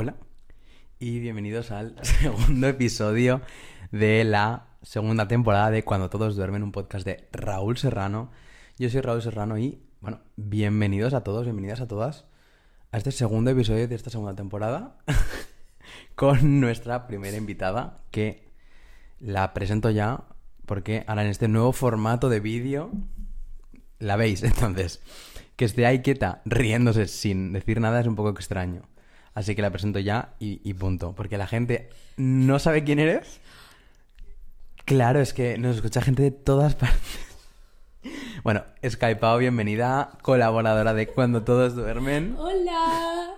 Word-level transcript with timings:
Hola 0.00 0.14
y 1.00 1.18
bienvenidos 1.18 1.72
al 1.72 1.96
segundo 2.02 2.68
episodio 2.68 3.40
de 3.90 4.22
la 4.22 4.68
segunda 4.80 5.26
temporada 5.26 5.72
de 5.72 5.82
Cuando 5.82 6.08
todos 6.08 6.36
duermen, 6.36 6.62
un 6.62 6.70
podcast 6.70 7.04
de 7.04 7.26
Raúl 7.32 7.76
Serrano. 7.78 8.30
Yo 8.78 8.88
soy 8.90 9.00
Raúl 9.00 9.22
Serrano 9.22 9.58
y, 9.58 9.82
bueno, 10.00 10.20
bienvenidos 10.36 11.14
a 11.14 11.24
todos, 11.24 11.46
bienvenidas 11.46 11.80
a 11.80 11.88
todas 11.88 12.26
a 12.92 12.98
este 12.98 13.10
segundo 13.10 13.50
episodio 13.50 13.88
de 13.88 13.96
esta 13.96 14.08
segunda 14.08 14.36
temporada 14.36 14.98
con 16.14 16.60
nuestra 16.60 17.08
primera 17.08 17.36
invitada 17.36 18.04
que 18.12 18.52
la 19.18 19.52
presento 19.52 19.90
ya 19.90 20.26
porque 20.64 21.02
ahora 21.08 21.24
en 21.24 21.30
este 21.30 21.48
nuevo 21.48 21.72
formato 21.72 22.28
de 22.28 22.38
vídeo 22.38 22.92
la 23.98 24.14
veis, 24.14 24.42
entonces 24.44 25.02
que 25.56 25.64
esté 25.64 25.86
ahí 25.86 26.02
quieta 26.02 26.40
riéndose 26.44 27.08
sin 27.08 27.52
decir 27.52 27.80
nada 27.80 28.00
es 28.00 28.06
un 28.06 28.14
poco 28.14 28.30
extraño. 28.30 28.82
Así 29.38 29.54
que 29.54 29.62
la 29.62 29.70
presento 29.70 30.00
ya 30.00 30.34
y, 30.40 30.60
y 30.68 30.74
punto. 30.74 31.14
Porque 31.14 31.38
la 31.38 31.46
gente 31.46 31.90
no 32.16 32.58
sabe 32.58 32.82
quién 32.82 32.98
eres. 32.98 33.38
Claro, 34.84 35.20
es 35.20 35.32
que 35.32 35.58
nos 35.58 35.76
escucha 35.76 36.02
gente 36.02 36.24
de 36.24 36.32
todas 36.32 36.74
partes. 36.74 36.98
Bueno, 38.44 38.64
Skypao, 38.88 39.38
bienvenida, 39.38 40.12
colaboradora 40.22 40.94
de 40.94 41.08
Cuando 41.08 41.42
Todos 41.42 41.74
Duermen. 41.74 42.36
Hola. 42.38 43.34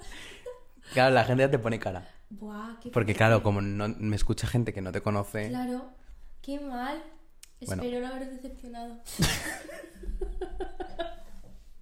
Claro, 0.93 1.15
la 1.15 1.25
gente 1.25 1.43
ya 1.43 1.51
te 1.51 1.59
pone 1.59 1.79
cara. 1.79 2.07
Buah, 2.29 2.79
qué 2.81 2.91
Porque 2.91 3.15
claro, 3.15 3.43
como 3.43 3.61
no 3.63 3.89
me 3.89 4.15
escucha 4.15 4.47
gente 4.47 4.73
que 4.73 4.83
no 4.83 4.93
te 4.93 5.01
conoce, 5.01 5.49
Claro, 5.49 5.91
qué 6.43 6.61
mal. 6.61 7.03
Bueno. 7.67 7.83
Espero 7.83 8.07
no 8.07 8.15
haber 8.15 8.31
decepcionado. 8.31 9.01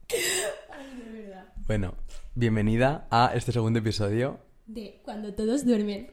Ay, 0.73 1.03
de 1.05 1.23
verdad. 1.23 1.45
bueno, 1.67 1.95
bienvenida 2.35 3.07
a 3.11 3.33
este 3.35 3.53
segundo 3.53 3.79
episodio. 3.79 4.39
De 4.67 5.01
Cuando 5.05 5.35
todos 5.35 5.65
duermen. 5.65 6.11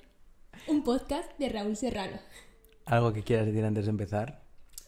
Un 0.67 0.83
podcast 0.83 1.29
de 1.37 1.49
Raúl 1.49 1.75
Serrano. 1.75 2.17
¿Algo 2.85 3.13
que 3.13 3.23
quieras 3.23 3.45
decir 3.45 3.63
antes 3.65 3.85
de 3.85 3.91
empezar? 3.91 4.41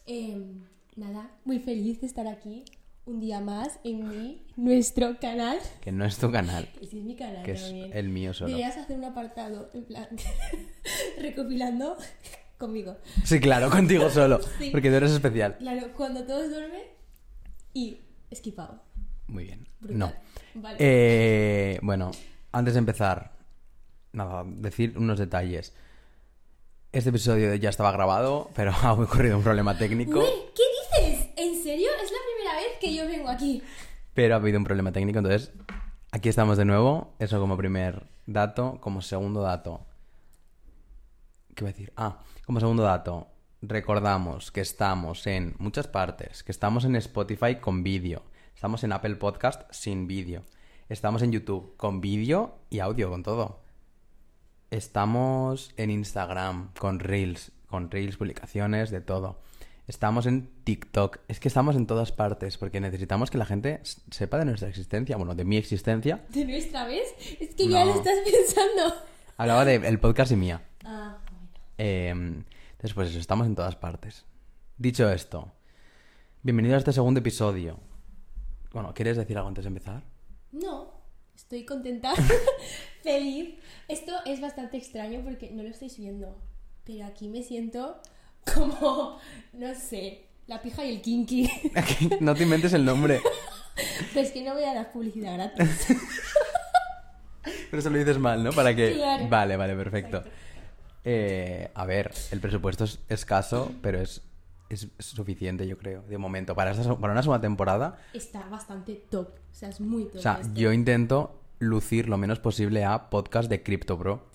Em, 0.06 0.64
nada, 0.96 1.30
muy 1.44 1.58
feliz 1.58 2.00
de 2.00 2.06
estar 2.06 2.26
aquí 2.26 2.64
un 3.04 3.20
día 3.20 3.40
más 3.40 3.78
en 3.84 4.08
mi, 4.08 4.46
nuestro 4.56 5.18
canal. 5.20 5.58
Que 5.82 5.92
no 5.92 6.04
es 6.04 6.16
tu 6.18 6.30
canal, 6.30 6.68
Que 6.78 6.86
sí 6.86 6.98
es 6.98 7.04
mi 7.04 7.16
canal 7.16 7.42
que 7.42 7.52
es 7.52 7.62
el 7.92 8.08
mío 8.08 8.32
solo. 8.34 8.48
Deberías 8.48 8.76
hacer 8.76 8.96
un 8.96 9.04
apartado, 9.04 9.70
en 9.74 9.84
plan, 9.84 10.08
recopilando 11.20 11.96
conmigo. 12.58 12.96
Sí, 13.24 13.40
claro, 13.40 13.70
contigo 13.70 14.08
solo, 14.10 14.40
Sí. 14.58 14.70
porque 14.70 14.88
tú 14.90 14.96
eres 14.96 15.12
especial. 15.12 15.56
Claro, 15.58 15.88
cuando 15.96 16.24
todos 16.24 16.48
duermen 16.50 16.82
y 17.74 18.00
esquipado. 18.30 18.82
Muy 19.28 19.44
bien. 19.44 19.68
Brutal. 19.80 19.98
No. 19.98 20.12
Vale. 20.54 20.76
Eh, 20.80 21.78
bueno, 21.82 22.10
antes 22.52 22.74
de 22.74 22.78
empezar, 22.78 23.32
nada, 24.12 24.44
decir 24.46 24.98
unos 24.98 25.18
detalles. 25.18 25.74
Este 26.90 27.10
episodio 27.10 27.54
ya 27.54 27.68
estaba 27.68 27.92
grabado, 27.92 28.50
pero 28.54 28.72
ha 28.82 28.92
ocurrido 28.94 29.36
un 29.36 29.44
problema 29.44 29.76
técnico. 29.76 30.18
Uy, 30.18 30.26
¿Qué 30.54 31.06
dices? 31.06 31.28
¿En 31.36 31.62
serio? 31.62 31.88
Es 32.02 32.10
la 32.10 32.18
primera 32.34 32.56
vez 32.56 32.78
que 32.80 32.94
yo 32.94 33.06
vengo 33.06 33.28
aquí. 33.28 33.62
Pero 34.14 34.34
ha 34.34 34.38
habido 34.38 34.58
un 34.58 34.64
problema 34.64 34.90
técnico, 34.90 35.18
entonces 35.18 35.52
aquí 36.10 36.28
estamos 36.28 36.56
de 36.56 36.64
nuevo. 36.64 37.14
Eso 37.18 37.38
como 37.38 37.56
primer 37.56 38.04
dato. 38.26 38.78
Como 38.80 39.02
segundo 39.02 39.42
dato. 39.42 39.86
¿Qué 41.54 41.64
voy 41.64 41.70
a 41.70 41.72
decir? 41.72 41.92
Ah, 41.96 42.22
como 42.46 42.60
segundo 42.60 42.82
dato. 42.82 43.28
Recordamos 43.60 44.50
que 44.50 44.60
estamos 44.60 45.26
en 45.26 45.54
muchas 45.58 45.86
partes. 45.86 46.42
Que 46.42 46.52
estamos 46.52 46.84
en 46.84 46.96
Spotify 46.96 47.56
con 47.56 47.82
vídeo. 47.82 48.22
Estamos 48.58 48.82
en 48.82 48.90
Apple 48.90 49.14
Podcast 49.14 49.72
sin 49.72 50.08
vídeo. 50.08 50.42
Estamos 50.88 51.22
en 51.22 51.30
YouTube 51.30 51.76
con 51.76 52.00
vídeo 52.00 52.58
y 52.70 52.80
audio, 52.80 53.08
con 53.08 53.22
todo. 53.22 53.60
Estamos 54.72 55.72
en 55.76 55.90
Instagram 55.90 56.74
con 56.76 56.98
Reels. 56.98 57.52
Con 57.68 57.88
Reels, 57.88 58.16
publicaciones, 58.16 58.90
de 58.90 59.00
todo. 59.00 59.38
Estamos 59.86 60.26
en 60.26 60.50
TikTok. 60.64 61.20
Es 61.28 61.38
que 61.38 61.46
estamos 61.46 61.76
en 61.76 61.86
todas 61.86 62.10
partes 62.10 62.58
porque 62.58 62.80
necesitamos 62.80 63.30
que 63.30 63.38
la 63.38 63.46
gente 63.46 63.80
sepa 64.10 64.38
de 64.38 64.46
nuestra 64.46 64.68
existencia. 64.68 65.16
Bueno, 65.16 65.36
de 65.36 65.44
mi 65.44 65.56
existencia. 65.56 66.24
¿De 66.30 66.44
nuestra 66.44 66.84
vez? 66.84 67.14
Es 67.38 67.54
que 67.54 67.68
ya 67.68 67.84
lo 67.84 67.94
estás 67.94 68.18
pensando. 68.24 68.92
Hablaba 69.36 69.64
del 69.64 70.00
podcast 70.00 70.32
y 70.32 70.36
mía. 70.36 70.62
Ah, 70.84 71.18
bueno. 71.30 71.48
Eh, 71.78 72.08
entonces, 72.08 72.92
pues 72.92 73.10
eso, 73.10 73.20
estamos 73.20 73.46
en 73.46 73.54
todas 73.54 73.76
partes. 73.76 74.24
Dicho 74.78 75.08
esto, 75.08 75.52
bienvenido 76.42 76.74
a 76.74 76.78
este 76.78 76.92
segundo 76.92 77.20
episodio. 77.20 77.86
Bueno, 78.72 78.92
¿quieres 78.94 79.16
decir 79.16 79.36
algo 79.36 79.48
antes 79.48 79.64
de 79.64 79.68
empezar? 79.68 80.02
No, 80.52 80.92
estoy 81.34 81.64
contenta, 81.64 82.12
feliz. 83.02 83.54
Esto 83.88 84.12
es 84.26 84.40
bastante 84.40 84.76
extraño 84.76 85.20
porque 85.24 85.50
no 85.50 85.62
lo 85.62 85.68
estáis 85.68 85.98
viendo. 85.98 86.36
Pero 86.84 87.06
aquí 87.06 87.28
me 87.28 87.42
siento 87.42 88.00
como, 88.54 89.18
no 89.52 89.74
sé, 89.74 90.26
la 90.46 90.60
pija 90.60 90.84
y 90.84 90.96
el 90.96 91.02
kinky. 91.02 91.50
no 92.20 92.34
te 92.34 92.42
inventes 92.42 92.72
el 92.72 92.84
nombre. 92.84 93.20
Pero 94.12 94.26
es 94.26 94.32
que 94.32 94.42
no 94.42 94.54
voy 94.54 94.64
a 94.64 94.74
dar 94.74 94.92
publicidad 94.92 95.34
gratis. 95.34 95.86
Pero 97.70 97.82
se 97.82 97.90
lo 97.90 97.98
dices 97.98 98.18
mal, 98.18 98.42
¿no? 98.42 98.50
Para 98.52 98.74
que... 98.74 98.94
Claro. 98.94 99.28
Vale, 99.28 99.56
vale, 99.56 99.76
perfecto. 99.76 100.24
Eh, 101.04 101.70
a 101.74 101.86
ver, 101.86 102.12
el 102.32 102.40
presupuesto 102.40 102.84
es 102.84 102.98
escaso, 103.08 103.72
pero 103.80 104.00
es, 104.00 104.22
es 104.68 104.88
suficiente, 104.98 105.66
yo 105.66 105.78
creo, 105.78 106.02
de 106.02 106.18
momento. 106.18 106.54
Para, 106.54 106.72
esta, 106.72 106.96
para 106.98 107.12
una 107.12 107.22
segunda 107.22 107.40
temporada, 107.40 107.98
Está 108.12 108.46
bastante 108.48 108.94
top. 109.10 109.28
O 109.28 109.54
sea, 109.54 109.68
es 109.68 109.80
muy 109.80 110.04
top. 110.04 110.16
o 110.16 110.20
sea, 110.22 110.40
yo 110.54 110.72
intento 110.72 111.40
lucir 111.58 112.08
lo 112.08 112.16
menos 112.18 112.38
posible 112.38 112.84
a 112.84 113.10
podcast 113.10 113.48
de 113.48 113.62
Crypto 113.62 113.96
Bro. 113.96 114.26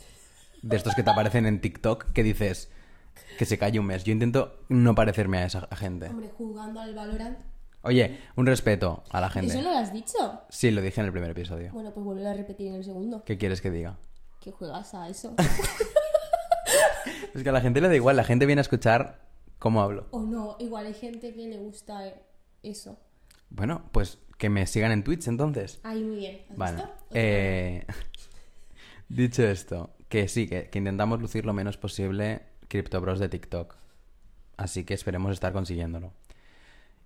De 0.61 0.77
estos 0.77 0.95
que 0.95 1.03
te 1.03 1.09
aparecen 1.09 1.45
en 1.45 1.59
TikTok, 1.59 2.11
que 2.13 2.23
dices 2.23 2.69
que 3.37 3.45
se 3.45 3.57
calle 3.57 3.79
un 3.79 3.85
mes. 3.85 4.03
Yo 4.05 4.13
intento 4.13 4.59
no 4.69 4.95
parecerme 4.95 5.39
a 5.39 5.45
esa 5.45 5.67
gente. 5.75 6.07
Hombre, 6.07 6.29
jugando 6.37 6.79
al 6.79 6.95
Valorant. 6.95 7.37
Oye, 7.81 8.17
un 8.37 8.45
respeto 8.45 9.03
a 9.09 9.19
la 9.19 9.27
¿Eso 9.27 9.33
gente. 9.41 9.55
no 9.55 9.61
lo 9.63 9.77
has 9.77 9.91
dicho? 9.91 10.41
Sí, 10.49 10.71
lo 10.71 10.81
dije 10.81 11.01
en 11.01 11.07
el 11.07 11.11
primer 11.11 11.31
episodio. 11.31 11.73
Bueno, 11.73 11.93
pues 11.93 12.05
vuelvo 12.05 12.25
a 12.25 12.33
repetir 12.33 12.67
en 12.67 12.75
el 12.75 12.83
segundo. 12.85 13.23
¿Qué 13.25 13.37
quieres 13.37 13.59
que 13.59 13.71
diga? 13.71 13.97
Que 14.39 14.51
juegas 14.51 14.93
a 14.93 15.09
eso. 15.09 15.35
Es 17.33 17.41
que 17.41 17.49
a 17.49 17.51
la 17.51 17.61
gente 17.61 17.81
le 17.81 17.87
da 17.87 17.95
igual, 17.95 18.15
la 18.15 18.23
gente 18.23 18.45
viene 18.45 18.59
a 18.59 18.63
escuchar 18.63 19.19
cómo 19.63 19.81
hablo. 19.81 20.07
o 20.11 20.19
no, 20.23 20.57
igual 20.59 20.87
hay 20.87 20.93
gente 20.93 21.33
que 21.33 21.47
le 21.47 21.57
gusta 21.57 22.13
eso. 22.63 22.99
Bueno, 23.49 23.89
pues 23.93 24.19
que 24.37 24.49
me 24.49 24.67
sigan 24.67 24.91
en 24.91 25.05
Twitch 25.05 25.29
entonces. 25.29 25.79
Ahí 25.83 26.03
muy 26.03 26.17
bien. 26.17 26.41
¿Has 26.49 26.57
Vale. 26.57 26.75
visto? 26.75 26.91
Eh, 27.11 27.85
dicho 29.07 29.43
esto, 29.47 29.91
que 30.09 30.27
sí, 30.27 30.47
que, 30.47 30.69
que 30.69 30.79
intentamos 30.79 31.21
lucir 31.21 31.45
lo 31.45 31.53
menos 31.53 31.77
posible 31.77 32.41
Crypto 32.67 32.99
Bros 32.99 33.19
de 33.19 33.29
TikTok. 33.29 33.73
Así 34.57 34.83
que 34.83 34.95
esperemos 34.95 35.31
estar 35.31 35.53
consiguiéndolo. 35.53 36.11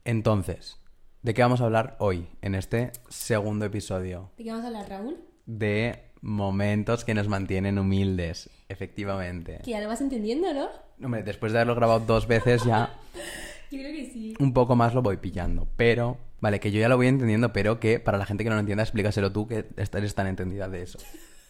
Entonces, 0.03 0.79
¿de 1.21 1.35
qué 1.35 1.43
vamos 1.43 1.61
a 1.61 1.65
hablar 1.65 1.95
hoy 1.99 2.27
en 2.41 2.55
este 2.55 2.91
segundo 3.07 3.65
episodio? 3.65 4.31
¿De 4.35 4.45
qué 4.45 4.49
vamos 4.49 4.65
a 4.65 4.69
hablar, 4.69 4.89
Raúl? 4.89 5.17
De 5.45 6.06
momentos 6.27 7.05
que 7.05 7.13
nos 7.13 7.27
mantienen 7.29 7.79
humildes, 7.79 8.49
efectivamente. 8.69 9.59
Que 9.63 9.71
ya 9.71 9.79
lo 9.81 9.87
vas 9.87 10.01
entendiendo, 10.01 10.53
¿no? 10.53 10.67
Hombre, 11.03 11.23
después 11.23 11.53
de 11.53 11.59
haberlo 11.59 11.75
grabado 11.75 12.01
dos 12.01 12.27
veces 12.27 12.63
ya 12.65 12.93
Yo 13.71 13.79
creo 13.79 13.91
que 13.95 14.09
sí. 14.11 14.33
un 14.39 14.53
poco 14.53 14.75
más 14.75 14.93
lo 14.93 15.01
voy 15.01 15.17
pillando. 15.17 15.67
Pero, 15.77 16.17
vale, 16.41 16.59
que 16.59 16.71
yo 16.71 16.79
ya 16.79 16.89
lo 16.89 16.97
voy 16.97 17.07
entendiendo, 17.07 17.51
pero 17.53 17.79
que 17.79 17.99
para 17.99 18.17
la 18.17 18.25
gente 18.25 18.43
que 18.43 18.49
no 18.49 18.55
lo 18.55 18.59
entienda, 18.61 18.83
explícaselo 18.83 19.31
tú 19.31 19.47
que 19.47 19.65
eres 19.77 20.15
tan 20.15 20.27
entendida 20.27 20.67
de 20.69 20.83
eso. 20.83 20.99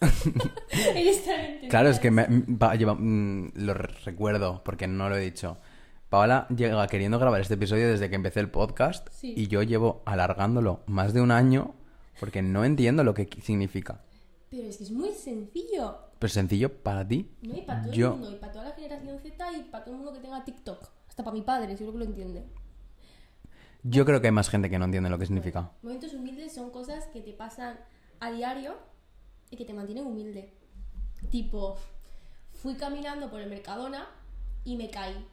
Eres 0.94 1.24
tan 1.24 1.40
entendida. 1.40 1.68
Claro, 1.70 1.88
es 1.88 1.98
que 1.98 2.10
me- 2.10 2.26
va- 2.28 2.74
lleva- 2.76 2.94
mm, 2.94 3.50
lo 3.56 3.74
re- 3.74 3.92
recuerdo 4.04 4.62
porque 4.64 4.86
no 4.86 5.08
lo 5.08 5.16
he 5.16 5.20
dicho. 5.20 5.58
Paola 6.08 6.46
llega 6.56 6.86
queriendo 6.86 7.18
grabar 7.18 7.40
este 7.40 7.54
episodio 7.54 7.88
desde 7.90 8.08
que 8.08 8.14
empecé 8.16 8.40
el 8.40 8.48
podcast 8.48 9.08
Sí. 9.12 9.34
y 9.36 9.48
yo 9.48 9.62
llevo 9.62 10.02
alargándolo 10.06 10.80
más 10.86 11.12
de 11.12 11.20
un 11.20 11.30
año 11.32 11.74
porque 12.20 12.42
no 12.42 12.64
entiendo 12.64 13.04
lo 13.04 13.12
que 13.14 13.28
significa. 13.42 14.00
Pero 14.50 14.68
es 14.68 14.78
que 14.78 14.84
es 14.84 14.90
muy 14.90 15.10
sencillo. 15.12 15.98
Pero 16.18 16.32
sencillo 16.32 16.82
para 16.82 17.06
ti. 17.06 17.30
¿No? 17.42 17.56
Y 17.56 17.62
para 17.62 17.82
todo 17.84 17.92
Yo- 17.92 18.06
el 18.08 18.12
mundo, 18.14 18.32
y 18.32 18.36
para 18.36 18.52
toda 18.52 18.64
la 18.64 18.72
generación 18.74 19.18
Z 19.20 19.52
y 19.52 19.62
para 19.64 19.84
todo 19.84 19.94
el 19.94 19.98
mundo 20.00 20.12
que 20.14 20.20
tenga 20.20 20.44
TikTok. 20.44 20.88
Hasta 21.08 21.22
para 21.24 21.34
mi 21.34 21.42
padre, 21.42 21.76
seguro 21.76 21.98
que 21.98 22.04
lo 22.04 22.10
entiende. 22.10 22.44
Yo 23.84 24.04
creo 24.04 24.20
que 24.20 24.26
hay 24.28 24.32
más 24.32 24.48
gente 24.50 24.68
que 24.70 24.78
no 24.78 24.86
entiende 24.86 25.08
lo 25.10 25.18
que 25.18 25.26
significa. 25.26 25.70
Momentos 25.82 26.12
humildes 26.14 26.52
son 26.54 26.70
cosas 26.70 27.06
que 27.06 27.20
te 27.20 27.32
pasan 27.32 27.78
a 28.20 28.30
diario 28.32 28.74
y 29.50 29.56
que 29.56 29.64
te 29.64 29.72
mantienen 29.72 30.06
humilde. 30.06 30.52
Tipo, 31.30 31.76
fui 32.54 32.74
caminando 32.74 33.30
por 33.30 33.40
el 33.40 33.48
Mercadona 33.48 34.08
y 34.64 34.76
me 34.76 34.90
caí. 34.90 35.26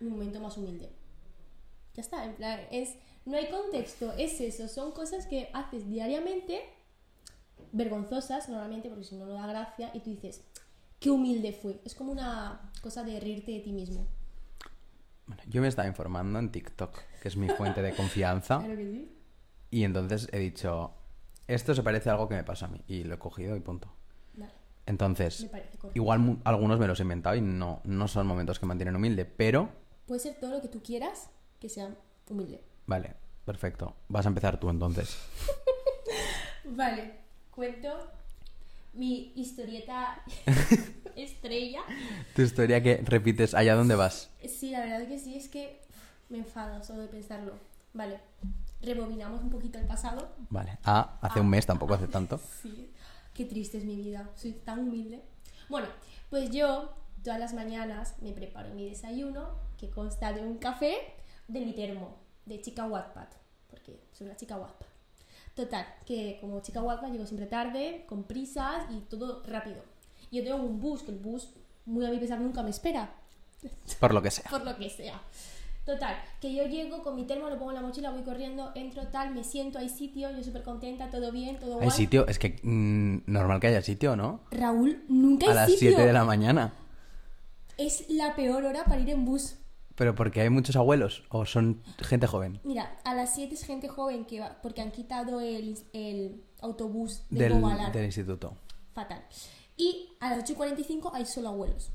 Un 0.00 0.10
momento 0.10 0.40
más 0.40 0.56
humilde. 0.58 0.90
Ya 1.94 2.02
está, 2.02 2.24
en 2.24 2.34
plan, 2.34 2.60
es, 2.70 2.96
no 3.24 3.36
hay 3.36 3.48
contexto, 3.48 4.12
es 4.18 4.40
eso, 4.40 4.66
son 4.68 4.90
cosas 4.92 5.26
que 5.26 5.48
haces 5.54 5.88
diariamente, 5.88 6.60
vergonzosas 7.72 8.48
normalmente, 8.48 8.88
porque 8.88 9.04
si 9.04 9.16
no, 9.16 9.26
no 9.26 9.34
da 9.34 9.46
gracia, 9.46 9.90
y 9.94 10.00
tú 10.00 10.10
dices, 10.10 10.44
qué 11.00 11.10
humilde 11.10 11.52
fui. 11.52 11.80
Es 11.84 11.94
como 11.94 12.12
una 12.12 12.70
cosa 12.82 13.02
de 13.04 13.18
reírte 13.20 13.52
de 13.52 13.60
ti 13.60 13.72
mismo. 13.72 14.06
Bueno, 15.26 15.42
yo 15.48 15.60
me 15.62 15.68
estaba 15.68 15.88
informando 15.88 16.38
en 16.38 16.50
TikTok, 16.52 16.98
que 17.22 17.28
es 17.28 17.36
mi 17.36 17.48
fuente 17.48 17.82
de 17.82 17.94
confianza, 17.94 18.58
Claro 18.60 18.76
que 18.76 18.84
sí. 18.92 19.18
y 19.70 19.84
entonces 19.84 20.28
he 20.32 20.38
dicho, 20.38 20.92
esto 21.48 21.74
se 21.74 21.82
parece 21.82 22.10
a 22.10 22.12
algo 22.12 22.28
que 22.28 22.34
me 22.34 22.44
pasa 22.44 22.66
a 22.66 22.68
mí, 22.68 22.82
y 22.86 23.04
lo 23.04 23.14
he 23.14 23.18
cogido 23.18 23.56
y 23.56 23.60
punto. 23.60 23.88
Vale. 24.34 24.52
Entonces, 24.86 25.46
igual 25.94 26.38
algunos 26.44 26.78
me 26.78 26.86
los 26.86 27.00
he 27.00 27.02
inventado 27.02 27.34
y 27.36 27.40
no, 27.40 27.80
no 27.84 28.06
son 28.06 28.26
momentos 28.26 28.58
que 28.58 28.66
mantienen 28.66 28.96
humilde, 28.96 29.24
pero 29.24 29.70
Puede 30.06 30.20
ser 30.20 30.34
todo 30.38 30.50
lo 30.50 30.60
que 30.60 30.68
tú 30.68 30.82
quieras 30.82 31.30
que 31.58 31.70
sea 31.70 31.96
humilde. 32.28 32.62
vale, 32.86 33.14
perfecto. 33.46 33.96
Vas 34.08 34.26
a 34.26 34.28
empezar 34.28 34.60
tú 34.60 34.68
entonces. 34.68 35.16
Vale, 36.64 37.20
cuento 37.54 37.88
mi 38.92 39.32
historieta 39.34 40.22
estrella. 41.16 41.82
Tu 42.34 42.42
historia 42.42 42.82
que 42.82 43.02
repites 43.04 43.54
allá 43.54 43.74
donde 43.74 43.94
vas. 43.94 44.30
Sí, 44.48 44.70
la 44.70 44.80
verdad 44.80 45.06
que 45.06 45.18
sí, 45.18 45.36
es 45.36 45.48
que 45.48 45.80
me 46.28 46.38
enfado 46.38 46.82
solo 46.82 47.02
de 47.02 47.08
pensarlo. 47.08 47.54
Vale, 47.92 48.20
rebobinamos 48.82 49.42
un 49.42 49.50
poquito 49.50 49.78
el 49.78 49.86
pasado. 49.86 50.28
Vale. 50.50 50.78
Ah, 50.84 51.18
hace 51.22 51.40
un 51.40 51.48
mes, 51.48 51.66
tampoco 51.66 51.94
hace 51.94 52.08
tanto. 52.08 52.40
Sí, 52.62 52.90
qué 53.34 53.44
triste 53.44 53.78
es 53.78 53.84
mi 53.84 53.96
vida, 53.96 54.30
soy 54.36 54.52
tan 54.52 54.80
humilde. 54.80 55.22
Bueno, 55.68 55.88
pues 56.30 56.50
yo 56.50 56.94
todas 57.22 57.40
las 57.40 57.54
mañanas 57.54 58.14
me 58.20 58.32
preparo 58.32 58.74
mi 58.74 58.88
desayuno, 58.88 59.48
que 59.78 59.90
consta 59.90 60.32
de 60.32 60.42
un 60.42 60.58
café 60.58 60.96
de 61.48 61.60
mi 61.60 61.72
termo, 61.72 62.16
de 62.46 62.60
chica 62.60 62.86
Wattpad, 62.86 63.28
porque 63.68 64.00
soy 64.12 64.26
una 64.26 64.36
chica 64.36 64.56
Wattpad. 64.56 64.93
Total, 65.54 65.86
que 66.04 66.38
como 66.40 66.60
chica 66.62 66.82
Wattpad 66.82 67.12
llego 67.12 67.26
siempre 67.26 67.46
tarde, 67.46 68.04
con 68.08 68.24
prisas 68.24 68.86
y 68.90 69.00
todo 69.00 69.42
rápido. 69.46 69.82
Y 70.30 70.38
yo 70.38 70.44
tengo 70.44 70.56
un 70.56 70.80
bus, 70.80 71.02
que 71.02 71.12
el 71.12 71.18
bus, 71.18 71.50
muy 71.86 72.04
a 72.04 72.10
mi 72.10 72.18
pesar, 72.18 72.40
nunca 72.40 72.62
me 72.62 72.70
espera, 72.70 73.14
Por 74.00 74.12
lo 74.12 74.20
que 74.20 74.30
sea. 74.30 74.50
por 74.50 74.64
lo 74.64 74.76
que 74.76 74.90
sea. 74.90 75.20
Total, 75.86 76.16
que 76.40 76.54
yo 76.54 76.64
llego 76.66 77.02
con 77.02 77.14
mi 77.14 77.26
termo, 77.26 77.48
lo 77.50 77.58
pongo 77.58 77.70
en 77.72 77.76
la 77.76 77.82
mochila, 77.82 78.10
voy 78.10 78.22
corriendo, 78.22 78.72
entro 78.74 79.06
tal, 79.08 79.34
me 79.34 79.44
siento, 79.44 79.78
hay 79.78 79.90
sitio, 79.90 80.30
yo 80.30 80.42
súper 80.42 80.62
contenta, 80.62 81.10
todo 81.10 81.30
bien, 81.30 81.58
todo 81.58 81.74
Hay 81.74 81.84
guay. 81.86 81.90
sitio, 81.90 82.26
es 82.26 82.38
que 82.38 82.58
mm, 82.62 83.30
normal 83.30 83.60
que 83.60 83.66
haya 83.66 83.82
sitio, 83.82 84.16
¿no? 84.16 84.40
Raúl, 84.50 85.04
nunca 85.08 85.44
hay 85.46 85.52
A 85.52 85.54
las 85.54 85.70
sitio. 85.70 85.90
7 85.90 86.06
de 86.06 86.12
la 86.14 86.24
mañana. 86.24 86.72
Es 87.76 88.08
la 88.08 88.34
peor 88.34 88.64
hora 88.64 88.84
para 88.84 89.00
ir 89.00 89.10
en 89.10 89.24
bus. 89.26 89.56
Pero 89.96 90.14
porque 90.14 90.40
hay 90.40 90.50
muchos 90.50 90.74
abuelos 90.76 91.22
o 91.28 91.44
son 91.46 91.82
gente 92.02 92.26
joven. 92.26 92.60
Mira, 92.64 92.96
a 93.04 93.14
las 93.14 93.34
7 93.34 93.54
es 93.54 93.64
gente 93.64 93.88
joven 93.88 94.24
que 94.24 94.40
va, 94.40 94.58
porque 94.60 94.80
han 94.82 94.90
quitado 94.90 95.40
el, 95.40 95.78
el 95.92 96.42
autobús 96.60 97.22
de 97.30 97.48
Del, 97.48 97.62
del 97.92 98.04
instituto. 98.04 98.56
Fatal. 98.92 99.24
Y 99.76 100.08
a 100.20 100.30
las 100.30 100.40
8 100.40 100.52
y 100.52 100.56
45 100.56 101.12
hay 101.14 101.24
solo 101.26 101.48
abuelos. 101.50 101.90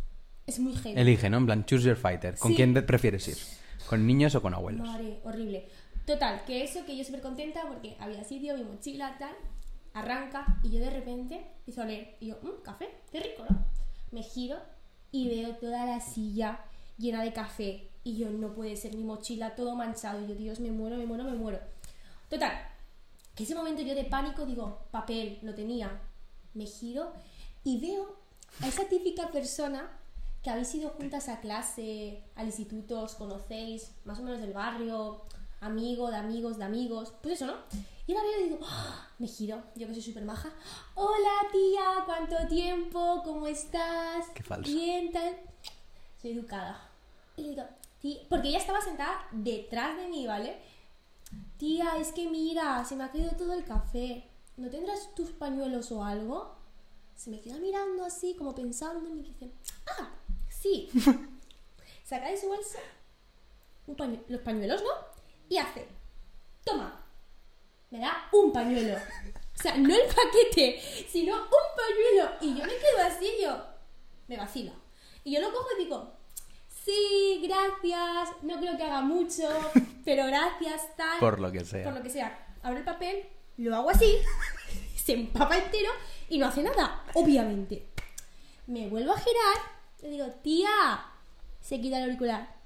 Es 0.48 0.60
muy 0.60 0.74
heavy. 0.76 1.00
Elige, 1.00 1.30
¿no? 1.30 1.38
En 1.38 1.46
plan, 1.46 1.66
choose 1.66 1.86
your 1.88 1.98
fighter. 1.98 2.38
¿Con 2.38 2.52
Sí. 2.52 2.56
quién 2.56 2.74
prefieres 2.86 3.28
ir? 3.28 3.38
¿Con 3.88 4.06
niños 4.08 4.34
o 4.36 4.42
con 4.42 4.54
abuelos? 4.54 4.88
Madre, 4.88 5.20
horrible. 5.24 5.68
Total, 6.06 6.44
que 6.46 6.64
eso, 6.64 6.86
que 6.86 6.96
yo 6.98 7.04
súper 7.04 7.22
contenta 7.22 7.64
porque 7.68 7.96
había 8.00 8.24
sitio, 8.24 8.56
mi 8.58 8.64
mochila, 8.64 9.16
tal. 9.20 9.34
Arranca 9.94 10.60
y 10.64 10.70
yo 10.72 10.80
de 10.80 10.90
repente 10.90 11.46
empiezo 11.60 11.82
a 11.82 11.86
leer. 11.86 12.16
Y 12.20 12.28
yo, 12.28 12.38
mmm, 12.42 12.64
café, 12.64 12.90
qué 13.12 13.20
rico, 13.20 13.44
¿no? 13.50 13.66
Me 14.12 14.24
giro 14.24 14.58
y 15.12 15.28
veo 15.30 15.56
toda 15.56 15.86
la 15.86 16.00
silla 16.00 16.60
llena 16.98 17.24
de 17.24 17.32
café. 17.34 17.89
Y 18.04 18.18
yo, 18.18 18.30
no 18.30 18.54
puede 18.54 18.76
ser 18.76 18.96
mi 18.96 19.04
mochila 19.04 19.56
todo 19.56 19.76
manchado. 19.76 20.24
Y 20.24 20.28
yo, 20.28 20.36
Dios, 20.36 20.60
me 20.60 20.72
muero, 20.72 20.98
me 20.98 21.06
muero, 21.06 21.24
me 21.24 21.34
muero. 21.34 21.60
Total, 22.30 22.54
que 23.36 23.44
ese 23.44 23.56
momento 23.56 23.82
yo 23.82 23.96
de 23.96 24.06
pánico 24.06 24.46
digo, 24.46 24.80
papel, 24.92 25.40
lo 25.42 25.54
tenía. 25.54 26.02
Me 26.54 26.66
giro 26.66 27.14
y 27.64 27.80
veo 27.80 28.16
a 28.62 28.68
esa 28.68 28.88
típica 28.88 29.30
persona 29.32 29.90
que 30.44 30.50
habéis 30.50 30.74
ido 30.76 30.90
juntas 30.92 31.30
a 31.30 31.42
clase, 31.42 32.24
al 32.36 32.48
instituto, 32.48 33.02
os 33.02 33.16
conocéis, 33.16 33.92
más 34.06 34.20
o 34.20 34.24
menos 34.24 34.40
del 34.40 34.54
barrio, 34.54 35.22
amigo 35.62 36.10
de 36.10 36.18
amigos 36.18 36.58
de 36.58 36.64
amigos, 36.64 37.14
pues 37.22 37.36
eso, 37.36 37.48
¿no? 37.48 37.56
Y 38.08 38.14
la 38.14 38.22
veo 38.22 38.40
y 38.40 38.44
digo, 38.46 38.60
¡ah! 38.64 39.08
me 39.20 39.28
giro, 39.28 39.62
yo 39.76 39.88
que 39.88 39.94
soy 39.94 40.02
súper 40.02 40.26
maja, 40.26 40.50
hola 40.96 41.48
tía, 41.52 42.04
¿cuánto 42.06 42.48
tiempo? 42.48 43.22
¿Cómo 43.24 43.46
estás? 43.48 44.30
Qué 44.34 44.42
falso. 44.42 44.72
Bien, 44.72 45.12
tal. 45.12 45.38
Soy 46.22 46.32
educada. 46.32 46.90
Y 47.38 47.44
le 47.44 47.50
digo, 47.50 47.64
tía, 48.00 48.20
porque 48.30 48.50
ella 48.50 48.58
estaba 48.60 48.82
sentada 48.82 49.28
detrás 49.32 49.98
de 49.98 50.08
mí, 50.08 50.26
¿vale? 50.28 50.58
Tía, 51.58 51.98
es 51.98 52.12
que 52.12 52.28
mira, 52.30 52.84
se 52.86 52.96
me 52.96 53.04
ha 53.04 53.12
caído 53.12 53.32
todo 53.32 53.54
el 53.54 53.64
café. 53.64 54.26
¿No 54.58 54.70
tendrás 54.70 55.14
tus 55.16 55.32
pañuelos 55.32 55.92
o 55.92 56.04
algo? 56.04 56.56
Se 57.16 57.30
me 57.30 57.40
queda 57.40 57.58
mirando 57.58 58.04
así, 58.06 58.36
como 58.36 58.56
pensando, 58.56 59.08
y 59.08 59.14
me 59.14 59.22
dice, 59.24 59.52
ah, 60.00 60.10
sí. 60.50 60.90
Saca 62.04 62.28
de 62.30 62.38
su 62.38 62.48
bolsa 62.48 62.80
un 63.88 63.96
pañu- 63.98 64.24
los 64.28 64.42
pañuelos, 64.42 64.82
¿no? 64.84 64.90
Y 65.50 65.58
hace, 65.58 65.88
toma, 66.64 67.04
me 67.90 68.00
da 68.00 68.28
un 68.32 68.52
pañuelo. 68.52 68.96
O 68.98 69.62
sea, 69.62 69.76
no 69.78 69.94
el 69.94 70.02
paquete, 70.08 70.80
sino 71.10 71.36
un 71.36 71.50
pañuelo. 71.76 72.32
Y 72.42 72.56
yo 72.60 72.66
me 72.66 72.78
quedo 72.78 73.04
así, 73.04 73.32
yo, 73.42 73.58
me 74.28 74.38
vacila. 74.38 74.74
Y 75.24 75.34
yo 75.34 75.42
lo 75.42 75.52
cojo 75.52 75.68
y 75.78 75.84
digo, 75.84 76.14
sí, 76.90 77.48
gracias, 77.48 78.36
no 78.42 78.60
creo 78.60 78.78
que 78.78 78.84
haga 78.84 79.02
mucho, 79.02 79.48
pero 80.06 80.26
gracias, 80.26 80.96
tal. 80.96 81.20
Por 81.20 81.40
lo 81.40 81.52
que 81.52 81.66
sea. 81.66 81.84
Por 81.84 81.94
lo 81.94 82.04
que 82.04 82.10
sea. 82.10 82.48
Abro 82.64 82.80
el 82.80 82.86
papel, 82.86 83.26
lo 83.58 83.76
hago 83.76 83.90
así, 83.90 84.18
se 84.96 85.14
empapa 85.14 85.58
entero 85.58 85.90
y 86.30 86.38
no 86.38 86.48
hace 86.48 86.64
nada, 86.64 87.04
obviamente. 87.14 87.88
Me 88.68 88.88
vuelvo 88.88 89.14
a 89.14 89.20
girar, 89.20 89.58
le 90.02 90.10
digo, 90.10 90.28
tía, 90.44 90.70
se 91.62 91.82
quita 91.82 91.98
el 91.98 92.04
auricular. 92.04 92.60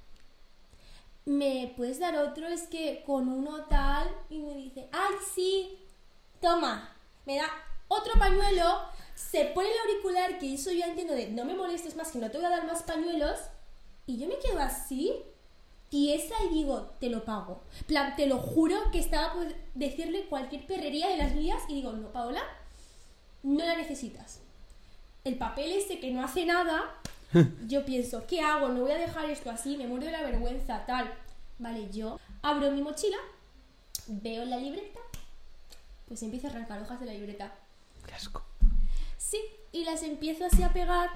¿Me 1.25 1.73
puedes 1.77 1.99
dar 1.99 2.17
otro? 2.17 2.47
Es 2.47 2.63
que 2.63 3.03
con 3.05 3.29
uno 3.29 3.65
tal. 3.65 4.13
Y 4.29 4.39
me 4.39 4.55
dice, 4.55 4.89
ay, 4.91 5.15
sí, 5.33 5.79
toma. 6.41 6.89
Me 7.25 7.37
da 7.37 7.49
otro 7.87 8.13
pañuelo, 8.19 8.81
se 9.15 9.45
pone 9.45 9.69
el 9.71 9.77
auricular, 9.79 10.37
que 10.39 10.53
eso 10.53 10.71
yo 10.71 10.83
entiendo 10.83 11.13
de 11.13 11.27
no 11.27 11.45
me 11.45 11.53
molestes 11.53 11.95
más, 11.95 12.11
que 12.11 12.19
no 12.19 12.29
te 12.29 12.37
voy 12.37 12.47
a 12.47 12.49
dar 12.49 12.65
más 12.65 12.83
pañuelos. 12.83 13.39
Y 14.05 14.17
yo 14.17 14.27
me 14.27 14.37
quedo 14.39 14.59
así, 14.59 15.13
tiesa 15.89 16.35
y 16.45 16.53
digo, 16.53 16.91
te 16.99 17.09
lo 17.09 17.23
pago. 17.23 17.61
plan, 17.87 18.15
te 18.15 18.27
lo 18.27 18.37
juro 18.37 18.91
que 18.91 18.99
estaba 18.99 19.33
por 19.33 19.47
decirle 19.75 20.25
cualquier 20.25 20.65
perrería 20.65 21.09
de 21.09 21.17
las 21.17 21.35
mías 21.35 21.61
y 21.69 21.75
digo, 21.75 21.93
no, 21.93 22.11
Paola, 22.11 22.41
no 23.43 23.63
la 23.63 23.77
necesitas. 23.77 24.41
El 25.23 25.37
papel 25.37 25.71
ese 25.71 25.99
que 25.99 26.11
no 26.11 26.23
hace 26.23 26.45
nada, 26.45 26.95
yo 27.67 27.85
pienso, 27.85 28.25
¿qué 28.27 28.41
hago? 28.41 28.69
No 28.69 28.81
voy 28.81 28.91
a 28.91 28.97
dejar 28.97 29.29
esto 29.29 29.49
así, 29.49 29.77
me 29.77 29.87
muero 29.87 30.05
de 30.05 30.11
la 30.11 30.23
vergüenza, 30.23 30.85
tal. 30.85 31.13
Vale, 31.59 31.89
yo 31.91 32.19
abro 32.41 32.71
mi 32.71 32.81
mochila, 32.81 33.17
veo 34.07 34.43
la 34.45 34.57
libreta, 34.57 34.99
pues 36.07 36.23
empiezo 36.23 36.47
a 36.47 36.49
arrancar 36.49 36.81
hojas 36.81 36.99
de 36.99 37.05
la 37.05 37.13
libreta. 37.13 37.53
Qué 38.05 38.13
asco. 38.13 38.43
Sí, 39.17 39.39
y 39.71 39.85
las 39.85 40.03
empiezo 40.03 40.45
así 40.45 40.61
a 40.61 40.73
pegar 40.73 41.09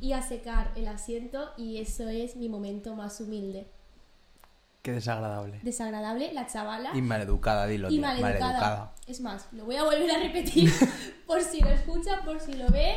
y 0.00 0.12
a 0.12 0.22
secar 0.22 0.72
el 0.76 0.88
asiento 0.88 1.52
y 1.56 1.78
eso 1.78 2.08
es 2.08 2.36
mi 2.36 2.48
momento 2.48 2.94
más 2.94 3.20
humilde. 3.20 3.66
Qué 4.82 4.92
desagradable. 4.92 5.60
Desagradable, 5.62 6.32
la 6.34 6.46
chavala. 6.46 6.90
Y 6.94 7.00
maleducada, 7.00 7.66
dilo. 7.66 7.88
y 7.88 7.92
tío. 7.92 8.00
maleducada. 8.02 8.38
Maleducada. 8.38 8.94
Es 9.06 9.20
más, 9.20 9.48
lo 9.52 9.64
voy 9.64 9.76
a 9.76 9.84
volver 9.84 10.10
a 10.10 10.18
repetir 10.18 10.70
por 11.26 11.40
si 11.40 11.60
lo 11.60 11.70
escucha, 11.70 12.22
por 12.24 12.38
si 12.38 12.52
lo 12.52 12.68
ve. 12.68 12.96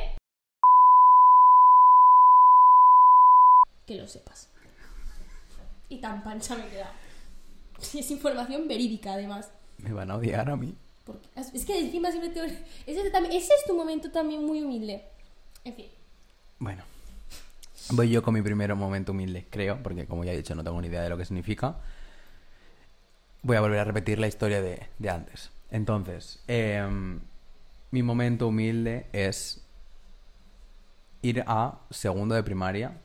Que 3.86 3.96
lo 3.96 4.06
sepas. 4.08 4.50
Y 5.88 6.00
tan 6.00 6.24
pancha 6.24 6.56
me 6.56 6.68
queda. 6.68 6.92
Y 7.94 8.00
es 8.00 8.12
información 8.12 8.68
verídica, 8.68 9.14
además. 9.14 9.50
Me 9.78 9.94
van 9.94 10.12
a 10.12 10.18
odiar 10.18 10.50
a 10.50 10.58
mí. 10.58 10.76
Porque, 11.06 11.30
es 11.54 11.64
que 11.64 11.80
encima 11.80 12.12
siempre 12.12 12.32
te... 12.32 12.66
Ese, 12.86 13.10
también- 13.12 13.34
ese 13.34 13.54
es 13.54 13.64
tu 13.66 13.74
momento 13.74 14.12
también 14.12 14.46
muy 14.46 14.62
humilde. 14.62 15.06
En 15.64 15.74
fin. 15.74 15.86
Bueno. 16.60 16.84
Voy 17.92 18.10
yo 18.10 18.22
con 18.22 18.34
mi 18.34 18.42
primer 18.42 18.76
momento 18.76 19.14
humilde, 19.14 19.48
creo, 19.50 19.82
porque 19.82 20.06
como 20.08 20.24
ya 20.24 20.34
he 20.34 20.38
dicho 20.38 20.56
no 20.56 20.64
tengo 20.64 20.82
ni 20.82 20.88
idea 20.88 21.02
de 21.02 21.10
lo 21.10 21.18
que 21.18 21.26
significa. 21.26 21.78
Voy 23.44 23.56
a 23.56 23.62
volver 23.62 23.80
a 23.80 23.84
repetir 23.86 24.20
la 24.20 24.28
historia 24.28 24.62
de, 24.62 24.88
de 25.00 25.10
antes. 25.10 25.52
Entonces, 25.72 26.44
em, 26.48 27.20
mi 27.92 28.04
momento 28.04 28.48
humilde 28.48 29.08
es 29.14 29.66
ir 31.22 31.44
a 31.48 31.80
segundo 31.90 32.36
de 32.36 32.44
primaria. 32.44 32.98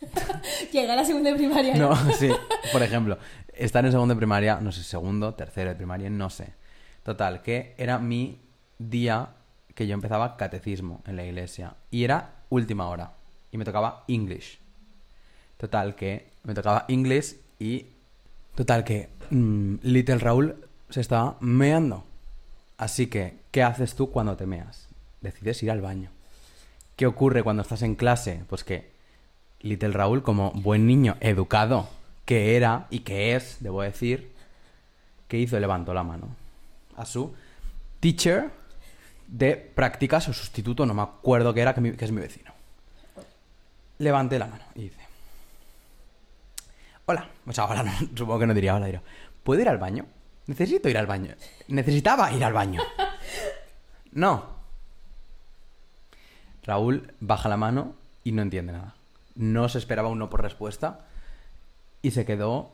Llega 0.72 0.94
la 0.94 1.04
segunda 1.04 1.30
de 1.30 1.36
primaria. 1.36 1.74
No, 1.74 1.96
sí, 2.12 2.30
por 2.72 2.82
ejemplo, 2.82 3.18
estar 3.54 3.84
en 3.84 3.92
segundo 3.92 4.14
de 4.14 4.18
primaria, 4.18 4.58
no 4.60 4.72
sé, 4.72 4.82
segundo, 4.82 5.34
tercero 5.34 5.70
de 5.70 5.76
primaria, 5.76 6.10
no 6.10 6.28
sé. 6.28 6.52
Total, 7.02 7.40
que 7.40 7.74
era 7.78 7.98
mi 7.98 8.40
día 8.78 9.30
que 9.74 9.86
yo 9.86 9.94
empezaba 9.94 10.36
catecismo 10.36 11.02
en 11.06 11.16
la 11.16 11.24
iglesia. 11.24 11.76
Y 11.90 12.04
era 12.04 12.37
última 12.50 12.88
hora. 12.88 13.12
Y 13.50 13.58
me 13.58 13.64
tocaba 13.64 14.04
English. 14.08 14.58
Total, 15.56 15.94
que 15.94 16.30
me 16.44 16.54
tocaba 16.54 16.84
English 16.88 17.36
y... 17.58 17.86
Total, 18.54 18.84
que 18.84 19.08
mm, 19.30 19.76
Little 19.82 20.18
Raúl 20.18 20.56
se 20.90 21.00
estaba 21.00 21.36
meando. 21.40 22.04
Así 22.76 23.06
que, 23.06 23.38
¿qué 23.50 23.62
haces 23.62 23.94
tú 23.94 24.10
cuando 24.10 24.36
te 24.36 24.46
meas? 24.46 24.88
Decides 25.20 25.62
ir 25.62 25.70
al 25.70 25.80
baño. 25.80 26.10
¿Qué 26.96 27.06
ocurre 27.06 27.42
cuando 27.42 27.62
estás 27.62 27.82
en 27.82 27.94
clase? 27.94 28.44
Pues 28.48 28.64
que 28.64 28.90
Little 29.60 29.92
Raúl, 29.92 30.22
como 30.22 30.52
buen 30.52 30.86
niño 30.86 31.16
educado 31.20 31.88
que 32.24 32.56
era 32.56 32.86
y 32.90 33.00
que 33.00 33.34
es, 33.34 33.56
debo 33.60 33.82
decir, 33.82 34.32
¿qué 35.28 35.38
hizo? 35.38 35.58
Levantó 35.58 35.94
la 35.94 36.02
mano 36.02 36.28
a 36.94 37.06
su 37.06 37.32
teacher 38.00 38.50
de 39.28 39.56
prácticas 39.56 40.28
o 40.28 40.32
sustituto, 40.32 40.84
no 40.86 40.94
me 40.94 41.02
acuerdo 41.02 41.54
qué 41.54 41.60
era, 41.60 41.74
que, 41.74 41.80
mi- 41.80 41.92
que 41.92 42.04
es 42.04 42.10
mi 42.12 42.20
vecino. 42.20 42.52
Levanté 43.98 44.38
la 44.38 44.46
mano 44.46 44.64
y 44.74 44.82
dice: 44.82 45.00
Hola, 47.06 47.28
o 47.46 47.52
sea, 47.52 47.66
hola, 47.66 47.82
no, 47.84 47.92
supongo 48.16 48.40
que 48.40 48.46
no 48.46 48.54
diría 48.54 48.74
hola, 48.74 48.86
diría: 48.86 49.02
¿Puedo 49.44 49.60
ir 49.60 49.68
al 49.68 49.78
baño? 49.78 50.06
Necesito 50.46 50.88
ir 50.88 50.96
al 50.98 51.06
baño. 51.06 51.34
Necesitaba 51.68 52.32
ir 52.32 52.42
al 52.44 52.52
baño. 52.52 52.82
No. 54.10 54.56
Raúl 56.64 57.12
baja 57.20 57.48
la 57.48 57.56
mano 57.58 57.94
y 58.24 58.32
no 58.32 58.42
entiende 58.42 58.72
nada. 58.72 58.94
No 59.34 59.68
se 59.68 59.78
esperaba 59.78 60.08
un 60.08 60.18
no 60.18 60.30
por 60.30 60.42
respuesta 60.42 61.06
y 62.02 62.10
se 62.10 62.24
quedó 62.24 62.72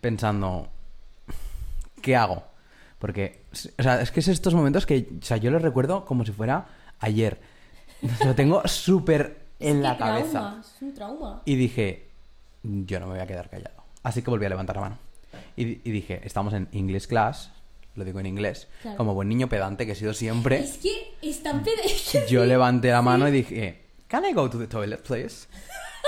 pensando, 0.00 0.68
¿qué 2.02 2.16
hago? 2.16 2.44
Porque, 2.98 3.44
o 3.78 3.82
sea, 3.82 4.00
es 4.00 4.10
que 4.10 4.20
es 4.20 4.28
estos 4.28 4.54
momentos 4.54 4.84
que, 4.86 5.08
o 5.20 5.24
sea, 5.24 5.36
yo 5.36 5.50
los 5.50 5.62
recuerdo 5.62 6.04
como 6.04 6.24
si 6.24 6.32
fuera 6.32 6.66
ayer. 6.98 7.40
Lo 8.24 8.34
tengo 8.34 8.66
súper 8.66 9.46
en 9.60 9.82
la 9.82 9.96
cabeza. 9.96 10.30
trauma, 10.40 10.60
Es 10.60 10.82
un 10.82 10.94
trauma. 10.94 11.42
Y 11.44 11.54
dije, 11.56 12.08
yo 12.62 12.98
no 13.00 13.06
me 13.06 13.12
voy 13.14 13.20
a 13.22 13.26
quedar 13.26 13.48
callado. 13.50 13.82
Así 14.02 14.22
que 14.22 14.30
volví 14.30 14.46
a 14.46 14.48
levantar 14.48 14.76
la 14.76 14.82
mano. 14.82 14.98
Y, 15.56 15.62
y 15.88 15.90
dije, 15.90 16.20
estamos 16.24 16.54
en 16.54 16.68
English 16.72 17.06
class, 17.06 17.50
lo 17.94 18.04
digo 18.04 18.18
en 18.20 18.26
inglés, 18.26 18.68
Claro. 18.82 18.96
como 18.96 19.14
buen 19.14 19.28
niño 19.28 19.48
pedante 19.48 19.86
que 19.86 19.92
he 19.92 19.96
sido 19.96 20.14
siempre. 20.14 20.60
Es 20.60 20.78
que 20.78 21.14
es 21.22 21.40
que 22.12 22.26
Yo 22.28 22.42
sí. 22.42 22.48
levanté 22.48 22.90
la 22.90 23.02
mano 23.02 23.28
y 23.28 23.32
dije, 23.32 23.82
¿Can 24.06 24.24
I 24.24 24.32
go 24.32 24.48
to 24.48 24.58
the 24.58 24.66
toilet, 24.66 25.02
please? 25.02 25.46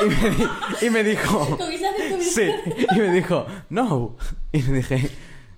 Y 0.01 0.05
me, 0.09 0.31
di- 0.31 0.87
y 0.87 0.91
me 0.91 1.05
dijo, 1.05 1.57
Con 1.59 1.63
acento 1.73 2.19
sí. 2.23 2.51
Y 2.95 2.99
me 2.99 3.11
dijo, 3.13 3.47
no. 3.69 4.17
Y 4.53 4.63
le 4.63 4.73
dije, 4.75 5.11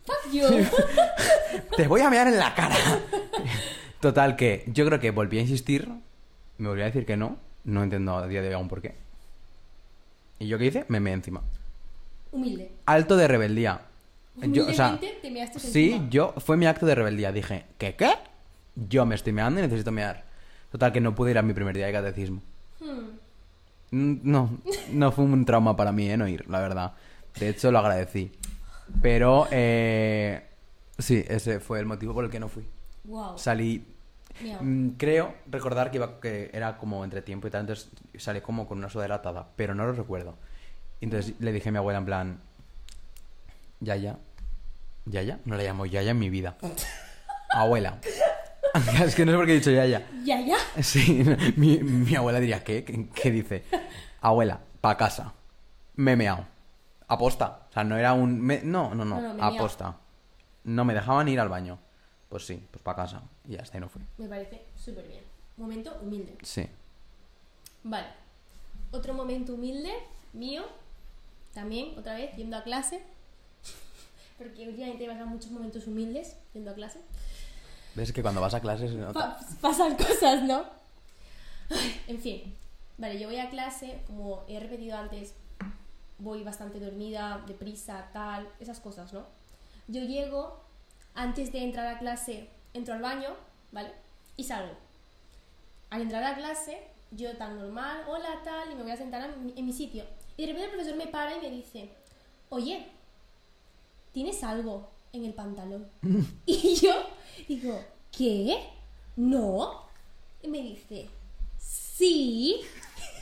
Fuck 0.05 0.33
you. 0.33 0.47
te 1.77 1.87
voy 1.89 2.01
a 2.01 2.11
mear 2.11 2.27
en 2.29 2.39
la 2.39 2.55
cara. 2.55 2.75
Total, 4.01 4.37
que 4.37 4.65
yo 4.67 4.85
creo 4.87 4.99
que 4.99 5.11
volví 5.11 5.39
a 5.39 5.43
insistir, 5.43 5.89
me 6.59 6.69
volví 6.69 6.83
a 6.83 6.87
decir 6.87 7.07
que 7.07 7.17
no, 7.17 7.37
no 7.65 7.83
entiendo 7.83 8.17
a 8.17 8.27
día 8.27 8.43
de 8.43 8.49
hoy 8.49 8.55
aún 8.55 8.69
por 8.69 8.83
qué. 8.83 8.95
¿Y 10.41 10.49
yo 10.49 10.59
qué 10.59 10.67
hice? 10.67 10.85
Me 10.89 10.99
meé 10.99 11.15
encima. 11.15 11.43
Humilde. 12.33 12.73
Alto 12.87 13.17
de 13.17 13.29
rebeldía. 13.29 13.83
Yo, 14.37 14.67
o 14.67 14.73
sea, 14.73 14.89
Humildemente 14.89 15.19
te 15.21 15.31
measte 15.31 15.59
sí, 15.61 15.93
encima. 15.93 16.11
yo, 16.11 16.35
fue 16.39 16.57
mi 16.57 16.67
acto 16.67 16.87
de 16.87 16.95
rebeldía. 16.95 17.31
Dije, 17.33 17.65
¿qué 17.79 17.95
qué? 17.95 18.11
Yo 18.75 19.07
me 19.07 19.15
estoy 19.15 19.33
meando 19.33 19.61
y 19.61 19.63
necesito 19.63 19.93
mear. 19.93 20.25
Total, 20.73 20.91
que 20.91 21.01
no 21.01 21.15
pude 21.15 21.31
ir 21.33 21.39
a 21.39 21.43
mi 21.43 21.53
primer 21.53 21.77
día 21.77 21.87
de 21.87 21.93
catecismo. 21.93 22.43
Hmm. 22.81 23.11
Mm, 23.91 24.21
No, 24.25 24.51
no 24.91 25.13
fue 25.13 25.25
un 25.27 25.45
trauma 25.45 25.77
para 25.77 25.93
mí, 25.93 26.11
¿eh? 26.11 26.17
No 26.17 26.27
ir, 26.27 26.49
la 26.49 26.61
verdad. 26.61 26.93
De 27.39 27.51
hecho, 27.51 27.71
lo 27.71 27.79
agradecí. 27.79 28.33
Pero, 29.01 29.49
eh, 29.51 30.47
sí, 30.99 31.25
ese 31.29 31.61
fue 31.61 31.81
el 31.81 31.87
motivo 31.87 32.15
por 32.15 32.25
el 32.25 32.31
que 32.31 32.41
no 32.41 32.49
fui. 32.49 32.67
Wow. 33.05 33.39
Salí, 33.39 33.85
Miau. 34.41 34.63
mm, 34.63 34.89
creo 34.97 35.35
recordar 35.51 35.91
que, 35.91 35.97
iba, 35.97 36.21
que 36.21 36.51
era 36.53 36.77
como 36.77 37.05
entre 37.05 37.23
tiempo 37.23 37.49
y 37.49 37.51
tal, 37.51 37.63
entonces 37.63 37.91
salí 38.19 38.41
como 38.41 38.67
con 38.67 38.79
una 38.79 38.89
sudadera 38.89 39.17
atada, 39.17 39.49
pero 39.57 39.75
no 39.75 39.85
lo 39.87 39.93
recuerdo. 39.93 40.37
Entonces 41.01 41.35
le 41.41 41.53
dije 41.53 41.71
a 41.71 41.73
mi 41.73 41.79
abuela 41.79 41.99
en 41.99 42.05
plan, 42.05 42.41
Yaya, 43.81 44.19
Yaya, 45.07 45.41
no 45.45 45.57
la 45.57 45.65
llamo 45.65 45.87
Yaya 45.87 46.13
en 46.13 46.19
mi 46.19 46.31
vida. 46.31 46.57
Abuela. 47.51 47.99
es 49.05 49.15
que 49.15 49.27
no 49.27 49.33
sé 49.33 49.37
por 49.37 49.47
qué 49.47 49.53
he 49.53 49.57
dicho 49.57 49.71
Yaya. 49.71 50.07
Ya, 50.25 50.41
ya. 50.41 50.57
Sí, 50.83 51.25
mi, 51.57 51.79
mi 51.79 52.15
abuela 52.15 52.41
diría, 52.41 52.63
¿qué? 52.65 52.85
¿Qué, 52.85 53.09
qué 53.13 53.31
dice? 53.31 53.65
Abuela, 54.21 54.61
pa' 54.81 54.97
casa. 54.97 55.35
Me 55.97 56.13
he 56.13 56.17
meao. 56.17 56.47
Aposta. 57.13 57.67
O 57.69 57.73
sea, 57.73 57.85
no 57.85 57.97
era 57.97 58.13
un... 58.15 58.41
me- 58.41 58.63
No, 58.63 58.95
no, 58.95 59.05
no. 59.05 59.21
He 59.39 59.57
aposta. 59.59 59.97
No 60.65 60.85
me 60.85 60.95
dejaban 60.95 61.29
ir 61.29 61.41
al 61.41 61.49
baño. 61.49 61.79
Pues 62.29 62.47
sí, 62.47 62.67
pues 62.71 62.83
pa' 62.83 62.95
casa. 62.97 63.23
Y 63.49 63.55
está, 63.57 63.77
y 63.77 63.81
no 63.81 63.89
fui. 63.89 64.03
Me 64.19 64.27
parece 64.29 64.65
súper 64.77 65.07
bien. 65.09 65.23
Momento 65.57 65.95
humilde. 66.01 66.37
Sí. 66.43 66.67
Vale. 67.85 68.07
Otro 68.91 69.15
momento 69.15 69.55
humilde 69.55 69.93
mío. 70.33 70.63
También, 71.53 71.99
otra 71.99 72.15
vez, 72.15 72.35
yendo 72.37 72.57
a 72.57 72.63
clase. 72.63 73.03
Porque 74.39 74.67
últimamente 74.69 75.07
me 75.07 75.13
pasan 75.13 75.29
muchos 75.29 75.51
momentos 75.51 75.87
humildes 75.87 76.37
yendo 76.55 76.71
a 76.71 76.75
clase. 76.75 77.01
¿Ves 77.95 78.13
que 78.13 78.23
cuando 78.23 78.41
vas 78.41 78.55
a 78.55 78.61
clases? 78.61 78.93
Pa- 79.13 79.39
pasan 79.61 79.97
cosas, 79.97 80.43
¿no? 80.45 80.65
Ay, 81.71 82.01
En 82.09 82.19
fin. 82.19 82.55
Vale, 82.99 83.19
yo 83.19 83.27
voy 83.29 83.39
a 83.39 83.51
clase, 83.51 84.03
como 84.07 84.45
he 84.49 84.61
repetido 84.61 84.97
antes, 84.97 85.35
voy 86.19 86.45
bastante 86.45 86.81
dormida, 86.81 87.43
deprisa, 87.47 88.11
tal, 88.13 88.49
esas 88.61 88.81
cosas, 88.81 89.13
¿no? 89.13 89.27
Yo 89.89 90.03
llego, 90.03 90.61
antes 91.15 91.53
de 91.53 91.65
entrar 91.65 91.87
a 91.87 91.99
clase, 91.99 92.49
entro 92.75 92.95
al 92.95 93.03
baño, 93.03 93.31
¿vale? 93.73 93.93
Y 94.37 94.45
salgo. 94.45 94.75
Al 95.91 96.03
entrar 96.03 96.23
a 96.25 96.37
clase, 96.37 96.89
yo 97.11 97.37
tan 97.37 97.59
normal, 97.59 98.05
hola, 98.09 98.41
tal, 98.45 98.71
y 98.71 98.75
me 98.75 98.83
voy 98.83 98.93
a 98.93 98.97
sentar 98.97 99.29
en 99.29 99.47
mi, 99.47 99.53
en 99.57 99.67
mi 99.67 99.73
sitio. 99.73 100.05
Y 100.37 100.43
de 100.43 100.53
repente 100.53 100.71
el 100.71 100.75
profesor 100.75 100.97
me 100.97 101.09
para 101.09 101.37
y 101.37 101.41
me 101.41 101.51
dice, 101.51 101.91
oye, 102.49 102.87
¿tienes 104.13 104.43
algo 104.43 104.91
en 105.13 105.25
el 105.25 105.35
pantalón? 105.35 105.89
y 106.47 106.75
yo 106.77 106.95
digo, 107.49 107.85
¿qué? 108.11 108.71
¿No? 109.17 109.83
Y 110.43 110.49
me 110.49 110.63
dice, 110.63 111.09
sí. 111.59 112.61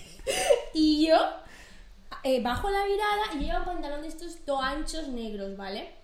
y 0.75 1.07
yo 1.07 1.17
eh, 2.23 2.43
bajo 2.43 2.71
la 2.71 2.85
mirada 2.85 3.35
y 3.35 3.39
lleva 3.39 3.61
un 3.61 3.65
pantalón 3.65 4.03
de 4.03 4.09
estos 4.09 4.37
todo 4.45 4.61
anchos 4.61 5.09
negros, 5.09 5.57
¿vale? 5.57 5.95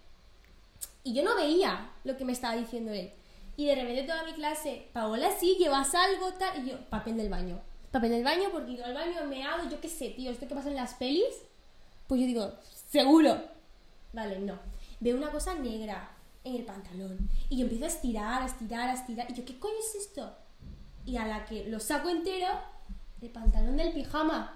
Y 1.04 1.14
yo 1.14 1.23
no 1.23 1.37
veía 1.37 1.90
lo 2.04 2.16
que 2.16 2.25
me 2.25 2.32
estaba 2.32 2.56
diciendo 2.56 2.92
él. 2.92 3.12
Y 3.56 3.66
de 3.66 3.75
repente 3.75 4.02
toda 4.02 4.25
mi 4.25 4.32
clase, 4.32 4.88
Paola, 4.92 5.30
sí, 5.38 5.56
llevas 5.58 5.94
algo, 5.94 6.32
tal. 6.32 6.64
Y 6.64 6.70
yo, 6.70 6.80
papel 6.90 7.16
del 7.16 7.30
baño. 7.30 7.61
Papel 7.90 8.11
del 8.11 8.25
baño 8.25 8.49
porque 8.52 8.73
ido 8.73 8.85
al 8.85 8.94
baño, 8.94 9.25
me 9.26 9.44
hago, 9.44 9.68
yo 9.70 9.80
qué 9.80 9.88
sé, 9.88 10.11
tío, 10.11 10.30
esto 10.30 10.46
que 10.46 10.54
pasa 10.54 10.68
en 10.68 10.76
las 10.76 10.94
pelis. 10.94 11.25
Pues 12.06 12.20
yo 12.20 12.26
digo, 12.26 12.52
seguro. 12.90 13.40
Vale, 14.12 14.38
no. 14.40 14.58
Veo 15.00 15.16
una 15.16 15.30
cosa 15.30 15.54
negra 15.54 16.11
en 16.44 16.56
el 16.56 16.64
pantalón. 16.64 17.30
Y 17.49 17.58
yo 17.58 17.64
empiezo 17.64 17.85
a 17.85 17.88
estirar, 17.88 18.42
a 18.42 18.46
estirar, 18.46 18.88
a 18.88 18.94
estirar. 18.94 19.30
Y 19.30 19.35
yo, 19.35 19.44
¿qué 19.44 19.58
coño 19.58 19.75
es 19.78 19.94
esto? 19.94 20.35
Y 21.04 21.16
a 21.16 21.26
la 21.26 21.44
que 21.44 21.66
lo 21.66 21.80
saco 21.80 22.08
entero, 22.08 22.49
el 23.23 23.30
pantalón 23.30 23.76
del 23.76 23.92
pijama. 23.92 24.55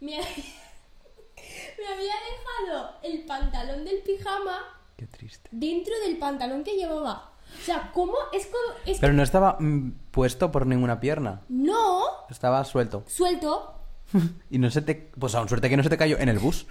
Me, 0.00 0.18
ha- 0.18 0.22
me 1.78 1.86
había 1.86 2.12
dejado 2.14 2.90
el 3.02 3.24
pantalón 3.26 3.84
del 3.84 4.00
pijama 4.02 4.58
Qué 4.96 5.06
triste. 5.06 5.48
dentro 5.52 5.92
del 6.04 6.18
pantalón 6.18 6.64
que 6.64 6.76
llevaba. 6.76 7.30
O 7.60 7.64
sea, 7.64 7.90
¿cómo? 7.92 8.14
Es 8.32 8.46
como... 8.46 8.78
Es 8.86 8.98
Pero 8.98 9.12
no 9.12 9.22
estaba 9.22 9.56
mm, 9.60 9.90
puesto 10.10 10.50
por 10.50 10.66
ninguna 10.66 10.98
pierna. 11.00 11.42
No, 11.48 12.02
Estaba 12.30 12.64
suelto. 12.64 13.04
suelto. 13.06 13.70
Y 14.50 14.58
no 14.58 14.70
se 14.70 14.82
te... 14.82 14.94
Pues 15.18 15.34
aún 15.34 15.48
suerte 15.48 15.68
que 15.70 15.76
no 15.76 15.82
se 15.82 15.88
te 15.90 15.96
cayó 15.98 16.18
en 16.18 16.28
el 16.28 16.38
bus. 16.38 16.66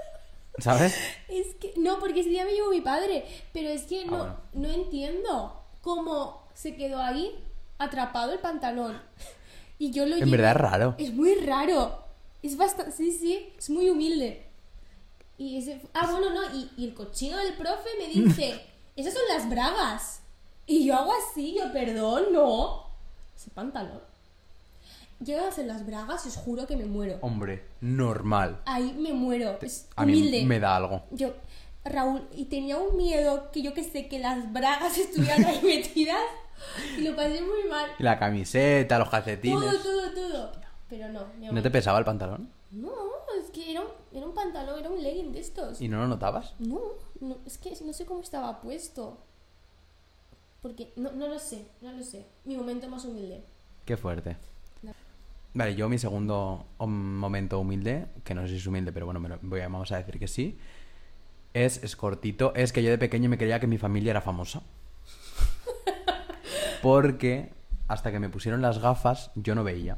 ¿Sabes? 0.58 0.94
Es 1.28 1.54
que... 1.60 1.74
No, 1.76 1.98
porque 1.98 2.20
ese 2.20 2.30
día 2.30 2.44
me 2.44 2.52
llevó 2.52 2.70
mi 2.70 2.80
padre. 2.80 3.24
Pero 3.52 3.68
es 3.68 3.82
que 3.84 4.02
Ah, 4.02 4.06
no, 4.06 4.16
bueno. 4.16 4.36
no 4.54 4.68
entiendo 4.70 5.62
cómo 5.80 6.48
se 6.54 6.76
quedó 6.76 7.00
ahí 7.00 7.44
atrapado 7.78 8.32
el 8.32 8.38
pantalón. 8.38 9.00
Y 9.78 9.90
yo 9.90 10.06
lo 10.06 10.16
En 10.16 10.30
verdad 10.30 10.52
es 10.52 10.56
raro. 10.56 10.94
Es 10.98 11.12
muy 11.12 11.34
raro. 11.34 12.01
Es 12.42 12.56
bastante... 12.56 12.92
Sí, 12.92 13.12
sí, 13.12 13.52
es 13.56 13.70
muy 13.70 13.88
humilde. 13.90 14.46
Y 15.38 15.58
ese... 15.58 15.80
Ah, 15.94 16.08
bueno, 16.10 16.30
no. 16.30 16.54
Y, 16.56 16.70
y 16.76 16.84
el 16.86 16.94
cochino 16.94 17.36
del 17.38 17.54
profe 17.54 17.88
me 17.98 18.08
dice, 18.08 18.60
esas 18.96 19.14
son 19.14 19.22
las 19.34 19.48
bragas. 19.48 20.20
Y 20.66 20.86
yo 20.86 20.94
hago 20.96 21.12
así, 21.12 21.56
yo, 21.58 21.72
perdón, 21.72 22.32
no. 22.32 22.86
Ese 23.36 23.50
pantalón. 23.50 24.00
Llegan 25.24 25.44
a 25.44 25.52
ser 25.52 25.66
las 25.66 25.86
bragas 25.86 26.24
y 26.26 26.28
os 26.30 26.36
juro 26.36 26.66
que 26.66 26.76
me 26.76 26.84
muero. 26.84 27.18
Hombre, 27.20 27.64
normal. 27.80 28.60
Ahí 28.66 28.92
me 28.98 29.12
muero. 29.12 29.56
Es 29.62 29.88
A 29.94 30.04
mí 30.04 30.14
humilde. 30.14 30.44
me 30.44 30.58
da 30.58 30.76
algo. 30.76 31.04
Yo, 31.12 31.32
Raúl, 31.84 32.26
y 32.34 32.46
tenía 32.46 32.76
un 32.78 32.96
miedo 32.96 33.50
que 33.52 33.62
yo 33.62 33.72
que 33.72 33.84
sé, 33.84 34.08
que 34.08 34.18
las 34.18 34.52
bragas 34.52 34.98
estuvieran 34.98 35.44
ahí 35.44 35.60
metidas. 35.62 36.18
Y 36.98 37.02
lo 37.02 37.14
pasé 37.16 37.40
muy 37.40 37.68
mal. 37.70 37.90
La 37.98 38.18
camiseta, 38.18 38.98
los 38.98 39.08
calcetines. 39.10 39.60
Todo, 39.60 39.78
todo, 39.78 40.12
todo. 40.12 40.52
Pero 40.92 41.08
no, 41.08 41.26
¿No 41.50 41.62
te 41.62 41.70
pesaba 41.70 41.98
el 41.98 42.04
pantalón? 42.04 42.50
No, 42.70 42.92
es 43.42 43.48
que 43.50 43.70
era 43.70 43.80
un, 43.80 43.86
era 44.12 44.26
un 44.26 44.34
pantalón, 44.34 44.78
era 44.78 44.90
un 44.90 45.02
legging 45.02 45.32
de 45.32 45.40
estos. 45.40 45.80
¿Y 45.80 45.88
no 45.88 45.96
lo 46.00 46.06
notabas? 46.06 46.54
No, 46.58 46.80
no, 47.18 47.38
es 47.46 47.56
que 47.56 47.70
no 47.82 47.94
sé 47.94 48.04
cómo 48.04 48.20
estaba 48.20 48.60
puesto. 48.60 49.16
Porque 50.60 50.92
no, 50.96 51.10
no 51.12 51.28
lo 51.28 51.38
sé, 51.38 51.66
no 51.80 51.92
lo 51.92 52.02
sé. 52.02 52.26
Mi 52.44 52.58
momento 52.58 52.90
más 52.90 53.06
humilde. 53.06 53.42
Qué 53.86 53.96
fuerte. 53.96 54.36
No. 54.82 54.92
Vale, 55.54 55.74
yo 55.76 55.88
mi 55.88 55.96
segundo 55.98 56.66
momento 56.78 57.58
humilde, 57.58 58.08
que 58.22 58.34
no 58.34 58.42
sé 58.42 58.48
si 58.48 58.56
es 58.56 58.66
humilde, 58.66 58.92
pero 58.92 59.06
bueno, 59.06 59.18
me 59.18 59.30
lo- 59.30 59.38
voy 59.40 59.60
a, 59.60 59.68
vamos 59.68 59.90
a 59.92 59.96
decir 59.96 60.18
que 60.18 60.28
sí, 60.28 60.58
es, 61.54 61.82
es 61.82 61.96
cortito, 61.96 62.52
es 62.54 62.70
que 62.70 62.82
yo 62.82 62.90
de 62.90 62.98
pequeño 62.98 63.30
me 63.30 63.38
creía 63.38 63.58
que 63.60 63.66
mi 63.66 63.78
familia 63.78 64.10
era 64.10 64.20
famosa. 64.20 64.60
Porque 66.82 67.50
hasta 67.88 68.12
que 68.12 68.18
me 68.18 68.28
pusieron 68.28 68.60
las 68.60 68.78
gafas 68.78 69.30
yo 69.36 69.54
no 69.54 69.64
veía. 69.64 69.96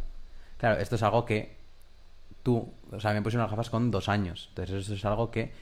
Claro, 0.59 0.81
esto 0.81 0.95
es 0.97 1.03
algo 1.03 1.25
que 1.25 1.57
tú, 2.43 2.73
o 2.93 3.01
sea, 3.01 3.13
me 3.13 3.23
pusieron 3.23 3.45
las 3.45 3.53
gafas 3.53 3.71
con 3.71 3.91
dos 3.91 4.09
años. 4.09 4.47
Entonces 4.51 4.85
eso 4.87 4.95
es 4.95 5.05
algo 5.05 5.31
que 5.31 5.53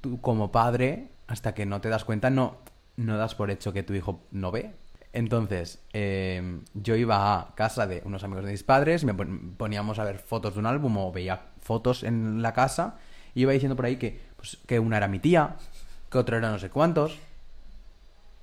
tú 0.00 0.20
como 0.20 0.50
padre, 0.52 1.08
hasta 1.26 1.54
que 1.54 1.66
no 1.66 1.80
te 1.80 1.88
das 1.88 2.04
cuenta, 2.04 2.30
no, 2.30 2.58
no 2.96 3.16
das 3.16 3.34
por 3.34 3.50
hecho 3.50 3.72
que 3.72 3.82
tu 3.82 3.92
hijo 3.94 4.22
no 4.30 4.50
ve. 4.50 4.72
Entonces, 5.12 5.82
eh, 5.92 6.60
yo 6.74 6.94
iba 6.94 7.40
a 7.40 7.54
casa 7.54 7.86
de 7.86 8.02
unos 8.04 8.22
amigos 8.22 8.44
de 8.44 8.52
mis 8.52 8.62
padres, 8.62 9.04
me 9.04 9.12
pon- 9.14 9.54
poníamos 9.56 9.98
a 9.98 10.04
ver 10.04 10.18
fotos 10.18 10.54
de 10.54 10.60
un 10.60 10.66
álbum 10.66 10.96
o 10.98 11.12
veía 11.12 11.40
fotos 11.60 12.04
en 12.04 12.42
la 12.42 12.52
casa 12.52 12.96
y 13.34 13.42
iba 13.42 13.52
diciendo 13.52 13.76
por 13.76 13.86
ahí 13.86 13.96
que, 13.96 14.20
pues, 14.36 14.58
que 14.66 14.78
una 14.78 14.96
era 14.98 15.08
mi 15.08 15.18
tía, 15.18 15.56
que 16.10 16.18
otro 16.18 16.36
era 16.36 16.50
no 16.50 16.58
sé 16.58 16.70
cuántos. 16.70 17.18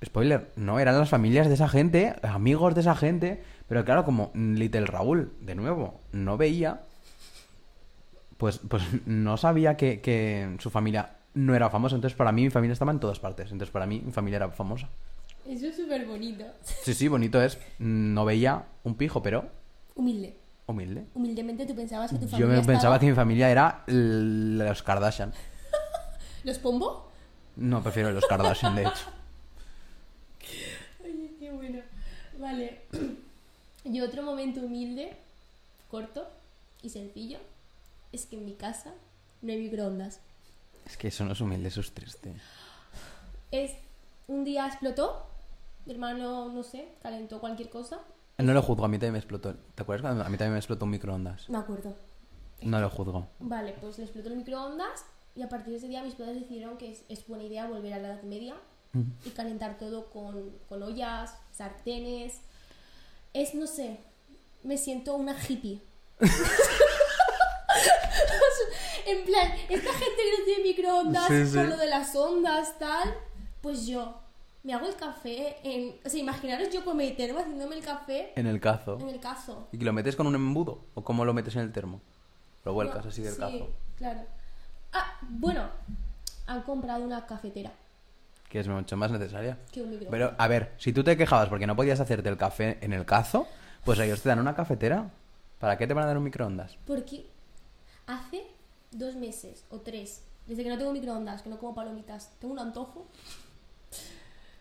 Spoiler, 0.04 0.52
no, 0.56 0.78
eran 0.78 0.98
las 0.98 1.08
familias 1.08 1.48
de 1.48 1.54
esa 1.54 1.68
gente, 1.68 2.14
amigos 2.22 2.74
de 2.74 2.82
esa 2.82 2.94
gente, 2.94 3.42
pero 3.66 3.84
claro, 3.84 4.04
como 4.04 4.30
Little 4.34 4.86
Raúl, 4.86 5.32
de 5.40 5.54
nuevo, 5.56 6.00
no 6.12 6.36
veía, 6.36 6.82
pues, 8.36 8.60
pues 8.68 8.82
no 9.06 9.36
sabía 9.36 9.76
que, 9.76 10.00
que 10.00 10.56
su 10.60 10.70
familia 10.70 11.16
no 11.34 11.54
era 11.54 11.68
famosa, 11.68 11.96
entonces 11.96 12.16
para 12.16 12.30
mí 12.32 12.42
mi 12.44 12.50
familia 12.50 12.72
estaba 12.74 12.92
en 12.92 13.00
todas 13.00 13.18
partes, 13.18 13.50
entonces 13.50 13.72
para 13.72 13.86
mí 13.86 14.00
mi 14.04 14.12
familia 14.12 14.36
era 14.36 14.50
famosa. 14.50 14.88
Eso 15.46 15.66
es 15.66 15.76
súper 15.76 16.06
bonito. 16.06 16.44
Sí, 16.62 16.94
sí, 16.94 17.08
bonito 17.08 17.42
es. 17.42 17.58
No 17.78 18.24
veía 18.24 18.66
un 18.84 18.94
pijo, 18.96 19.22
pero 19.22 19.46
Humilde. 19.94 20.36
humilde. 20.66 21.06
Humildemente 21.14 21.64
tú 21.66 21.74
pensabas 21.74 22.10
que 22.12 22.18
tu 22.18 22.26
Yo 22.26 22.30
familia 22.32 22.60
me 22.60 22.66
pensaba 22.66 22.98
que 23.00 23.06
mi 23.06 23.14
familia 23.14 23.50
era 23.50 23.82
los 23.86 24.82
Kardashian. 24.82 25.32
¿Los 26.44 26.58
pombo? 26.58 27.10
No, 27.56 27.82
prefiero 27.82 28.12
los 28.12 28.26
Kardashian, 28.26 28.76
de 28.76 28.82
hecho. 28.82 29.06
Qué 31.48 31.52
bueno. 31.56 31.80
Vale. 32.38 32.82
Y 33.84 34.00
otro 34.00 34.22
momento 34.22 34.60
humilde, 34.60 35.16
corto 35.88 36.26
y 36.82 36.90
sencillo, 36.90 37.38
es 38.12 38.26
que 38.26 38.36
en 38.36 38.44
mi 38.44 38.54
casa 38.54 38.92
no 39.40 39.52
hay 39.52 39.60
microondas. 39.60 40.20
Es 40.84 40.96
que 40.96 41.08
eso 41.08 41.24
no 41.24 41.32
es 41.32 41.40
humilde, 41.40 41.68
eso 41.68 41.80
es 41.80 41.92
triste. 41.92 42.34
Es 43.50 43.72
un 44.26 44.44
día 44.44 44.66
explotó, 44.66 45.26
mi 45.86 45.92
hermano, 45.94 46.50
no 46.50 46.62
sé, 46.64 46.88
calentó 47.00 47.40
cualquier 47.40 47.70
cosa. 47.70 48.00
No 48.36 48.52
lo 48.52 48.60
juzgo, 48.62 48.84
a 48.84 48.88
mí 48.88 48.96
también 48.96 49.12
me 49.12 49.18
explotó. 49.20 49.54
¿Te 49.54 49.82
acuerdas 49.84 50.02
cuando 50.02 50.24
a 50.24 50.28
mí 50.28 50.36
también 50.36 50.52
me 50.54 50.58
explotó 50.58 50.84
un 50.84 50.90
microondas? 50.90 51.48
Me 51.48 51.56
acuerdo. 51.58 51.96
No 52.60 52.80
lo 52.80 52.90
juzgo. 52.90 53.28
Vale, 53.38 53.74
pues 53.80 53.96
le 53.96 54.04
explotó 54.04 54.28
el 54.28 54.36
microondas 54.36 55.06
y 55.34 55.42
a 55.42 55.48
partir 55.48 55.70
de 55.70 55.78
ese 55.78 55.88
día 55.88 56.02
mis 56.02 56.14
padres 56.14 56.40
decidieron 56.40 56.76
que 56.76 56.92
es, 56.92 57.04
es 57.08 57.26
buena 57.26 57.44
idea 57.44 57.66
volver 57.68 57.94
a 57.94 57.98
la 58.00 58.08
Edad 58.08 58.22
Media 58.24 58.56
y 59.24 59.30
calentar 59.30 59.78
todo 59.78 60.06
con, 60.10 60.50
con 60.68 60.82
ollas, 60.82 61.34
sartenes. 61.52 62.40
Es, 63.34 63.54
no 63.54 63.66
sé, 63.66 63.98
me 64.64 64.76
siento 64.78 65.14
una 65.14 65.36
hippie. 65.40 65.80
en 69.06 69.24
plan, 69.24 69.52
esta 69.68 69.92
gente 69.92 70.16
que 70.16 70.38
no 70.38 70.44
tiene 70.44 70.62
microondas 70.64 71.26
Sí, 71.28 71.46
sí. 71.46 71.54
con 71.54 71.70
lo 71.70 71.76
de 71.76 71.86
las 71.86 72.14
ondas, 72.16 72.78
tal, 72.78 73.14
pues 73.60 73.86
yo 73.86 74.20
me 74.64 74.74
hago 74.74 74.86
el 74.86 74.96
café 74.96 75.56
en... 75.62 75.96
O 76.04 76.08
sea, 76.08 76.20
imaginaros 76.20 76.70
yo 76.70 76.84
con 76.84 76.96
mi 76.96 77.12
termo 77.12 77.38
haciéndome 77.38 77.76
el 77.76 77.82
café 77.84 78.32
En 78.36 78.46
el 78.46 78.60
cazo. 78.60 78.98
en 79.00 79.08
el 79.08 79.20
cazo. 79.20 79.68
¿Y 79.72 79.78
que 79.78 79.84
lo 79.84 79.92
metes 79.92 80.16
con 80.16 80.26
un 80.26 80.34
embudo? 80.34 80.84
¿O 80.94 81.04
cómo 81.04 81.24
lo 81.24 81.32
metes 81.32 81.54
en 81.56 81.62
el 81.62 81.72
termo? 81.72 82.00
Lo 82.64 82.72
vuelcas 82.72 83.04
No, 83.04 83.10
así 83.10 83.22
del 83.22 83.34
sí, 83.34 83.38
cazo. 83.40 83.70
claro. 83.96 84.20
Ah, 84.92 85.18
bueno, 85.22 85.68
han 86.46 86.62
comprado 86.62 87.04
una 87.04 87.24
cafetera 87.26 87.72
Que 88.48 88.60
es 88.60 88.68
mucho 88.68 88.96
más 88.96 89.10
necesaria. 89.10 89.58
que 89.72 89.82
un 89.82 89.90
microondas. 89.90 90.10
Pero, 90.10 90.34
a 90.38 90.48
ver, 90.48 90.72
si 90.78 90.92
tú 90.92 91.04
te 91.04 91.16
quejabas 91.16 91.48
porque 91.48 91.66
no 91.66 91.76
podías 91.76 92.00
hacerte 92.00 92.28
el 92.28 92.36
café 92.36 92.78
en 92.80 92.92
el 92.92 93.04
cazo, 93.04 93.46
pues 93.84 93.98
ellos 93.98 94.20
te 94.22 94.28
dan 94.30 94.38
una 94.38 94.54
cafetera. 94.54 95.10
¿Para 95.58 95.76
qué 95.76 95.86
te 95.86 95.94
van 95.94 96.04
a 96.04 96.06
dar 96.06 96.16
un 96.18 96.24
microondas? 96.24 96.76
Porque 96.86 97.26
hace 98.06 98.44
dos 98.92 99.16
meses 99.16 99.64
o 99.70 99.80
tres, 99.80 100.22
desde 100.46 100.62
que 100.64 100.70
no 100.70 100.78
tengo 100.78 100.92
microondas, 100.92 101.42
que 101.42 101.50
no 101.50 101.58
como 101.58 101.74
palomitas, 101.74 102.30
tengo 102.38 102.54
un 102.54 102.60
antojo. 102.60 103.06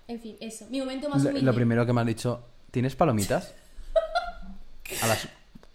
En 0.08 0.20
fin, 0.20 0.38
eso. 0.39 0.65
Mi 0.70 0.79
momento 0.79 1.10
más 1.10 1.23
Lo, 1.23 1.30
humilde. 1.30 1.45
lo 1.45 1.54
primero 1.54 1.86
que 1.86 1.93
me 1.93 2.02
han 2.02 2.08
dicho, 2.08 2.41
¿tienes 2.71 2.95
palomitas? 2.95 3.54
A 5.02 5.08
las, 5.08 5.28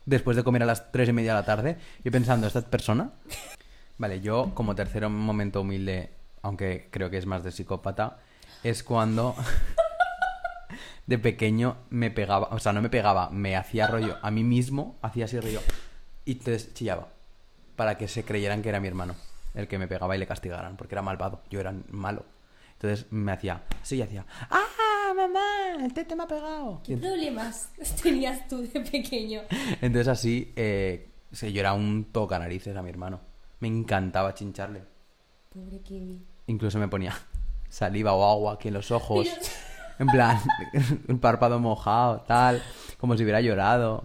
después 0.07 0.37
de 0.37 0.43
comer 0.43 0.63
a 0.63 0.67
las 0.67 0.91
tres 0.91 1.09
y 1.11 1.13
media 1.13 1.35
de 1.35 1.41
la 1.41 1.45
tarde, 1.45 1.77
yo 2.03 2.11
pensando, 2.11 2.47
¿esta 2.47 2.63
persona? 2.63 3.11
Vale, 3.99 4.21
yo 4.23 4.53
como 4.55 4.75
tercer 4.75 5.07
momento 5.09 5.61
humilde, 5.61 6.11
aunque 6.43 6.89
creo 6.91 7.11
que 7.11 7.19
es 7.19 7.27
más 7.27 7.45
de 7.45 7.53
psicópata, 7.53 8.19
es 8.63 8.83
cuando 8.83 9.35
de 11.07 11.19
pequeño 11.19 11.77
me 11.91 12.11
pegaba, 12.11 12.49
o 12.51 12.59
sea, 12.59 12.73
no 12.73 12.83
me 12.83 12.91
pegaba, 12.91 13.31
me 13.31 13.57
hacía 13.57 13.87
rollo 13.87 14.19
a 14.23 14.31
mí 14.31 14.45
mismo, 14.45 14.99
hacía 15.03 15.25
así 15.25 15.41
rollo, 15.41 15.61
y 16.25 16.33
entonces 16.33 16.75
chillaba, 16.75 17.09
para 17.77 17.97
que 17.97 18.09
se 18.09 18.25
creyeran 18.25 18.63
que 18.63 18.69
era 18.69 18.81
mi 18.81 18.89
hermano 18.89 19.15
el 19.55 19.69
que 19.69 19.79
me 19.79 19.89
pegaba 19.89 20.17
y 20.17 20.19
le 20.19 20.27
castigaran, 20.27 20.77
porque 20.77 20.95
era 20.95 21.03
malvado, 21.03 21.43
yo 21.51 21.61
era 21.61 21.75
malo. 21.91 22.25
Entonces 22.75 23.07
me 23.13 23.33
hacía 23.33 23.63
así 23.81 23.97
y 23.97 24.03
hacía, 24.03 24.27
¡ah, 24.51 25.13
mamá! 25.15 25.85
El 25.85 25.93
tete 25.93 26.17
me 26.17 26.25
ha 26.25 26.27
pegado. 26.27 26.81
¿Qué 26.85 26.97
problemas 26.97 27.71
tenías 28.03 28.49
tú 28.49 28.63
de 28.63 28.81
pequeño? 28.81 29.43
Entonces 29.81 30.09
así, 30.09 30.53
eh, 30.57 31.11
sí, 31.31 31.53
yo 31.53 31.61
era 31.61 31.75
un 31.75 32.07
toca 32.13 32.39
narices 32.39 32.77
a 32.77 32.83
mi 32.83 32.91
hermano. 32.91 33.21
Me 33.61 33.69
encantaba 33.69 34.35
chincharle. 34.35 34.83
Pobre 35.51 35.81
Kevin. 35.83 36.27
Incluso 36.47 36.79
me 36.79 36.89
ponía 36.89 37.15
saliva 37.69 38.13
o 38.15 38.25
agua 38.25 38.55
aquí 38.55 38.69
en 38.69 38.75
los 38.75 38.91
ojos. 38.91 39.27
En 39.99 40.07
plan, 40.09 40.41
un 41.09 41.21
párpado 41.21 41.61
mojado, 41.61 42.23
tal, 42.23 42.61
como 42.99 43.17
si 43.17 43.23
hubiera 43.23 43.41
llorado. 43.41 44.03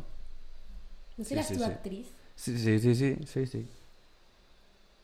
¿No 1.15 1.23
serás 1.23 1.47
sí, 1.47 1.53
tu 1.55 1.61
sí. 1.61 1.65
actriz? 1.65 2.07
Sí, 2.35 2.59
sí, 2.59 2.79
sí, 2.79 2.93
sí, 2.93 3.17
sí, 3.25 3.47
sí. 3.47 3.67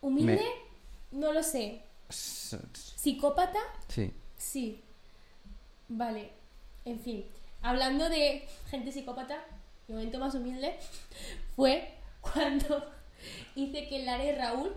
¿Humilde? 0.01 0.35
Me- 0.35 1.19
No 1.19 1.31
lo 1.33 1.41
sé. 1.41 1.81
¿Psicópata? 2.09 3.57
Sí. 3.87 4.13
Sí. 4.37 4.83
Vale. 5.87 6.31
En 6.85 6.99
fin. 6.99 7.25
Hablando 7.63 8.09
de 8.09 8.47
gente 8.69 8.91
psicópata, 8.91 9.37
mi 9.87 9.95
momento 9.95 10.19
más 10.19 10.35
humilde 10.35 10.75
fue 11.55 11.91
cuando 12.21 12.85
hice 13.55 13.87
que 13.87 14.03
Lara 14.03 14.23
y 14.25 14.31
Raúl 14.33 14.73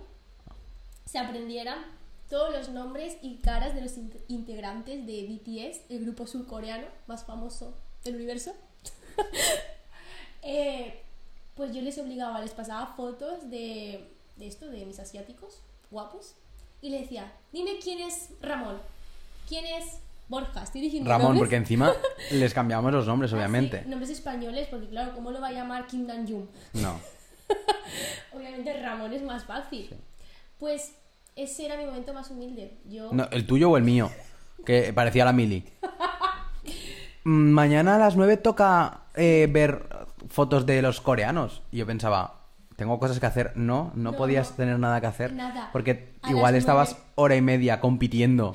se 1.05 1.19
aprendieran 1.19 1.85
todos 2.29 2.53
los 2.53 2.69
nombres 2.71 3.17
y 3.23 3.37
caras 3.37 3.75
de 3.75 3.81
los 3.83 3.97
in- 3.97 4.13
integrantes 4.29 5.07
de 5.07 5.23
BTS, 5.29 5.91
el 5.91 6.05
grupo 6.05 6.27
surcoreano 6.27 6.87
más 7.07 7.25
famoso 7.25 7.75
del 8.05 8.17
universo. 8.17 8.53
Eh, 10.49 11.03
pues 11.57 11.75
yo 11.75 11.83
les 11.83 11.99
obligaba, 11.99 12.41
les 12.41 12.53
pasaba 12.53 12.87
fotos 12.95 13.51
de, 13.51 14.09
de 14.37 14.47
esto, 14.47 14.67
de 14.71 14.85
mis 14.87 15.01
asiáticos 15.01 15.61
guapos, 15.91 16.35
y 16.81 16.91
le 16.91 17.01
decía, 17.01 17.33
dime 17.53 17.79
quién 17.83 17.99
es 18.01 18.29
Ramón, 18.41 18.79
quién 19.49 19.67
es 19.67 19.99
Borja, 20.29 20.63
estoy 20.63 20.83
diciendo 20.83 21.11
Ramón, 21.11 21.29
nombres- 21.33 21.41
porque 21.41 21.57
encima 21.57 21.93
les 22.31 22.55
cambiamos 22.55 22.93
los 22.93 23.07
nombres, 23.09 23.33
Ah, 23.33 23.37
obviamente. 23.37 23.83
sí, 23.83 23.89
nombres 23.89 24.11
españoles, 24.11 24.69
porque 24.71 24.89
claro, 24.89 25.15
¿cómo 25.15 25.31
lo 25.33 25.41
va 25.41 25.49
a 25.49 25.53
llamar 25.53 25.87
Kim 25.89 26.07
Dan-jung? 26.07 26.47
No. 26.75 27.01
Obviamente 28.33 28.73
Ramón 28.81 29.13
es 29.13 29.23
más 29.23 29.45
fácil. 29.45 29.89
Pues 30.59 30.93
ese 31.37 31.67
era 31.67 31.77
mi 31.77 31.85
momento 31.87 32.13
más 32.13 32.31
humilde. 32.31 32.79
Yo 32.87 33.11
No, 33.13 33.29
¿El 33.31 33.47
tuyo 33.47 33.71
o 33.71 33.77
el 33.77 33.85
mío? 33.85 34.11
Que 34.65 34.93
parecía 34.93 35.25
la 35.25 35.33
mili. 35.33 35.65
Mm, 37.25 37.51
Mañana 37.51 37.97
a 37.97 37.99
las 37.99 38.15
9 38.17 38.37
toca 38.37 39.01
eh, 39.17 39.49
ver 39.51 39.89
fotos 40.29 40.65
de 40.67 40.81
los 40.83 41.01
coreanos. 41.01 41.63
Y 41.73 41.79
yo 41.79 41.87
pensaba, 41.87 42.43
tengo 42.77 42.99
cosas 43.01 43.19
que 43.19 43.27
hacer. 43.27 43.53
No, 43.57 43.91
no, 43.97 44.13
No, 44.13 44.17
podías 44.17 44.51
no. 44.51 44.57
tener 44.57 44.79
nada 44.79 45.01
que 45.01 45.07
hacer. 45.09 45.33
Nada. 45.33 45.71
Porque 45.73 46.13
A 46.23 46.31
igual 46.31 46.55
estabas 46.55 46.97
hora 47.17 47.35
y 47.35 47.43
media 47.43 47.81
compitiendo. 47.81 48.55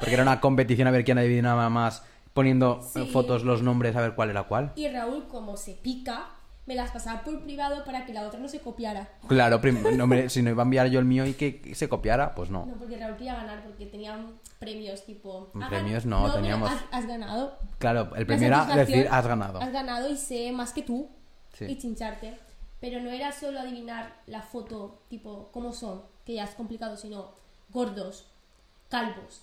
Porque 0.00 0.14
era 0.14 0.22
una 0.22 0.40
competición 0.40 0.86
a 0.86 0.90
ver 0.90 1.04
quién 1.04 1.16
adivinaba 1.18 1.70
más. 1.70 2.02
Poniendo 2.34 2.80
eh, 2.94 3.04
Sí. 3.04 3.06
fotos, 3.10 3.42
los 3.42 3.62
nombres, 3.62 3.96
a 3.96 4.02
ver 4.02 4.14
cuál 4.14 4.30
era 4.30 4.42
cuál. 4.42 4.72
y 4.76 4.86
Raúl, 4.88 5.26
como 5.26 5.56
se 5.56 5.72
pica, 5.72 6.26
me 6.68 6.74
las 6.74 6.90
pasaba 6.90 7.22
por 7.22 7.42
privado 7.42 7.82
para 7.82 8.04
que 8.04 8.12
la 8.12 8.26
otra 8.26 8.38
no 8.38 8.46
se 8.46 8.60
copiara. 8.60 9.08
Claro, 9.26 9.58
no, 9.96 10.04
hombre, 10.04 10.28
si 10.28 10.42
no 10.42 10.50
iba 10.50 10.62
a 10.62 10.66
enviar 10.66 10.86
yo 10.88 10.98
el 10.98 11.06
mío 11.06 11.24
y 11.26 11.32
que 11.32 11.74
se 11.74 11.88
copiara, 11.88 12.34
pues 12.34 12.50
no. 12.50 12.66
No, 12.66 12.74
porque 12.74 12.98
Raúl 12.98 13.16
quería 13.16 13.34
ganar, 13.36 13.64
porque 13.64 13.86
tenían 13.86 14.34
premios 14.58 15.04
tipo... 15.06 15.50
"Ah, 15.54 15.66
Premios 15.70 16.04
no, 16.04 16.30
teníamos- 16.34 16.70
Has, 16.70 16.84
has 16.92 17.06
ganado. 17.06 17.58
Claro, 17.78 18.14
el 18.16 18.26
premio 18.26 18.48
era 18.48 18.66
decir, 18.76 19.08
has 19.10 19.26
ganado. 19.26 19.62
Has 19.62 19.72
ganado 19.72 20.10
y 20.10 20.16
sé 20.18 20.52
más 20.52 20.74
que 20.74 20.82
tú. 20.82 21.08
Sí. 21.54 21.64
Y 21.64 21.78
chincharte. 21.78 22.38
Pero 22.80 23.00
no 23.00 23.10
era 23.10 23.32
solo 23.32 23.58
adivinar 23.60 24.14
la 24.26 24.42
foto, 24.42 25.00
tipo, 25.08 25.48
cómo 25.52 25.72
son, 25.72 26.02
que 26.26 26.34
ya 26.34 26.44
es 26.44 26.50
complicado, 26.50 26.96
sino 26.98 27.32
gordos, 27.70 28.26
calvos, 28.90 29.40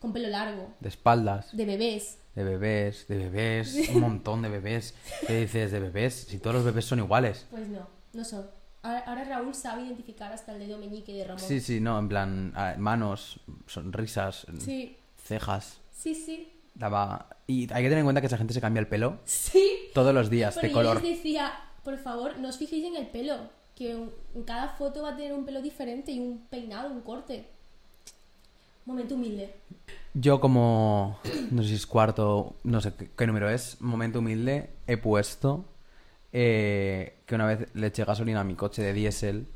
con 0.00 0.12
pelo 0.12 0.28
largo, 0.28 0.72
De 0.80 0.88
espaldas. 0.88 1.54
de 1.56 1.64
bebés. 1.64 2.18
De 2.34 2.44
bebés, 2.44 3.06
de 3.08 3.16
bebés, 3.18 3.88
un 3.94 4.00
montón 4.00 4.42
de 4.42 4.48
bebés. 4.48 4.94
¿Qué 5.26 5.40
dices 5.40 5.72
de 5.72 5.80
bebés? 5.80 6.14
Si 6.28 6.38
todos 6.38 6.54
los 6.56 6.64
bebés 6.64 6.84
son 6.84 7.00
iguales. 7.00 7.46
Pues 7.50 7.68
no, 7.68 7.86
no 8.12 8.24
son. 8.24 8.48
Ahora, 8.82 9.00
ahora 9.00 9.24
Raúl 9.24 9.54
sabe 9.54 9.82
identificar 9.82 10.32
hasta 10.32 10.52
el 10.52 10.60
dedo 10.60 10.78
meñique 10.78 11.12
de 11.12 11.24
Ramón. 11.24 11.40
Sí, 11.42 11.60
sí, 11.60 11.80
no, 11.80 11.98
en 11.98 12.08
plan, 12.08 12.54
manos, 12.78 13.40
sonrisas, 13.66 14.46
sí, 14.58 14.96
cejas. 15.16 15.80
sí. 15.92 16.14
sí. 16.14 16.52
Daba... 16.74 17.28
Y 17.46 17.62
hay 17.72 17.82
que 17.82 17.88
tener 17.88 17.98
en 17.98 18.04
cuenta 18.04 18.20
que 18.20 18.28
esa 18.28 18.38
gente 18.38 18.54
se 18.54 18.60
cambia 18.60 18.80
el 18.80 18.86
pelo 18.86 19.18
Sí. 19.24 19.90
todos 19.92 20.14
los 20.14 20.30
días, 20.30 20.54
Pero 20.54 20.62
de 20.62 20.68
yo 20.72 20.74
color. 20.78 21.02
les 21.02 21.16
decía, 21.16 21.52
por 21.82 21.98
favor, 21.98 22.38
no 22.38 22.48
os 22.48 22.56
fijéis 22.58 22.86
en 22.86 22.94
el 22.96 23.08
pelo, 23.08 23.36
que 23.74 23.90
en 23.90 24.44
cada 24.46 24.68
foto 24.68 25.02
va 25.02 25.10
a 25.10 25.16
tener 25.16 25.34
un 25.34 25.44
pelo 25.44 25.60
diferente 25.60 26.12
y 26.12 26.20
un 26.20 26.46
peinado, 26.48 26.90
un 26.90 27.00
corte. 27.02 27.48
Momento 28.90 29.14
humilde. 29.14 29.54
Yo 30.14 30.40
como, 30.40 31.20
no 31.52 31.62
sé 31.62 31.68
si 31.68 31.74
es 31.76 31.86
cuarto, 31.86 32.56
no 32.64 32.80
sé 32.80 32.92
qué, 32.94 33.08
qué 33.16 33.24
número 33.24 33.48
es, 33.48 33.80
momento 33.80 34.18
humilde, 34.18 34.70
he 34.88 34.96
puesto 34.96 35.64
eh, 36.32 37.14
que 37.24 37.36
una 37.36 37.46
vez 37.46 37.68
le 37.74 37.86
eché 37.86 38.04
gasolina 38.04 38.40
a 38.40 38.44
mi 38.44 38.56
coche 38.56 38.82
de 38.82 38.92
diésel. 38.92 39.46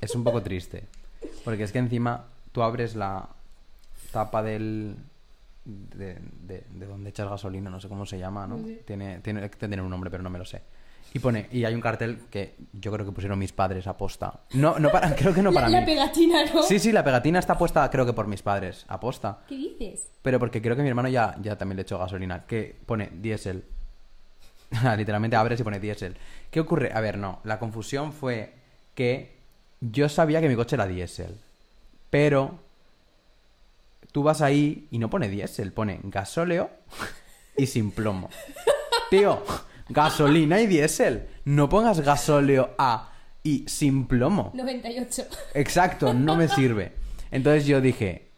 Es 0.00 0.14
un 0.14 0.22
poco 0.22 0.40
triste, 0.40 0.84
porque 1.44 1.64
es 1.64 1.72
que 1.72 1.80
encima 1.80 2.26
tú 2.52 2.62
abres 2.62 2.94
la 2.94 3.28
tapa 4.12 4.44
del... 4.44 4.94
De, 5.64 6.16
de, 6.46 6.64
de 6.70 6.86
donde 6.86 7.10
echas 7.10 7.28
gasolina, 7.28 7.68
no 7.70 7.80
sé 7.80 7.88
cómo 7.88 8.06
se 8.06 8.20
llama, 8.20 8.46
¿no? 8.46 8.56
Sí. 8.58 8.80
Tiene, 8.86 9.18
tiene 9.18 9.50
que 9.50 9.56
tener 9.56 9.82
un 9.82 9.90
nombre, 9.90 10.10
pero 10.10 10.22
no 10.22 10.30
me 10.30 10.38
lo 10.38 10.44
sé. 10.44 10.62
Y 11.14 11.20
pone, 11.20 11.48
y 11.50 11.64
hay 11.64 11.74
un 11.74 11.80
cartel 11.80 12.20
que 12.30 12.54
yo 12.72 12.92
creo 12.92 13.06
que 13.06 13.12
pusieron 13.12 13.38
mis 13.38 13.52
padres 13.52 13.86
a 13.86 13.96
posta. 13.96 14.40
No, 14.52 14.78
no 14.78 14.90
para, 14.90 15.14
creo 15.16 15.32
que 15.32 15.42
no 15.42 15.52
para 15.54 15.68
la, 15.68 15.80
mí. 15.80 15.80
la 15.80 15.86
pegatina, 15.86 16.44
¿no? 16.52 16.62
Sí, 16.62 16.78
sí, 16.78 16.92
la 16.92 17.02
pegatina 17.02 17.38
está 17.38 17.56
puesta 17.56 17.88
creo 17.90 18.04
que 18.04 18.12
por 18.12 18.26
mis 18.26 18.42
padres, 18.42 18.84
aposta. 18.88 19.38
¿Qué 19.48 19.56
dices? 19.56 20.08
Pero 20.22 20.38
porque 20.38 20.60
creo 20.60 20.76
que 20.76 20.82
mi 20.82 20.88
hermano 20.88 21.08
ya, 21.08 21.34
ya 21.40 21.56
también 21.56 21.76
le 21.76 21.82
echó 21.82 21.98
gasolina, 21.98 22.44
que 22.46 22.76
pone 22.84 23.10
diésel. 23.20 23.64
Literalmente 24.96 25.36
abres 25.36 25.58
y 25.60 25.64
pone 25.64 25.80
diésel. 25.80 26.16
¿Qué 26.50 26.60
ocurre? 26.60 26.92
A 26.92 27.00
ver, 27.00 27.16
no, 27.16 27.40
la 27.44 27.58
confusión 27.58 28.12
fue 28.12 28.52
que 28.94 29.38
yo 29.80 30.08
sabía 30.08 30.40
que 30.40 30.48
mi 30.48 30.56
coche 30.56 30.76
era 30.76 30.86
diésel, 30.86 31.38
pero 32.10 32.58
tú 34.12 34.22
vas 34.22 34.42
ahí 34.42 34.88
y 34.90 34.98
no 34.98 35.08
pone 35.08 35.28
diésel, 35.28 35.72
pone 35.72 36.00
gasóleo 36.02 36.70
y 37.56 37.66
sin 37.66 37.92
plomo. 37.92 38.28
Tío, 39.10 39.42
gasolina 39.88 40.60
y 40.60 40.66
diésel. 40.66 41.28
No 41.44 41.68
pongas 41.68 42.00
gasóleo 42.00 42.74
A 42.78 43.12
y 43.42 43.64
sin 43.68 44.06
plomo. 44.06 44.50
98. 44.54 45.24
Exacto, 45.54 46.12
no 46.14 46.36
me 46.36 46.48
sirve. 46.48 46.92
Entonces 47.30 47.66
yo 47.66 47.80
dije, 47.80 48.30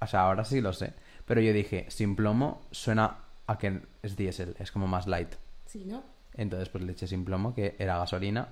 o 0.00 0.06
sea, 0.06 0.22
ahora 0.22 0.44
sí 0.44 0.60
lo 0.60 0.72
sé, 0.72 0.92
pero 1.24 1.40
yo 1.40 1.52
dije, 1.52 1.86
sin 1.88 2.16
plomo 2.16 2.62
suena 2.70 3.18
a 3.46 3.58
que 3.58 3.80
es 4.02 4.16
diésel, 4.16 4.54
es 4.58 4.70
como 4.72 4.86
más 4.86 5.06
light. 5.06 5.34
Sí, 5.66 5.84
¿no? 5.86 6.02
Entonces 6.34 6.68
pues 6.68 6.84
le 6.84 6.92
eché 6.92 7.06
sin 7.06 7.24
plomo, 7.24 7.54
que 7.54 7.76
era 7.78 7.96
gasolina, 7.98 8.48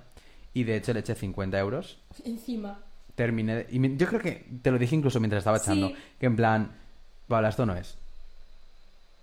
y 0.53 0.63
de 0.63 0.75
hecho 0.77 0.93
le 0.93 1.01
eché 1.01 1.13
50 1.15 1.59
euros. 1.59 1.99
Encima. 2.23 2.79
Terminé, 3.15 3.55
de- 3.55 3.67
y 3.69 3.95
yo 3.97 4.07
creo 4.07 4.19
que 4.19 4.47
te 4.61 4.71
lo 4.71 4.77
dije 4.77 4.95
incluso 4.95 5.19
mientras 5.19 5.39
estaba 5.41 5.57
echando, 5.57 5.89
Sí. 5.89 5.95
que 6.19 6.25
en 6.25 6.35
plan, 6.35 6.71
Paula, 7.27 7.49
esto 7.49 7.65
no 7.65 7.75
es. 7.75 7.97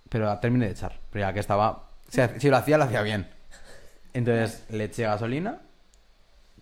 Pero 0.09 0.37
terminé 0.39 0.65
de 0.65 0.71
echar, 0.71 0.99
pero 1.11 1.25
ya 1.27 1.33
que 1.33 1.39
estaba, 1.39 1.89
sea, 2.13 2.39
si 2.39 2.49
lo 2.49 2.57
hacía, 2.57 2.77
lo 2.77 2.83
hacía 2.85 3.01
bien. 3.01 3.27
Entonces 4.13 4.63
le 4.69 4.85
eché 4.85 5.03
gasolina, 5.03 5.59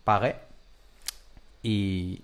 pagué 0.03 0.35
y, 1.63 2.23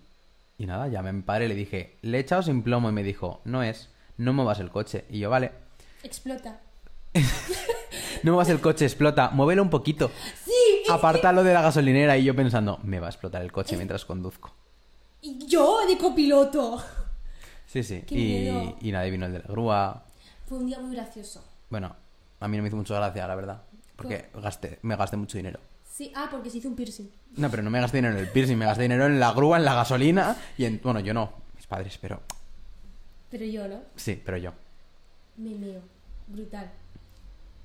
y 0.58 0.66
nada, 0.66 0.88
llamé 0.88 1.10
a 1.10 1.14
mi 1.14 1.22
padre 1.22 1.46
y 1.46 1.48
le 1.50 1.56
dije, 1.56 1.98
le 2.02 2.18
he 2.18 2.22
echado 2.22 2.42
sin 2.42 2.64
plomo 2.64 2.90
y 2.90 2.94
me 2.94 3.04
dijo, 3.04 3.42
no 3.44 3.62
es, 3.64 3.90
no 4.18 4.34
muevas 4.34 4.60
el 4.60 4.70
coche. 4.72 5.06
Y 5.10 5.20
yo, 5.20 5.30
vale, 5.30 5.52
Explota. 6.04 6.60
no 8.24 8.32
muevas 8.32 8.50
el 8.50 8.62
coche, 8.62 8.86
explota, 8.86 9.30
muévelo 9.32 9.62
un 9.64 9.70
poquito. 9.70 10.12
Sí, 10.46 10.52
Apártalo 10.90 11.44
de 11.44 11.54
la 11.54 11.62
gasolinera 11.62 12.18
y 12.18 12.24
yo 12.24 12.36
pensando, 12.36 12.80
me 12.84 13.00
va 13.00 13.08
a 13.08 13.10
explotar 13.10 13.42
el 13.42 13.52
coche 13.52 13.76
mientras 13.76 14.06
conduzco. 14.06 14.54
y 15.22 15.46
yo 15.48 15.86
de 15.86 15.98
copiloto. 15.98 16.82
Sí, 17.66 17.84
sí. 17.84 18.04
Y, 18.10 18.88
y 18.88 18.92
nadie 18.94 19.12
vino 19.12 19.26
el 19.26 19.34
de 19.34 19.40
la 19.40 19.46
grúa. 19.48 20.04
Fue 20.48 20.58
un 20.60 20.68
día 20.68 20.80
muy 20.80 20.96
gracioso. 20.96 21.44
Bueno, 21.70 21.94
a 22.40 22.48
mí 22.48 22.58
no 22.58 22.64
me 22.64 22.68
hizo 22.70 22.78
mucha 22.78 22.96
gracia, 22.96 23.28
la 23.28 23.36
verdad. 23.36 23.64
Porque 23.96 24.30
gasté, 24.36 24.80
me 24.84 24.96
gasté 24.96 25.18
mucho 25.18 25.38
dinero. 25.38 25.60
Sí, 25.92 26.12
ah, 26.16 26.28
porque 26.30 26.50
se 26.52 26.60
hizo 26.60 26.68
un 26.70 26.76
piercing. 26.76 27.10
No, 27.38 27.50
pero 27.50 27.64
no 27.64 27.70
me 27.72 27.82
gasté 27.82 27.98
dinero 27.98 28.14
en 28.16 28.20
el 28.24 28.30
piercing, 28.32 28.56
me 28.58 28.66
gasté 28.66 28.84
dinero 28.84 29.08
en 29.08 29.20
la 29.20 29.32
grúa, 29.34 29.58
en 29.58 29.66
la 29.66 29.74
gasolina 29.74 30.38
y 30.58 30.66
en... 30.66 30.80
Bueno, 30.84 31.00
yo 31.00 31.14
no, 31.14 31.32
mis 31.56 31.66
padres, 31.66 31.98
pero... 32.00 32.22
Pero 33.32 33.46
yo, 33.46 33.68
¿no? 33.68 33.82
Sí, 33.96 34.22
pero 34.24 34.38
yo. 34.38 34.54
Me 35.38 35.56
meo. 35.56 35.82
Brutal. 36.28 36.72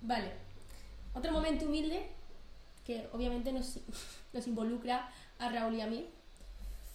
Vale. 0.01 0.33
Otro 1.15 1.31
momento 1.33 1.67
humilde, 1.67 2.07
que 2.87 3.07
obviamente 3.13 3.53
nos, 3.53 3.79
nos 4.33 4.47
involucra 4.47 5.11
a 5.39 5.49
Raúl 5.51 5.75
y 5.75 5.81
a 5.83 5.87
mí, 5.87 6.09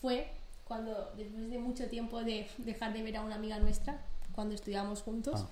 fue 0.01 0.31
cuando, 0.63 1.13
después 1.15 1.49
de 1.49 1.59
mucho 1.59 1.87
tiempo 1.87 2.23
de 2.23 2.49
dejar 2.57 2.93
de 2.93 3.03
ver 3.03 3.17
a 3.17 3.21
una 3.21 3.35
amiga 3.35 3.59
nuestra, 3.59 4.01
cuando 4.33 4.55
estudiábamos 4.55 5.03
juntos, 5.03 5.45
Ah. 5.45 5.49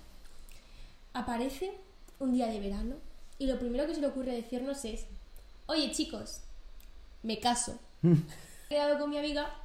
aparece 1.13 1.71
un 2.19 2.33
día 2.33 2.47
de 2.47 2.59
verano 2.59 2.95
y 3.37 3.47
lo 3.47 3.59
primero 3.59 3.85
que 3.85 3.95
se 3.95 4.01
le 4.01 4.07
ocurre 4.07 4.31
decirnos 4.33 4.85
es, 4.85 5.05
oye 5.67 5.91
chicos, 5.91 6.41
me 7.23 7.39
caso. 7.39 7.77
He 8.03 8.69
quedado 8.69 8.99
con 8.99 9.09
mi 9.09 9.17
amiga 9.17 9.61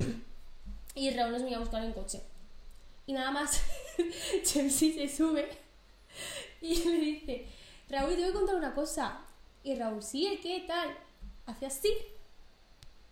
y 0.94 1.10
Raúl 1.10 1.32
nos 1.32 1.42
venía 1.42 1.58
a 1.58 1.60
buscar 1.60 1.84
en 1.84 1.92
coche. 1.92 2.22
Y 3.06 3.12
nada 3.12 3.30
más, 3.30 3.60
Chelsea 4.44 4.92
se 4.94 5.08
sube 5.14 5.48
y 6.60 6.76
le 6.84 6.98
dice, 6.98 7.46
Raúl, 7.88 8.14
te 8.14 8.22
voy 8.22 8.30
a 8.30 8.32
contar 8.32 8.56
una 8.56 8.74
cosa. 8.74 9.20
Y 9.62 9.74
Raúl, 9.74 10.02
sí, 10.02 10.26
¿el 10.26 10.40
qué? 10.40 10.64
Tal. 10.66 10.96
Hace 11.46 11.66
así. 11.66 11.92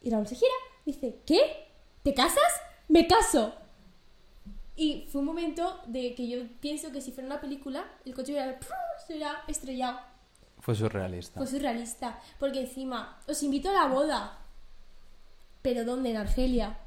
Y 0.02 0.10
Raúl 0.10 0.26
se 0.26 0.36
gira, 0.36 0.52
dice, 0.84 1.18
¿qué? 1.26 1.66
¿Te 2.02 2.14
casas? 2.14 2.52
Me 2.88 3.06
caso. 3.06 3.54
Y 4.80 5.08
fue 5.10 5.22
un 5.22 5.26
momento 5.26 5.80
de 5.88 6.14
que 6.14 6.28
yo 6.28 6.38
pienso 6.60 6.92
que 6.92 7.00
si 7.00 7.10
fuera 7.10 7.26
una 7.26 7.40
película, 7.40 7.84
el 8.04 8.14
coche 8.14 8.30
hubiera, 8.30 8.56
se 9.04 9.14
hubiera 9.14 9.42
estrellado. 9.48 9.98
Fue 10.60 10.76
surrealista. 10.76 11.38
Fue 11.40 11.48
surrealista. 11.48 12.18
Porque 12.38 12.60
encima, 12.60 13.18
os 13.26 13.42
invito 13.42 13.70
a 13.70 13.72
la 13.72 13.86
boda. 13.88 14.38
¿Pero 15.62 15.84
dónde? 15.84 16.10
En 16.10 16.16
Argelia. 16.18 16.78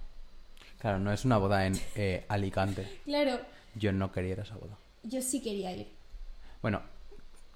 Claro, 0.80 1.00
no 1.00 1.12
es 1.12 1.26
una 1.26 1.38
boda 1.38 1.66
en 1.66 1.74
eh, 1.96 2.26
Alicante. 2.30 3.02
Claro, 3.06 3.42
Yo 3.76 3.92
no 3.92 4.10
quería 4.10 4.32
ir 4.32 4.40
a 4.40 4.44
esa 4.44 4.56
boda. 4.56 4.78
yo 5.04 5.22
sí 5.22 5.42
quería 5.42 5.74
ir. 5.74 5.88
Bueno, 6.62 6.82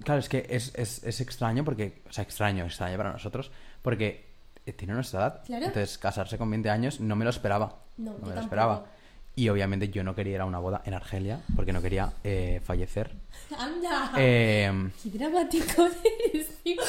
claro, 0.04 0.20
es 0.20 0.28
que 0.28 0.46
es, 0.50 0.70
es, 0.74 1.02
es 1.02 1.20
extraño 1.22 1.64
porque... 1.64 2.02
O 2.10 2.12
sea, 2.12 2.22
extraño, 2.24 2.66
extraño 2.66 2.98
para 2.98 3.12
nosotros. 3.12 3.50
Porque 3.80 4.26
eh, 4.66 4.72
tiene 4.74 4.92
nuestra 4.92 5.20
edad. 5.20 5.42
Claro. 5.46 5.64
Entonces, 5.64 5.96
casarse 5.96 6.36
con 6.36 6.50
20 6.50 6.68
años 6.68 7.00
no 7.00 7.16
me 7.16 7.24
lo 7.24 7.30
esperaba. 7.30 7.78
No, 7.96 8.12
yo 8.12 8.18
me 8.18 8.18
lo 8.18 8.26
tampoco. 8.26 8.40
esperaba. 8.42 8.86
Y 9.38 9.50
obviamente 9.50 9.90
yo 9.90 10.02
no 10.02 10.14
quería 10.14 10.36
ir 10.36 10.40
a 10.40 10.46
una 10.46 10.58
boda 10.58 10.80
en 10.86 10.94
Argelia 10.94 11.40
porque 11.54 11.72
no 11.72 11.82
quería 11.82 12.14
eh, 12.24 12.60
fallecer. 12.64 13.14
¡Anda! 13.58 14.12
Eh, 14.16 14.90
¡Qué 15.02 15.10
dramático 15.10 15.86
eres, 16.32 16.48
tío! 16.62 16.82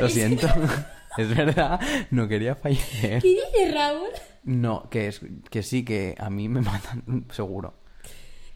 lo 0.00 0.08
siento. 0.08 0.48
es 1.18 1.36
verdad, 1.36 1.78
no 2.10 2.26
quería 2.26 2.54
fallecer. 2.54 3.20
¿Qué 3.20 3.28
dices, 3.28 3.74
Raúl? 3.74 4.08
No, 4.44 4.88
que, 4.88 5.08
es, 5.08 5.20
que 5.50 5.62
sí, 5.62 5.84
que 5.84 6.14
a 6.18 6.30
mí 6.30 6.48
me 6.48 6.62
matan, 6.62 7.26
seguro. 7.30 7.74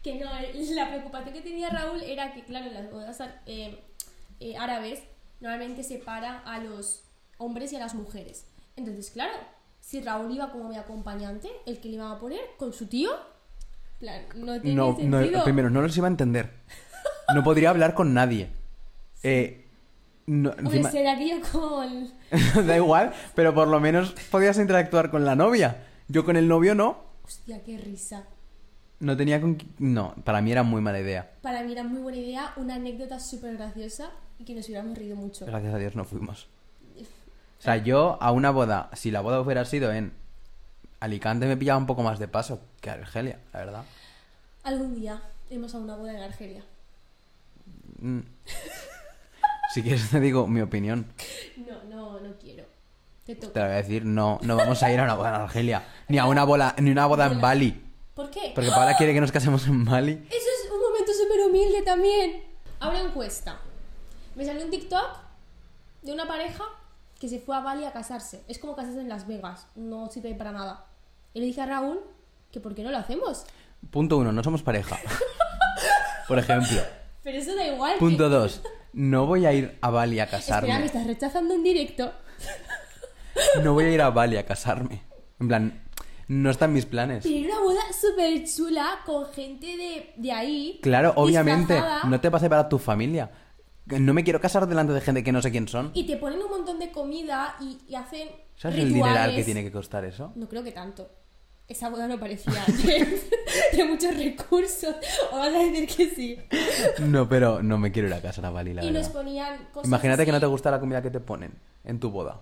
Que 0.03 0.15
no, 0.15 0.31
la 0.73 0.89
preocupación 0.89 1.33
que 1.33 1.41
tenía 1.41 1.69
Raúl 1.69 2.01
era 2.01 2.33
que, 2.33 2.43
claro, 2.43 2.67
en 2.67 2.73
las 2.73 2.91
bodas 2.91 3.21
eh, 3.45 3.79
eh, 4.39 4.57
árabes 4.57 5.03
normalmente 5.39 5.83
separan 5.83 6.41
a 6.45 6.59
los 6.59 7.03
hombres 7.37 7.73
y 7.73 7.75
a 7.75 7.79
las 7.79 7.95
mujeres. 7.95 8.45
Entonces, 8.75 9.11
claro, 9.11 9.33
si 9.89 10.01
Raúl 10.01 10.31
iba 10.31 10.51
como 10.51 10.69
mi 10.69 10.77
acompañante, 10.77 11.49
el 11.65 11.79
que 11.79 11.87
le 11.89 11.95
iban 11.95 12.11
a 12.11 12.19
poner 12.19 12.41
con 12.59 12.71
su 12.73 12.85
tío, 12.85 13.09
plan, 13.99 14.21
no 14.35 14.61
tiene 14.61 14.75
No, 14.75 14.91
no, 15.01 15.19
sentido. 15.19 15.43
primero, 15.43 15.71
no 15.71 15.81
los 15.81 15.97
iba 15.97 16.05
a 16.05 16.11
entender. 16.11 16.51
No 17.33 17.43
podría 17.43 17.71
hablar 17.71 17.95
con 17.95 18.13
nadie. 18.13 18.51
Eh, 19.23 19.65
no, 20.27 20.51
Hombre, 20.51 20.65
encima- 20.77 20.91
se 20.91 21.01
daría 21.01 21.39
con... 21.41 22.07
da 22.67 22.75
igual, 22.77 23.13
pero 23.33 23.55
por 23.55 23.67
lo 23.67 23.79
menos 23.79 24.11
podías 24.29 24.59
interactuar 24.59 25.09
con 25.09 25.25
la 25.25 25.35
novia. 25.35 25.87
Yo 26.07 26.23
con 26.23 26.37
el 26.37 26.47
novio 26.47 26.75
no. 26.75 26.99
Hostia, 27.25 27.63
qué 27.63 27.79
risa. 27.79 28.25
No 28.99 29.17
tenía 29.17 29.41
con... 29.41 29.57
No, 29.79 30.13
para 30.23 30.39
mí 30.41 30.51
era 30.51 30.61
muy 30.61 30.81
mala 30.81 30.99
idea. 30.99 31.31
Para 31.41 31.63
mí 31.63 31.71
era 31.71 31.83
muy 31.83 31.99
buena 32.01 32.19
idea, 32.19 32.53
una 32.57 32.75
anécdota 32.75 33.19
súper 33.19 33.57
graciosa 33.57 34.11
y 34.37 34.45
que 34.45 34.53
nos 34.53 34.67
hubiéramos 34.67 34.95
reído 34.95 35.15
mucho. 35.15 35.47
Gracias 35.47 35.73
a 35.73 35.77
Dios 35.79 35.95
no 35.95 36.05
fuimos. 36.05 36.47
O 37.59 37.61
sea, 37.61 37.77
yo 37.77 38.17
a 38.21 38.31
una 38.31 38.51
boda, 38.51 38.89
si 38.93 39.11
la 39.11 39.21
boda 39.21 39.41
hubiera 39.41 39.65
sido 39.65 39.91
en 39.91 40.13
Alicante, 40.99 41.45
me 41.45 41.57
pillaba 41.57 41.77
un 41.77 41.85
poco 41.87 42.03
más 42.03 42.17
de 42.17 42.27
paso 42.27 42.61
que 42.81 42.89
Argelia, 42.89 43.39
la 43.53 43.59
verdad. 43.59 43.83
Algún 44.63 44.95
día 44.95 45.21
iremos 45.49 45.75
a 45.75 45.79
una 45.79 45.95
boda 45.95 46.13
en 46.13 46.23
Argelia. 46.23 46.63
Mm. 47.99 48.19
Si 49.71 49.83
quieres 49.83 50.09
te 50.09 50.19
digo 50.19 50.47
mi 50.47 50.61
opinión. 50.61 51.05
No, 51.57 51.83
no, 51.83 52.19
no 52.19 52.33
quiero. 52.39 52.65
Te 53.23 53.35
Te 53.35 53.59
la 53.59 53.65
voy 53.67 53.73
a 53.75 53.77
decir, 53.77 54.03
no, 54.03 54.39
no 54.41 54.55
vamos 54.55 54.81
a 54.81 54.91
ir 54.91 54.99
a 54.99 55.03
una 55.03 55.13
boda 55.13 55.29
en 55.29 55.41
Argelia. 55.41 55.83
Ni 56.07 56.17
a 56.17 56.25
una 56.25 56.43
boda, 56.43 56.73
ni 56.79 56.89
una 56.89 57.05
boda 57.05 57.27
en. 57.27 57.39
Bali. 57.39 57.79
¿Por 58.15 58.31
qué? 58.31 58.51
Porque 58.55 58.71
Paula 58.71 58.97
quiere 58.97 59.13
que 59.13 59.21
nos 59.21 59.31
casemos 59.31 59.67
en 59.67 59.85
Bali. 59.85 60.25
Eso 60.27 60.35
es 60.37 60.71
un 60.71 60.81
momento 60.81 61.11
súper 61.13 61.45
humilde 61.45 61.83
también. 61.83 62.41
Ahora 62.79 62.99
encuesta. 62.99 63.59
Me 64.35 64.43
salió 64.43 64.65
un 64.65 64.71
TikTok 64.71 65.19
de 66.01 66.13
una 66.13 66.27
pareja 66.27 66.63
que 67.19 67.27
se 67.29 67.39
fue 67.39 67.55
a 67.55 67.59
Bali 67.59 67.85
a 67.85 67.91
casarse. 67.91 68.43
Es 68.47 68.59
como 68.59 68.75
casarse 68.75 69.01
en 69.01 69.09
Las 69.09 69.27
Vegas. 69.27 69.67
No 69.75 70.09
sirve 70.09 70.33
para 70.35 70.51
nada. 70.51 70.85
Y 71.33 71.39
le 71.41 71.45
dije 71.47 71.61
a 71.61 71.65
Raúl 71.65 71.99
que 72.51 72.59
por 72.59 72.73
qué 72.75 72.83
no 72.83 72.91
lo 72.91 72.97
hacemos. 72.97 73.45
Punto 73.91 74.17
uno, 74.17 74.31
no 74.31 74.43
somos 74.43 74.61
pareja. 74.63 74.97
Por 76.27 76.37
ejemplo. 76.39 76.79
Pero 77.23 77.37
eso 77.37 77.55
da 77.55 77.65
igual. 77.67 77.93
que- 77.93 77.99
Punto 77.99 78.29
dos, 78.29 78.61
no 78.93 79.25
voy 79.25 79.45
a 79.45 79.53
ir 79.53 79.77
a 79.81 79.89
Bali 79.89 80.19
a 80.19 80.23
Espera, 80.25 80.39
me 80.39 80.67
casarme. 80.67 80.85
estás 80.85 81.07
rechazando 81.07 81.53
en 81.55 81.63
directo. 81.63 82.11
No 83.63 83.73
voy 83.73 83.85
a 83.85 83.91
ir 83.91 84.01
a 84.01 84.09
Bali 84.09 84.35
a 84.37 84.45
casarme. 84.45 85.01
En 85.39 85.47
plan, 85.47 85.81
no 86.27 86.49
está 86.49 86.65
en 86.65 86.73
mis 86.73 86.85
planes. 86.85 87.23
Pero 87.23 87.45
una 87.53 87.59
boda 87.61 87.81
súper 87.99 88.43
chula 88.45 88.99
con 89.05 89.25
gente 89.31 89.65
de, 89.77 90.13
de 90.17 90.31
ahí. 90.31 90.79
Claro, 90.81 91.13
obviamente, 91.15 91.73
disfrazada, 91.75 92.03
no 92.09 92.19
te 92.19 92.29
pase 92.29 92.49
para 92.49 92.67
tu 92.67 92.77
familia. 92.79 93.31
No 93.97 94.13
me 94.13 94.23
quiero 94.23 94.39
casar 94.39 94.67
delante 94.67 94.93
de 94.93 95.01
gente 95.01 95.23
que 95.23 95.31
no 95.31 95.41
sé 95.41 95.51
quién 95.51 95.67
son. 95.67 95.91
Y 95.93 96.05
te 96.05 96.17
ponen 96.17 96.41
un 96.41 96.49
montón 96.49 96.77
de 96.79 96.91
comida 96.91 97.55
y, 97.59 97.79
y 97.87 97.95
hacen. 97.95 98.29
¿Sabes 98.55 98.79
el 98.79 98.93
dineral 98.93 99.33
que 99.35 99.43
tiene 99.43 99.63
que 99.63 99.71
costar 99.71 100.05
eso? 100.05 100.31
No 100.35 100.47
creo 100.47 100.63
que 100.63 100.71
tanto. 100.71 101.09
Esa 101.67 101.89
boda 101.89 102.07
no 102.07 102.19
parecía 102.19 102.63
de, 102.65 103.21
de 103.77 103.85
muchos 103.85 104.17
recursos. 104.17 104.95
O 105.31 105.37
vas 105.37 105.53
a 105.53 105.59
decir 105.59 105.87
que 105.87 106.09
sí. 106.09 106.37
No, 106.99 107.29
pero 107.29 107.61
no 107.63 107.77
me 107.77 107.91
quiero 107.91 108.07
ir 108.07 108.13
a 108.15 108.21
casar 108.21 108.45
a 108.45 108.49
Bali, 108.49 108.73
la 108.73 108.83
y 108.83 108.87
nos 108.91 109.07
verdad. 109.07 109.13
ponían 109.13 109.65
cosas. 109.71 109.87
Imagínate 109.87 110.25
que 110.25 110.31
no 110.31 110.39
te 110.39 110.45
gusta 110.47 110.71
la 110.71 110.79
comida 110.79 111.01
que 111.01 111.11
te 111.11 111.19
ponen 111.19 111.53
en 111.83 111.99
tu 111.99 112.09
boda. 112.09 112.41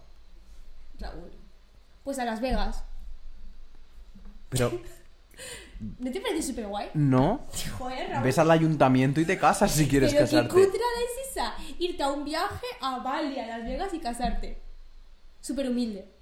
Raúl. 1.00 1.30
Pues 2.04 2.20
a 2.20 2.26
Las 2.26 2.40
Vegas. 2.42 2.84
Pero, 4.50 4.72
¿No 5.80 6.12
te 6.12 6.20
parece 6.22 6.42
súper 6.44 6.68
guay? 6.68 6.90
no. 6.94 7.42
Joder, 7.78 8.10
Raúl. 8.10 8.24
Ves 8.24 8.40
al 8.40 8.52
ayuntamiento 8.52 9.20
y 9.22 9.26
te 9.26 9.38
casas 9.38 9.72
si 9.72 9.88
quieres 9.88 10.14
Pero 10.14 10.26
casarte. 10.26 10.48
qué 10.56 10.66
cutrada 10.66 10.92
es 11.06 11.30
esa. 11.32 11.54
Irte 11.80 12.04
a 12.04 12.10
un 12.12 12.24
viaje 12.26 12.66
a 12.82 13.00
Bali, 13.00 13.40
a 13.40 13.48
Las 13.48 13.64
Vegas 13.64 13.94
y 13.94 14.00
casarte. 14.00 14.58
Súper 15.42 15.70
humilde. 15.70 16.14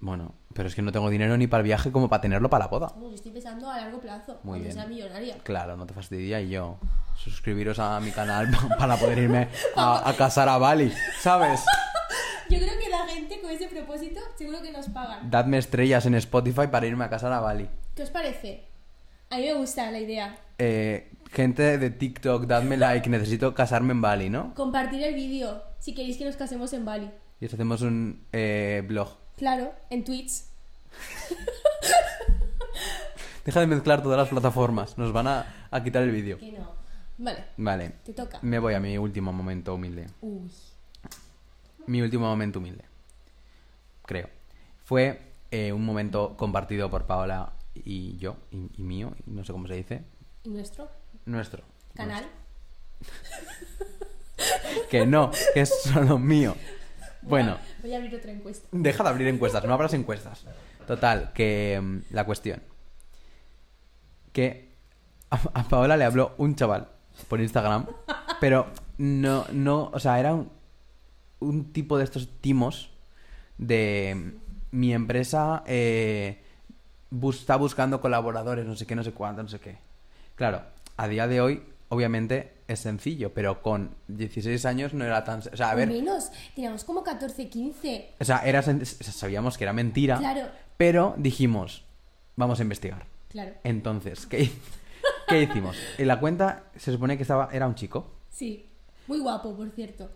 Bueno, 0.00 0.34
pero 0.52 0.68
es 0.68 0.74
que 0.74 0.82
no 0.82 0.92
tengo 0.92 1.08
dinero 1.08 1.36
ni 1.38 1.46
para 1.46 1.60
el 1.60 1.64
viaje 1.64 1.90
como 1.90 2.08
para 2.10 2.20
tenerlo 2.20 2.50
para 2.50 2.64
la 2.64 2.68
boda. 2.68 2.92
Yo 3.00 3.10
estoy 3.14 3.32
pensando 3.32 3.70
a 3.70 3.78
largo 3.78 4.00
plazo. 4.00 4.32
Muy 4.42 4.58
cuando 4.58 4.64
bien. 4.64 4.72
sea 4.74 4.86
millonaria. 4.86 5.38
Claro, 5.42 5.76
no 5.76 5.86
te 5.86 5.94
fastidia 5.94 6.40
y 6.42 6.50
yo. 6.50 6.78
Suscribiros 7.16 7.78
a 7.78 7.98
mi 8.00 8.10
canal 8.10 8.48
para 8.78 8.96
poder 8.96 9.18
irme 9.18 9.48
a, 9.76 10.08
a 10.08 10.14
casar 10.14 10.48
a 10.48 10.58
Bali, 10.58 10.92
¿sabes? 11.20 11.62
Yo 12.50 12.58
creo 12.58 12.78
que 12.78 12.90
la 12.90 13.06
gente 13.06 13.40
con 13.40 13.50
ese 13.50 13.68
propósito 13.68 14.20
seguro 14.36 14.60
que 14.60 14.70
nos 14.70 14.88
pagan. 14.90 15.30
Dadme 15.30 15.56
estrellas 15.56 16.04
en 16.04 16.14
Spotify 16.16 16.66
para 16.70 16.86
irme 16.86 17.04
a 17.04 17.08
casar 17.08 17.32
a 17.32 17.40
Bali. 17.40 17.70
¿Qué 17.94 18.02
os 18.02 18.10
parece? 18.10 18.64
A 19.34 19.38
mí 19.38 19.46
me 19.46 19.54
gusta 19.54 19.90
la 19.90 19.98
idea. 19.98 20.38
Eh, 20.58 21.10
gente 21.32 21.76
de 21.76 21.90
TikTok, 21.90 22.46
dadme 22.46 22.76
like, 22.76 23.10
necesito 23.10 23.52
casarme 23.52 23.90
en 23.90 24.00
Bali, 24.00 24.30
¿no? 24.30 24.54
Compartir 24.54 25.02
el 25.02 25.12
vídeo 25.12 25.60
si 25.80 25.92
queréis 25.92 26.18
que 26.18 26.24
nos 26.24 26.36
casemos 26.36 26.72
en 26.72 26.84
Bali. 26.84 27.10
Y 27.40 27.46
os 27.46 27.52
hacemos 27.52 27.82
un 27.82 28.24
eh, 28.32 28.84
blog. 28.86 29.08
Claro, 29.36 29.74
en 29.90 30.04
Twitch. 30.04 30.34
Deja 33.44 33.58
de 33.58 33.66
mezclar 33.66 34.04
todas 34.04 34.18
las 34.18 34.28
plataformas, 34.28 34.96
nos 34.98 35.12
van 35.12 35.26
a, 35.26 35.66
a 35.68 35.82
quitar 35.82 36.04
el 36.04 36.12
vídeo. 36.12 36.38
Que 36.38 36.52
no. 36.52 36.70
Vale, 37.18 37.44
Vale, 37.56 37.90
te 38.04 38.12
toca. 38.12 38.38
me 38.42 38.60
voy 38.60 38.74
a 38.74 38.80
mi 38.80 38.96
último 38.98 39.32
momento 39.32 39.74
humilde. 39.74 40.06
Uy. 40.20 40.48
Mi 41.88 42.02
último 42.02 42.28
momento 42.28 42.60
humilde, 42.60 42.84
creo. 44.06 44.28
Fue 44.84 45.20
eh, 45.50 45.72
un 45.72 45.84
momento 45.84 46.36
compartido 46.36 46.88
por 46.88 47.06
Paola 47.06 47.53
y 47.74 48.16
yo, 48.18 48.36
y, 48.50 48.70
y 48.76 48.82
mío, 48.82 49.12
y 49.26 49.30
no 49.30 49.44
sé 49.44 49.52
cómo 49.52 49.66
se 49.68 49.74
dice. 49.74 50.04
¿Y 50.44 50.50
nuestro 50.50 50.90
Nuestro. 51.26 51.62
canal? 51.94 52.24
Que 54.90 55.06
no, 55.06 55.30
que 55.54 55.60
es 55.60 55.82
solo 55.82 56.18
mío. 56.18 56.54
Bueno, 57.22 57.58
Voy 57.80 57.94
a 57.94 57.96
abrir 57.96 58.14
otra 58.14 58.32
encuesta. 58.32 58.68
deja 58.72 59.02
de 59.02 59.08
abrir 59.08 59.28
encuestas, 59.28 59.64
no 59.64 59.72
abras 59.72 59.94
encuestas. 59.94 60.44
Total, 60.86 61.32
que 61.32 61.80
mm, 61.82 61.98
la 62.10 62.24
cuestión. 62.26 62.62
Que 64.32 64.74
a, 65.30 65.36
a 65.54 65.68
Paola 65.68 65.96
le 65.96 66.04
habló 66.04 66.34
un 66.38 66.54
chaval 66.56 66.88
por 67.28 67.40
Instagram, 67.40 67.86
pero 68.40 68.66
no, 68.98 69.46
no, 69.52 69.90
o 69.94 70.00
sea, 70.00 70.18
era 70.20 70.34
un, 70.34 70.50
un 71.38 71.72
tipo 71.72 71.96
de 71.96 72.04
estos 72.04 72.28
timos 72.40 72.90
de 73.56 74.14
mm, 74.72 74.76
mi 74.76 74.92
empresa 74.92 75.62
eh, 75.66 76.42
bus- 77.18 77.40
está 77.40 77.56
buscando 77.56 78.00
colaboradores, 78.00 78.64
no 78.66 78.76
sé 78.76 78.86
qué, 78.86 78.94
no 78.94 79.02
sé 79.04 79.12
cuánto, 79.12 79.42
no 79.42 79.48
sé 79.48 79.60
qué. 79.60 79.76
Claro, 80.34 80.62
a 80.96 81.08
día 81.08 81.26
de 81.26 81.40
hoy, 81.40 81.62
obviamente, 81.88 82.52
es 82.68 82.80
sencillo, 82.80 83.32
pero 83.34 83.62
con 83.62 83.94
16 84.08 84.64
años 84.66 84.94
no 84.94 85.04
era 85.04 85.22
tan... 85.24 85.40
O 85.40 85.56
sea, 85.56 85.70
a 85.70 85.74
ver, 85.74 85.88
Menos. 85.88 86.30
Teníamos 86.54 86.84
como 86.84 87.02
14, 87.02 87.48
15. 87.48 88.10
o 88.20 88.24
sea, 88.24 88.38
era, 88.44 88.62
sen- 88.62 88.84
sabíamos 88.84 89.56
que 89.58 89.64
era 89.64 89.72
mentira, 89.72 90.18
Claro, 90.18 90.48
pero 90.76 91.14
dijimos, 91.16 91.84
vamos 92.36 92.58
a 92.58 92.62
investigar. 92.62 93.06
claro. 93.30 93.52
Entonces, 93.64 94.26
¿qué, 94.26 94.50
qué 95.28 95.42
hicimos? 95.42 95.76
En 95.98 96.08
la 96.08 96.18
cuenta 96.20 96.64
se 96.76 96.90
supone 96.92 97.16
que 97.16 97.22
estaba, 97.22 97.48
era 97.52 97.66
un 97.66 97.74
chico, 97.74 98.10
Sí. 98.30 98.68
Muy 99.06 99.20
guapo, 99.20 99.54
por 99.56 99.70
cierto. 99.70 100.10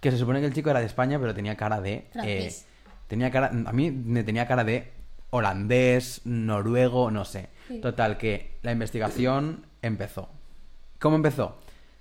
que 0.00 0.10
se 0.12 0.16
supone 0.18 0.40
que 0.40 0.46
el 0.46 0.54
chico 0.54 0.70
era 0.70 0.78
de 0.80 0.86
España, 0.86 1.18
pero 1.18 1.34
tenía 1.34 1.56
cara 1.56 1.80
de... 1.80 1.94
eh, 1.94 2.08
Francés. 2.12 2.66
tenía 3.08 3.30
cara, 3.32 3.48
a 3.66 3.72
mí 3.72 3.90
me 3.90 4.22
tenía 4.22 4.46
cara 4.46 4.62
de 4.64 4.92
holandés, 5.30 6.22
noruego, 6.24 7.10
no 7.10 7.24
sé. 7.24 7.48
Sí. 7.68 7.80
Total, 7.80 8.16
que 8.18 8.58
la 8.62 8.72
investigación 8.72 9.66
empezó. 9.82 10.28
¿Cómo 10.98 11.16
empezó? 11.16 11.56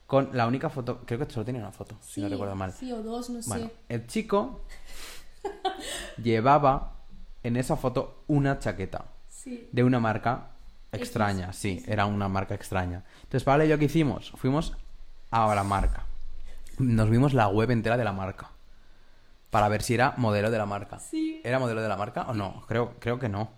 Con 0.08 0.30
la 0.34 0.48
única 0.48 0.70
foto, 0.70 1.02
creo 1.06 1.20
que 1.20 1.32
solo 1.34 1.46
tenía 1.46 1.62
una 1.62 1.72
foto, 1.74 1.98
si 2.02 2.22
no 2.22 2.28
Sí, 2.28 2.34
recuerdo 2.34 2.56
mal. 2.56 2.72
Sí, 2.72 2.92
o 2.94 3.04
dos, 3.04 3.30
no 3.30 3.40
Bueno, 3.48 3.66
sé. 3.68 3.74
el 3.90 4.08
chico 4.08 4.62
llevaba 6.22 6.94
en 7.44 7.58
esa 7.58 7.76
foto 7.76 8.24
una 8.28 8.60
chaqueta 8.60 9.06
Sí. 9.28 9.70
de 9.72 9.84
una 9.84 10.00
marca 10.00 10.52
extraña, 10.92 11.48
X, 11.48 11.56
sí, 11.58 11.76
sí, 11.78 11.86
sí. 11.86 11.92
era 11.92 12.06
una 12.06 12.28
marca 12.28 12.56
extraña. 12.56 13.04
Entonces, 13.24 13.44
Pablo 13.44 13.66
y 13.66 13.68
yo, 13.70 13.78
¿qué 13.78 13.86
hicimos? 13.86 14.32
Fuimos 14.36 14.76
a 15.32 15.54
la 15.54 15.64
marca. 15.64 16.06
Nos 16.80 17.10
vimos 17.10 17.34
la 17.34 17.48
web 17.48 17.72
entera 17.72 17.98
de 17.98 18.04
la 18.04 18.14
marca. 18.14 18.52
Para 19.50 19.68
ver 19.70 19.82
si 19.82 19.94
era 19.94 20.14
modelo 20.18 20.52
de 20.52 20.58
la 20.58 20.66
marca. 20.66 21.00
Sí. 21.00 21.42
¿Era 21.44 21.60
modelo 21.60 21.82
de 21.82 21.88
la 21.90 21.96
marca 21.98 22.24
o 22.28 22.34
no? 22.34 22.64
Creo, 22.68 22.96
creo 23.00 23.18
que 23.20 23.30
no. 23.30 23.50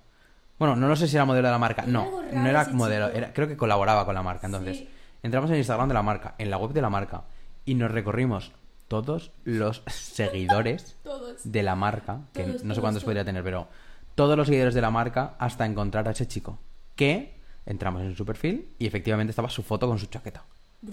Bueno, 0.59 0.75
no, 0.75 0.87
no 0.87 0.95
sé 0.95 1.07
si 1.07 1.15
era 1.15 1.25
modelo 1.25 1.47
de 1.47 1.51
la 1.51 1.57
marca. 1.57 1.83
Era 1.83 1.91
No, 1.91 2.21
no 2.31 2.47
era 2.47 2.65
modelo. 2.69 3.07
Era, 3.09 3.33
creo 3.33 3.47
que 3.47 3.57
colaboraba 3.57 4.05
con 4.05 4.13
la 4.15 4.21
marca. 4.23 4.45
Entonces, 4.47 4.77
Sí. 4.79 4.89
entramos 5.23 5.49
en 5.51 5.57
Instagram 5.57 5.87
de 5.87 5.93
la 5.93 6.03
marca, 6.03 6.35
en 6.37 6.49
la 6.51 6.57
web 6.57 6.71
de 6.73 6.81
la 6.81 6.89
marca, 6.89 7.23
y 7.65 7.75
nos 7.75 7.89
recorrimos 7.91 8.51
todos 8.87 9.31
los 9.45 9.83
seguidores 9.87 10.97
Todos. 11.03 11.39
de 11.51 11.63
la 11.63 11.75
marca, 11.75 12.21
que 12.33 12.43
Todos, 12.43 12.63
no 12.63 12.75
sé 12.75 12.81
cuántos 12.81 13.03
podría 13.03 13.23
tener, 13.25 13.43
pero 13.43 13.67
todos 14.15 14.35
los 14.37 14.47
seguidores 14.47 14.73
de 14.73 14.81
la 14.81 14.91
marca 14.91 15.35
hasta 15.39 15.65
encontrar 15.65 16.07
a 16.07 16.11
ese 16.11 16.27
chico. 16.27 16.59
Que 16.95 17.39
entramos 17.65 18.01
en 18.01 18.15
su 18.15 18.25
perfil 18.25 18.73
y 18.79 18.85
efectivamente 18.87 19.31
estaba 19.31 19.49
su 19.49 19.63
foto 19.63 19.87
con 19.87 19.97
su 19.97 20.07
chaqueta. 20.07 20.43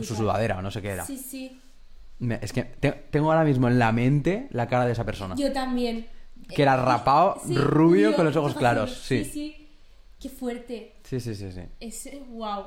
Su 0.03 0.15
sudadera 0.17 0.59
o 0.59 0.63
no 0.63 0.71
sé 0.71 0.81
qué 0.83 0.91
era. 0.91 1.05
Sí, 1.05 1.17
sí. 1.19 1.61
Me- 2.19 2.39
Es 2.43 2.53
que 2.53 2.65
te- 2.65 2.93
tengo 2.93 3.31
ahora 3.33 3.45
mismo 3.45 3.69
en 3.69 3.79
la 3.79 3.93
mente 3.93 4.49
la 4.51 4.67
cara 4.69 4.87
de 4.87 4.93
esa 4.93 5.05
persona. 5.05 5.35
Yo 5.37 5.53
también. 5.53 6.07
Que 6.55 6.63
era 6.63 6.77
rapado, 6.77 7.41
Sí, 7.45 7.57
rubio, 7.57 8.15
con 8.15 8.25
los 8.25 8.37
ojos 8.37 8.55
claros. 8.55 8.93
Sí. 8.93 9.25
Sí, 9.25 9.31
sí. 9.31 9.69
Qué 10.21 10.29
fuerte. 10.29 10.95
Sí, 11.03 11.21
sí, 11.21 11.35
sí, 11.35 11.51
sí. 11.53 11.61
Ese, 11.81 12.23
wow. 12.31 12.67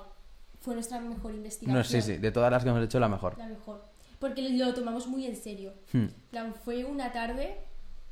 Fue 0.60 0.74
nuestra 0.74 1.00
mejor 1.00 1.34
investigación. 1.34 1.78
No, 1.78 1.84
sí, 1.84 2.02
sí. 2.02 2.18
De 2.18 2.32
todas 2.32 2.52
las 2.52 2.64
que 2.64 2.70
hemos 2.70 2.84
hecho, 2.84 3.00
la 3.00 3.08
mejor. 3.08 3.38
La 3.38 3.48
mejor. 3.48 3.86
Porque 4.20 4.42
lo 4.50 4.74
tomamos 4.74 5.08
muy 5.08 5.26
en 5.26 5.36
serio. 5.36 5.74
Hmm. 5.94 5.98
En 6.04 6.14
plan, 6.30 6.54
fue 6.54 6.84
una 6.84 7.12
tarde 7.14 7.56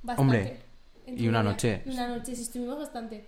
bastante. 0.01 0.21
Hombre, 0.21 0.59
y 1.07 1.27
una 1.27 1.43
noche. 1.43 1.81
Y 1.85 1.89
Una 1.89 2.07
noche, 2.07 2.35
sí, 2.35 2.43
estuvimos 2.43 2.77
bastante. 2.79 3.25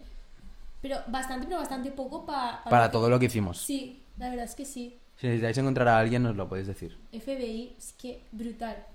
Pero 0.82 0.98
bastante, 1.08 1.46
pero 1.46 1.60
bastante 1.60 1.92
poco 1.92 2.26
pa- 2.26 2.64
Para 2.70 2.90
todo 2.90 3.10
lo 3.10 3.20
que 3.20 3.26
hicimos. 3.26 3.58
Sí, 3.60 4.02
la 4.18 4.30
verdad 4.30 4.46
es 4.46 4.56
que 4.56 4.64
sí. 4.66 4.98
Si 5.20 5.28
necesitáis 5.28 5.58
encontrar 5.58 5.88
a 5.90 6.00
alguien, 6.00 6.24
nos 6.24 6.36
lo 6.36 6.48
podéis 6.48 6.68
decir. 6.68 6.98
FBI, 7.12 7.76
es 7.78 7.94
que 7.94 8.24
brutal. 8.32 8.86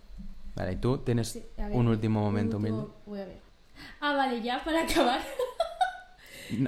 Vale, 0.55 0.73
¿y 0.73 0.77
tú 0.77 0.99
tienes 0.99 1.29
Sí, 1.29 1.45
a 1.59 1.69
ver, 1.69 1.77
un 1.77 1.89
último 1.89 2.21
momento 2.21 2.57
un 2.57 2.63
último-? 2.65 2.95
Voy 3.07 3.21
a 3.21 3.25
ver. 3.27 3.41
Ah, 4.01 4.15
vale, 4.15 4.41
ya 4.41 4.63
para 4.65 4.85
acabar. 4.85 5.21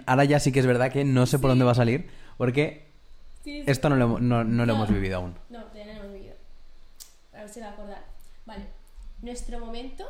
Ahora 0.06 0.24
ya 0.24 0.40
sí 0.40 0.52
que 0.52 0.60
es 0.60 0.66
verdad 0.66 0.90
que 0.92 1.04
no 1.04 1.24
sé 1.26 1.38
por 1.38 1.50
dónde 1.50 1.64
va 1.64 1.70
a 1.72 1.74
salir, 1.76 2.08
porque 2.36 2.86
Sí, 3.44 3.62
esto 3.66 3.88
no 3.88 3.96
lo, 3.96 4.18
no, 4.18 4.42
no 4.44 4.66
lo 4.66 4.72
No. 4.72 4.74
hemos 4.74 4.90
vivido 4.90 5.16
aún. 5.18 5.34
No, 5.50 5.62
todavía 5.64 5.86
no 5.86 5.92
lo 5.94 6.00
hemos 6.00 6.12
vivido. 6.14 6.34
A 7.32 7.36
ver 7.38 7.48
si 7.48 7.60
va 7.60 7.68
a 7.68 7.70
acordar. 7.72 8.04
Vale. 8.44 8.66
Nuestro 9.22 9.58
momento 9.60 10.04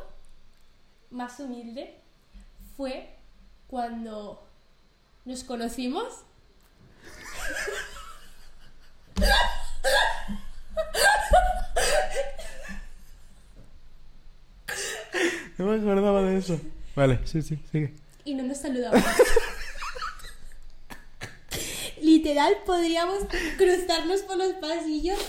más 1.11 1.39
humilde 1.39 1.95
fue 2.75 3.11
cuando 3.67 4.43
nos 5.25 5.43
conocimos. 5.43 6.23
No 15.57 15.65
me 15.65 15.75
acordaba 15.77 16.21
de 16.23 16.37
eso. 16.37 16.59
Vale, 16.95 17.19
sí, 17.25 17.41
sí, 17.41 17.59
sigue. 17.71 17.93
y 18.25 18.33
no 18.35 18.43
nos 18.43 18.57
saludábamos. 18.59 19.03
Literal, 22.01 22.55
podríamos 22.65 23.19
cruzarnos 23.57 24.21
por 24.21 24.37
los 24.37 24.53
pasillos, 24.53 25.19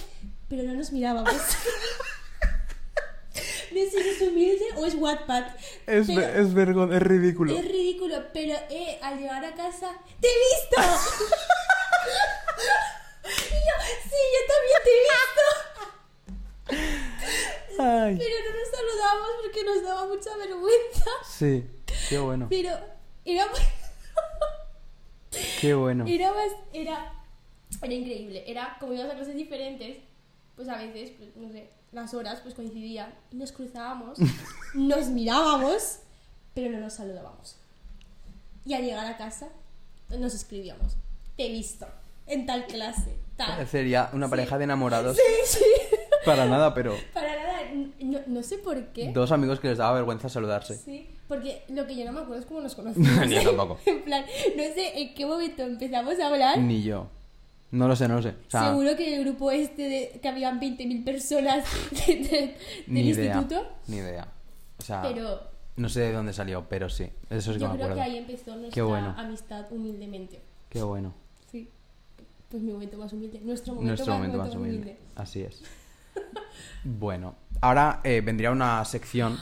pero 0.49 0.63
no 0.65 0.75
nos 0.75 0.93
mirábamos. 0.93 1.33
No 3.71 3.85
sé 3.85 3.91
si 3.91 4.09
es 4.09 4.21
humilde 4.23 4.65
o 4.77 4.87
es 4.87 4.95
Wattpad. 4.95 5.45
Es, 5.87 6.07
pero 6.09 6.21
es, 6.23 6.49
vergon- 6.55 6.95
es 6.95 7.03
ridículo. 7.03 7.57
es 7.57 7.65
ridículo, 7.65 8.25
pero 8.33 8.55
eh, 8.71 8.99
al 9.03 9.19
llegar 9.19 9.45
a 9.45 9.55
casa, 9.55 9.93
¡te 10.21 10.27
he 10.29 10.31
visto! 10.31 10.83
Yo, 13.89 13.95
sí, 14.05 14.21
yo 14.35 14.41
también 14.53 14.81
te 14.85 14.91
he 14.91 14.99
visto. 15.01 15.47
Ay. 17.81 18.13
Pero 18.19 18.35
no 18.45 18.51
nos 18.59 18.69
saludábamos 18.77 19.31
porque 19.43 19.65
nos 19.65 19.83
daba 19.83 20.07
mucha 20.07 20.37
vergüenza. 20.37 21.11
Sí, 21.25 21.65
qué 22.09 22.19
bueno. 22.19 22.47
Pero 22.51 22.71
era. 23.25 23.47
Qué 25.61 25.75
bueno. 25.75 26.05
Era 26.07 26.33
más, 26.33 26.53
era, 26.73 27.13
era 27.83 27.95
increíble. 27.95 28.45
Era 28.47 28.77
como 28.81 28.93
íbamos 28.95 29.13
a 29.13 29.17
clases 29.17 29.37
diferentes, 29.37 29.99
pues 30.57 30.69
a 30.69 30.77
veces, 30.77 31.13
pues, 31.17 31.37
no 31.37 31.51
sé, 31.53 31.71
las 31.93 32.15
horas 32.15 32.41
pues 32.41 32.55
coincidían 32.55 33.15
y 33.31 33.37
nos 33.37 33.53
cruzábamos, 33.53 34.19
nos 34.75 35.07
mirábamos, 35.09 36.01
pero 36.55 36.71
no 36.71 36.81
nos 36.81 36.95
saludábamos. 36.95 37.57
Y 38.65 38.75
al 38.75 38.85
llegar 38.85 39.07
a 39.07 39.17
casa 39.17 39.49
nos 40.11 40.35
escribíamos. 40.35 40.97
Te 41.37 41.47
he 41.47 41.53
visto 41.53 41.87
en 42.27 42.47
tal 42.47 42.67
clase, 42.67 43.17
tal. 43.39 43.67
Sería 43.67 44.11
una 44.13 44.27
Sí. 44.27 44.31
pareja 44.31 44.59
de 44.59 44.65
enamorados. 44.65 45.17
Sí, 45.17 45.23
sí. 45.59 45.65
Para 46.27 46.45
nada, 46.45 46.75
pero 46.75 46.95
Para 47.15 47.35
nada, 47.37 47.61
no, 48.01 48.19
no 48.27 48.43
sé 48.43 48.59
por 48.59 48.79
qué. 48.89 49.11
dos 49.13 49.33
amigos 49.33 49.61
que 49.61 49.69
les 49.69 49.79
daba 49.79 49.95
vergüenza 49.95 50.29
saludarse. 50.29 50.77
Sí, 50.77 51.09
porque 51.27 51.63
lo 51.69 51.87
que 51.87 51.97
yo 51.97 52.05
no 52.05 52.13
me 52.13 52.21
acuerdo 52.21 52.41
es 52.41 52.47
cómo 52.47 52.61
nos 52.61 52.75
conocimos. 52.77 53.27
Ni 53.27 53.35
yo 53.37 53.45
tampoco. 53.57 53.79
En 53.87 54.03
plan, 54.03 54.25
no 54.57 54.63
sé 54.75 55.01
en 55.01 55.15
qué 55.15 55.25
momento 55.25 55.63
empezamos 55.63 56.19
a 56.21 56.27
hablar. 56.29 56.59
Ni 56.59 56.83
yo. 56.83 57.09
No 57.71 57.87
lo 57.87 57.95
sé, 57.97 58.09
no 58.09 58.17
lo 58.17 58.23
sé. 58.23 58.31
O 58.31 58.51
sea, 58.51 58.69
Seguro 58.71 58.97
que 58.97 59.15
el 59.15 59.25
grupo 59.25 59.51
este 59.51 59.83
de 59.89 60.21
que 60.23 60.29
habían 60.29 60.59
20.000 60.61 61.05
personas 61.05 61.65
de- 62.07 62.17
de- 62.17 62.29
del 62.29 62.55
ni 62.87 63.01
idea. 63.03 63.37
instituto. 63.37 63.67
Ni 63.87 63.97
idea. 63.99 64.27
O 64.79 64.83
sea, 64.83 65.03
Pero 65.03 65.41
no 65.77 65.89
sé 65.91 66.01
de 66.01 66.13
dónde 66.13 66.33
salió, 66.33 66.67
pero 66.69 66.89
sí. 66.89 67.11
Eso 67.31 67.53
sí 67.53 67.59
que 67.59 67.65
yo 67.65 67.69
me 67.69 67.75
creo 67.75 67.87
acuerdo. 67.89 67.95
que 67.97 68.01
ahí 68.01 68.17
empezó 68.19 68.57
nuestra 68.57 68.85
bueno. 68.85 69.15
amistad 69.19 69.67
humildemente. 69.71 70.41
Qué 70.71 70.83
bueno. 70.83 71.13
Pues 72.51 72.63
mi 72.63 72.73
momento 72.73 72.97
más 72.99 73.13
humilde. 73.13 73.41
Nuestro 73.43 73.75
momento, 73.75 73.89
Nuestro 73.89 74.13
más, 74.13 74.19
momento 74.19 74.39
más 74.39 74.55
humilde. 74.55 74.99
Así 75.17 75.43
es. 75.43 75.63
Bueno, 76.85 77.35
ahora 77.61 78.01
eh, 78.05 78.21
vendría 78.25 78.51
una 78.51 78.85
sección 78.85 79.37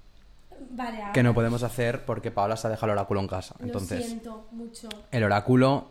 Vale, 0.70 0.98
que 1.14 1.22
no 1.22 1.32
podemos 1.34 1.62
hacer 1.62 2.04
porque 2.04 2.30
Paola 2.30 2.56
se 2.56 2.66
ha 2.66 2.70
dejado 2.70 2.92
el 2.92 2.98
oráculo 2.98 3.20
en 3.20 3.28
casa. 3.28 3.54
Lo 3.60 3.66
Entonces, 3.66 4.04
siento 4.06 4.46
mucho. 4.50 4.88
el 5.10 5.22
oráculo 5.24 5.88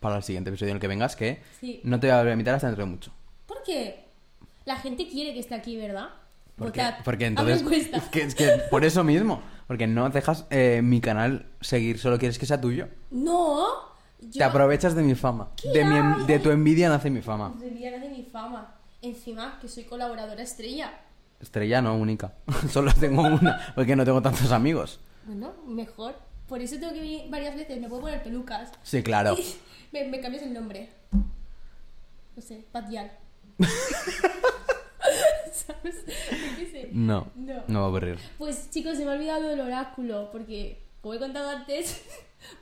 para 0.00 0.16
el 0.16 0.22
siguiente 0.22 0.50
episodio 0.50 0.70
en 0.70 0.76
el 0.76 0.80
que 0.80 0.88
vengas, 0.88 1.16
que 1.16 1.42
Sí. 1.60 1.80
no 1.84 1.98
te 1.98 2.08
voy 2.12 2.28
a 2.28 2.32
invitar 2.32 2.54
hasta 2.54 2.66
dentro 2.68 2.84
de 2.84 2.90
mucho. 2.90 3.12
¿Por 3.46 3.62
qué? 3.62 4.04
La 4.64 4.76
gente 4.76 5.08
quiere 5.08 5.32
que 5.34 5.40
esté 5.40 5.54
aquí, 5.54 5.76
¿verdad? 5.76 6.10
Porque, 6.56 6.82
porque 7.04 7.26
entonces. 7.26 7.62
Es 7.92 8.04
que, 8.10 8.22
es 8.22 8.34
que 8.34 8.48
por 8.70 8.84
eso 8.84 9.02
mismo. 9.02 9.42
Porque 9.66 9.86
no 9.86 10.08
dejas 10.10 10.46
eh, 10.50 10.80
mi 10.84 11.00
canal 11.00 11.46
seguir, 11.60 11.98
solo 11.98 12.18
quieres 12.18 12.38
que 12.38 12.46
sea 12.46 12.60
tuyo. 12.60 12.88
No. 13.10 13.93
Yo... 14.30 14.38
Te 14.38 14.44
aprovechas 14.44 14.94
de 14.94 15.02
mi 15.02 15.14
fama. 15.14 15.50
De, 15.72 15.84
mi 15.84 16.24
de 16.26 16.38
tu 16.38 16.50
envidia 16.50 16.88
nace 16.88 17.10
mi 17.10 17.22
fama. 17.22 17.54
De 17.58 17.70
mi 17.70 17.80
de 17.82 18.08
mi 18.08 18.22
fama. 18.24 18.74
Encima 19.02 19.58
que 19.60 19.68
soy 19.68 19.84
colaboradora 19.84 20.42
estrella. 20.42 20.92
Estrella 21.40 21.82
no, 21.82 21.96
única. 21.96 22.34
Solo 22.70 22.92
tengo 22.94 23.22
una, 23.22 23.72
porque 23.74 23.96
no 23.96 24.04
tengo 24.04 24.22
tantos 24.22 24.50
amigos. 24.52 25.00
Bueno, 25.26 25.52
mejor. 25.66 26.14
Por 26.48 26.60
eso 26.60 26.76
tengo 26.78 26.92
que 26.92 27.00
venir 27.00 27.30
varias 27.30 27.54
veces. 27.56 27.80
Me 27.80 27.88
puedo 27.88 28.02
poner 28.02 28.22
pelucas. 28.22 28.70
Sí, 28.82 29.02
claro. 29.02 29.36
me, 29.92 30.04
me 30.08 30.20
cambias 30.20 30.42
el 30.44 30.52
nombre. 30.54 30.90
No 32.36 32.42
sé, 32.42 32.64
Patial. 32.72 33.10
¿Sabes? 35.52 36.04
Qué 36.58 36.66
sé. 36.70 36.88
No, 36.92 37.28
No. 37.36 37.62
no 37.68 37.80
va 37.80 37.86
a 37.86 37.88
ocurrir. 37.88 38.18
Pues 38.38 38.70
chicos, 38.70 38.96
se 38.96 39.04
me 39.04 39.12
ha 39.12 39.14
olvidado 39.14 39.50
el 39.50 39.60
oráculo. 39.60 40.30
Porque, 40.32 40.82
como 41.00 41.14
he 41.14 41.18
contado 41.18 41.48
antes, 41.50 42.02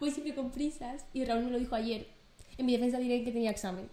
voy 0.01 0.11
siempre 0.11 0.35
con 0.35 0.51
prisas. 0.51 1.07
Y 1.13 1.25
Raúl 1.25 1.45
me 1.45 1.51
lo 1.51 1.59
dijo 1.59 1.75
ayer. 1.75 2.07
En 2.59 2.67
mi 2.67 2.73
defensa 2.73 2.99
diré 2.99 3.25
que 3.25 3.33
tenía 3.33 3.51
examen. 3.51 3.89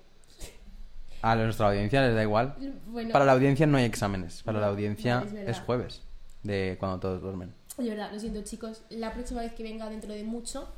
A 1.22 1.36
nuestra 1.36 1.68
audiencia 1.68 2.02
les 2.02 2.16
da 2.16 2.24
igual. 2.24 2.56
Bueno, 2.88 3.12
Para 3.12 3.26
la 3.26 3.34
audiencia 3.34 3.66
no 3.68 3.78
hay 3.78 3.86
exámenes. 3.86 4.42
Para 4.44 4.60
la 4.60 4.68
audiencia 4.68 5.22
no, 5.22 5.40
es 5.40 5.60
jueves. 5.60 6.02
De 6.44 6.78
cuando 6.80 7.00
todos 7.00 7.22
duermen. 7.22 7.54
De 7.78 7.90
verdad, 7.90 8.12
lo 8.12 8.20
siento 8.20 8.42
chicos. 8.44 8.84
La 8.90 9.14
próxima 9.14 9.42
vez 9.42 9.54
que 9.54 9.64
venga 9.64 9.90
dentro 9.90 10.14
de 10.14 10.24
mucho. 10.24 10.70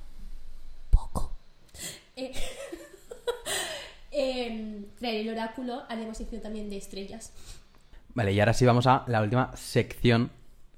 Poco. 0.89 1.31
Eh, 2.15 2.31
em, 4.11 4.85
traeré 4.97 5.21
el 5.21 5.29
oráculo. 5.29 5.83
Haremos 5.89 6.17
sección 6.17 6.41
también 6.41 6.69
de 6.69 6.77
estrellas. 6.77 7.33
Vale, 8.13 8.33
y 8.33 8.39
ahora 8.39 8.53
sí 8.53 8.65
vamos 8.65 8.87
a 8.87 9.05
la 9.07 9.21
última 9.21 9.55
sección 9.55 10.31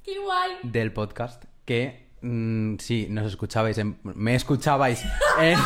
¡Qué 0.03 0.19
guay! 0.19 0.51
del 0.63 0.91
podcast. 0.91 1.45
Que 1.65 2.02
mm, 2.23 2.77
si 2.79 3.07
nos 3.09 3.27
escuchabais 3.27 3.77
en... 3.77 3.97
Me 4.03 4.33
escuchabais 4.35 5.03
en... 5.41 5.57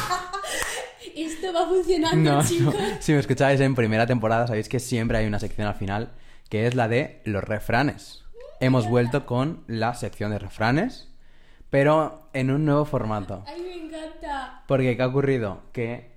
Esto 1.16 1.52
va 1.54 1.66
funcionando, 1.68 2.32
No, 2.32 2.38
no. 2.42 2.48
chicos. 2.48 2.76
Si 3.00 3.12
me 3.14 3.20
escuchabais 3.20 3.60
en 3.62 3.74
primera 3.76 4.06
temporada, 4.06 4.46
sabéis 4.48 4.70
que 4.70 4.80
siempre 4.80 5.18
hay 5.18 5.26
una 5.26 5.40
sección 5.40 5.68
al 5.68 5.76
final, 5.76 6.12
que 6.50 6.68
es 6.68 6.76
la 6.76 6.88
de 6.88 7.22
los 7.26 7.44
refranes. 7.44 8.24
Hemos 8.60 8.88
vuelto 8.88 9.26
con 9.26 9.64
la 9.68 9.94
sección 9.96 10.32
de 10.32 10.40
refranes, 10.40 11.10
pero 11.70 12.30
en 12.34 12.52
un 12.52 12.66
nuevo 12.66 12.86
formato. 12.86 13.44
¡Ay, 13.48 13.62
me 13.62 13.74
encanta! 13.88 14.64
Porque 14.68 14.96
¿qué 14.96 15.02
ha 15.04 15.08
ocurrido? 15.08 15.62
Que 15.72 16.12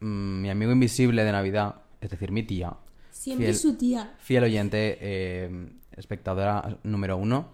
mm, 0.00 0.40
mi 0.42 0.50
amigo 0.50 0.72
invisible 0.72 1.22
de 1.24 1.32
Navidad, 1.32 1.76
es 2.00 2.10
decir, 2.10 2.32
mi 2.32 2.42
tía, 2.42 2.74
Siempre 3.10 3.46
Fiel. 3.46 3.56
su 3.58 3.74
tía. 3.76 4.14
fiel 4.18 4.44
oyente, 4.44 4.96
eh, 5.00 5.68
espectadora 5.96 6.78
número 6.84 7.16
uno. 7.18 7.52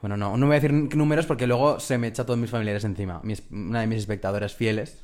Bueno, 0.00 0.16
no, 0.16 0.36
no 0.36 0.46
voy 0.46 0.56
a 0.56 0.60
decir 0.60 0.72
números 0.96 1.26
porque 1.26 1.46
luego 1.46 1.78
se 1.78 1.98
me 1.98 2.06
echa 2.08 2.24
todos 2.24 2.38
mis 2.38 2.50
familiares 2.50 2.84
encima. 2.84 3.20
Mis- 3.22 3.42
una 3.50 3.80
de 3.80 3.86
mis 3.86 3.98
espectadoras 3.98 4.54
fieles 4.54 5.02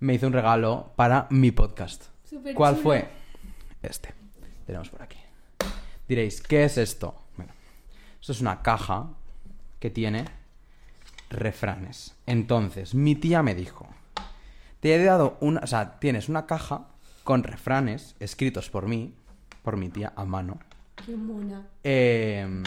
me 0.00 0.14
hizo 0.14 0.26
un 0.26 0.32
regalo 0.32 0.92
para 0.96 1.26
mi 1.30 1.50
podcast. 1.50 2.04
¿Cuál 2.54 2.74
chulo. 2.74 2.82
fue? 2.82 3.08
Este. 3.82 4.14
Tenemos 4.66 4.88
por 4.90 5.02
aquí. 5.02 5.18
Diréis, 6.08 6.40
¿qué 6.40 6.64
es 6.64 6.78
esto? 6.78 7.16
Bueno, 7.36 7.52
esto 8.20 8.32
es 8.32 8.40
una 8.40 8.62
caja 8.62 9.10
que 9.80 9.90
tiene 9.90 10.24
refranes. 11.30 12.14
Entonces, 12.26 12.94
mi 12.94 13.14
tía 13.16 13.42
me 13.42 13.54
dijo, 13.54 13.88
te 14.80 14.94
he 14.94 15.02
dado 15.04 15.36
una, 15.40 15.60
o 15.60 15.66
sea, 15.66 15.98
tienes 15.98 16.28
una 16.28 16.46
caja 16.46 16.86
con 17.24 17.42
refranes 17.42 18.14
escritos 18.20 18.70
por 18.70 18.86
mí, 18.86 19.14
por 19.62 19.76
mi 19.76 19.88
tía 19.88 20.12
a 20.16 20.24
mano. 20.24 20.58
¡Qué 21.04 21.16
mona! 21.16 21.66
Eh, 21.84 22.62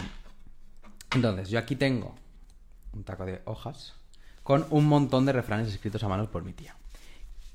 entonces, 1.14 1.48
yo 1.50 1.58
aquí 1.58 1.76
tengo 1.76 2.14
un 2.92 3.04
taco 3.04 3.24
de 3.24 3.42
hojas 3.44 3.94
con 4.42 4.66
un 4.70 4.86
montón 4.86 5.26
de 5.26 5.32
refranes 5.32 5.68
escritos 5.68 6.02
a 6.02 6.08
mano 6.08 6.30
por 6.30 6.44
mi 6.44 6.52
tía. 6.52 6.76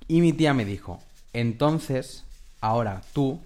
Y 0.08 0.22
mi 0.22 0.34
tía 0.34 0.54
me 0.54 0.66
dijo, 0.66 1.00
entonces, 1.34 2.26
ahora 2.60 3.02
tú, 3.14 3.42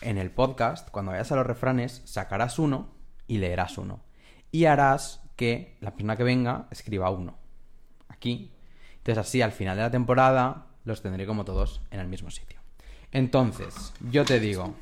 en 0.00 0.18
el 0.18 0.30
podcast, 0.30 0.90
cuando 0.90 1.12
vayas 1.12 1.30
a 1.30 1.36
los 1.36 1.46
refranes, 1.46 2.02
sacarás 2.04 2.58
uno 2.58 2.88
y 3.26 3.38
leerás 3.38 3.78
uno. 3.78 4.00
Y 4.50 4.64
harás 4.64 5.20
que 5.36 5.76
la 5.80 5.92
persona 5.92 6.16
que 6.16 6.24
venga 6.24 6.66
escriba 6.70 7.10
uno. 7.10 7.36
Aquí. 8.08 8.50
Entonces 8.98 9.18
así, 9.18 9.40
al 9.40 9.52
final 9.52 9.76
de 9.76 9.82
la 9.82 9.90
temporada, 9.90 10.66
los 10.84 11.00
tendré 11.00 11.26
como 11.26 11.44
todos 11.44 11.80
en 11.90 12.00
el 12.00 12.08
mismo 12.08 12.30
sitio. 12.30 12.58
Entonces, 13.12 13.92
yo 14.10 14.24
te 14.24 14.40
digo, 14.40 14.74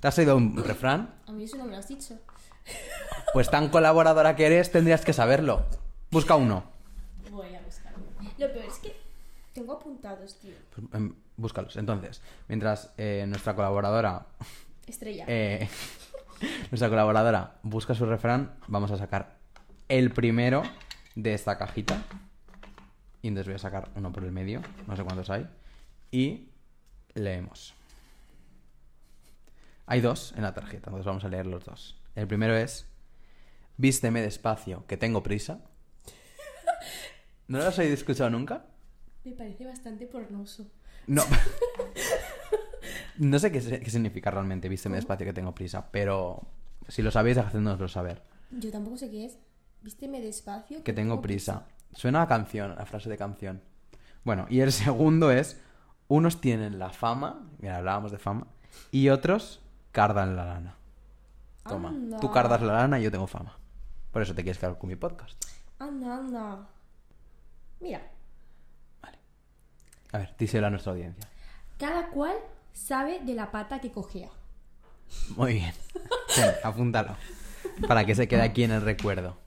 ¿te 0.00 0.08
has 0.08 0.18
oído 0.18 0.36
un 0.36 0.56
refrán? 0.56 1.14
A 1.26 1.32
mí 1.32 1.44
eso 1.44 1.56
no 1.58 1.66
me 1.66 1.72
lo 1.72 1.76
has 1.76 1.88
dicho. 1.88 2.18
Pues 3.32 3.50
tan 3.50 3.68
colaboradora 3.68 4.34
que 4.36 4.46
eres, 4.46 4.70
tendrías 4.72 5.04
que 5.04 5.12
saberlo. 5.12 5.66
Busca 6.10 6.36
uno. 6.36 6.64
Voy 7.30 7.54
a 7.54 7.60
buscarlo. 7.60 7.98
Lo 8.38 8.52
peor 8.52 8.64
es 8.64 8.78
que 8.78 8.96
tengo 9.52 9.74
apuntados, 9.74 10.38
tío. 10.40 10.54
Pues, 10.74 10.86
em, 10.94 11.14
búscalos. 11.36 11.76
Entonces, 11.76 12.22
mientras 12.48 12.92
eh, 12.96 13.24
nuestra 13.28 13.54
colaboradora. 13.54 14.26
Estrella. 14.86 15.24
eh, 15.28 15.68
nuestra 16.70 16.88
colaboradora 16.88 17.56
busca 17.62 17.94
su 17.94 18.06
refrán, 18.06 18.54
vamos 18.68 18.90
a 18.92 18.96
sacar 18.96 19.36
el 19.88 20.12
primero 20.12 20.62
de 21.14 21.34
esta 21.34 21.58
cajita. 21.58 22.02
Y 23.22 23.28
entonces 23.28 23.48
voy 23.48 23.56
a 23.56 23.58
sacar 23.58 23.88
uno 23.96 24.12
por 24.12 24.24
el 24.24 24.32
medio. 24.32 24.62
No 24.86 24.96
sé 24.96 25.02
cuántos 25.04 25.28
hay. 25.30 25.46
Y 26.10 26.48
leemos. 27.14 27.74
Hay 29.86 30.00
dos 30.00 30.34
en 30.36 30.42
la 30.42 30.52
tarjeta, 30.52 30.90
entonces 30.90 31.06
vamos 31.06 31.24
a 31.24 31.28
leer 31.28 31.46
los 31.46 31.64
dos. 31.64 31.96
El 32.16 32.26
primero 32.26 32.56
es. 32.56 32.86
Vísteme 33.76 34.20
despacio, 34.20 34.84
que 34.86 34.96
tengo 34.96 35.22
prisa. 35.22 35.60
¿No 37.46 37.58
lo 37.58 37.64
has 37.64 37.78
oído 37.78 37.94
escuchado 37.94 38.30
nunca? 38.30 38.66
Me 39.24 39.32
parece 39.32 39.64
bastante 39.64 40.06
pornoso. 40.06 40.66
No. 41.06 41.22
no 43.18 43.38
sé 43.38 43.52
qué, 43.52 43.60
significa 43.60 44.30
realmente 44.30 44.68
vísteme 44.68 44.96
despacio 44.96 45.24
que 45.24 45.32
tengo 45.32 45.54
prisa, 45.54 45.90
pero 45.92 46.42
si 46.88 47.02
lo 47.02 47.12
sabéis, 47.12 47.38
hacednoslo 47.38 47.86
saber. 47.86 48.22
Yo 48.50 48.72
tampoco 48.72 48.96
sé 48.96 49.10
qué 49.10 49.26
es. 49.26 49.38
Vísteme 49.82 50.20
despacio. 50.20 50.82
Que 50.82 50.92
tengo 50.92 51.22
prisa. 51.22 51.66
Suena 51.92 52.22
a 52.22 52.26
canción, 52.26 52.72
a 52.76 52.86
frase 52.86 53.08
de 53.08 53.16
canción. 53.16 53.62
Bueno, 54.24 54.46
y 54.48 54.60
el 54.60 54.72
segundo 54.72 55.30
es, 55.30 55.60
unos 56.08 56.40
tienen 56.40 56.80
la 56.80 56.90
fama, 56.90 57.48
mira, 57.58 57.76
hablábamos 57.76 58.10
de 58.10 58.18
fama, 58.18 58.48
y 58.90 59.10
otros 59.10 59.60
cardan 59.96 60.36
la 60.36 60.44
lana. 60.44 60.76
Toma, 61.66 61.88
Anda. 61.88 62.20
tú 62.20 62.30
cardas 62.30 62.60
la 62.60 62.74
lana 62.74 63.00
y 63.00 63.04
yo 63.04 63.10
tengo 63.10 63.26
fama. 63.26 63.56
Por 64.12 64.20
eso 64.20 64.34
te 64.34 64.42
quieres 64.42 64.58
quedar 64.58 64.76
con 64.76 64.90
mi 64.90 64.96
podcast. 64.96 65.42
Anda, 65.78 66.18
anda. 66.18 66.68
Mira, 67.80 68.02
A 70.12 70.18
ver, 70.18 70.34
díselo 70.38 70.66
a 70.66 70.70
nuestra 70.70 70.92
audiencia. 70.92 71.26
cada 71.78 72.10
cual 72.10 72.36
sabe 72.74 73.20
de 73.20 73.34
la 73.34 73.50
pata 73.50 73.80
que 73.80 73.90
cojea. 73.90 74.28
Muy 75.34 75.54
bien. 75.54 75.72
Ten, 76.34 76.54
apúntalo. 76.62 77.16
Para 77.88 78.04
que 78.04 78.14
se 78.14 78.28
quede 78.28 78.42
aquí 78.42 78.64
en 78.64 78.72
el 78.72 78.82
recuerdo. 78.82 79.38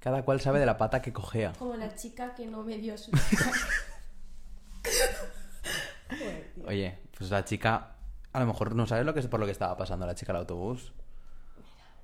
Cada 0.00 0.22
cual 0.22 0.40
sabe 0.40 0.58
de 0.58 0.66
la 0.66 0.78
pata 0.78 1.02
que 1.02 1.12
cojea. 1.12 1.52
Como 1.58 1.76
la 1.76 1.94
chica 1.94 2.34
que 2.34 2.46
no 2.46 2.62
me 2.62 2.78
dio 2.78 2.96
su 2.96 3.10
oye, 6.66 6.98
pues 7.16 7.30
la 7.30 7.44
chica, 7.44 7.91
a 8.32 8.40
lo 8.40 8.46
mejor 8.46 8.74
no 8.74 8.86
sabes 8.86 9.04
lo 9.06 9.14
que 9.14 9.20
es 9.20 9.26
por 9.26 9.40
lo 9.40 9.46
que 9.46 9.52
estaba 9.52 9.76
pasando 9.76 10.06
la 10.06 10.14
chica 10.14 10.32
al 10.32 10.38
autobús. 10.38 10.92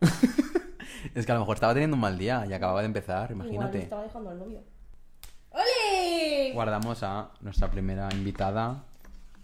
es 1.15 1.27
que 1.27 1.33
a 1.33 1.35
lo 1.35 1.41
mejor 1.41 1.57
estaba 1.57 1.73
teniendo 1.75 1.95
un 1.97 2.01
mal 2.01 2.19
día 2.19 2.45
y 2.49 2.53
acababa 2.53 2.81
de 2.81 2.87
empezar, 2.87 3.31
Igual 3.31 3.47
imagínate. 3.49 3.83
estaba 3.83 4.03
dejando 4.03 4.31
al 4.31 4.39
novio. 4.39 4.61
¡Ole! 5.51 6.53
Guardamos 6.53 7.03
a 7.03 7.31
nuestra 7.41 7.71
primera 7.71 8.09
invitada 8.13 8.85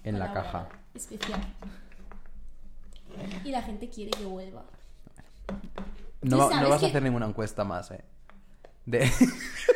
en 0.04 0.18
la 0.18 0.32
caja. 0.32 0.68
Especial. 0.94 1.40
Y 3.44 3.50
la 3.50 3.62
gente 3.62 3.88
quiere 3.88 4.10
que 4.10 4.24
vuelva. 4.24 4.64
No, 6.22 6.36
¿Y 6.36 6.40
va- 6.40 6.60
no 6.60 6.68
vas 6.68 6.82
a 6.82 6.86
hacer 6.86 7.02
ninguna 7.02 7.26
encuesta 7.26 7.64
más, 7.64 7.90
eh. 7.90 8.04
De- 8.86 9.10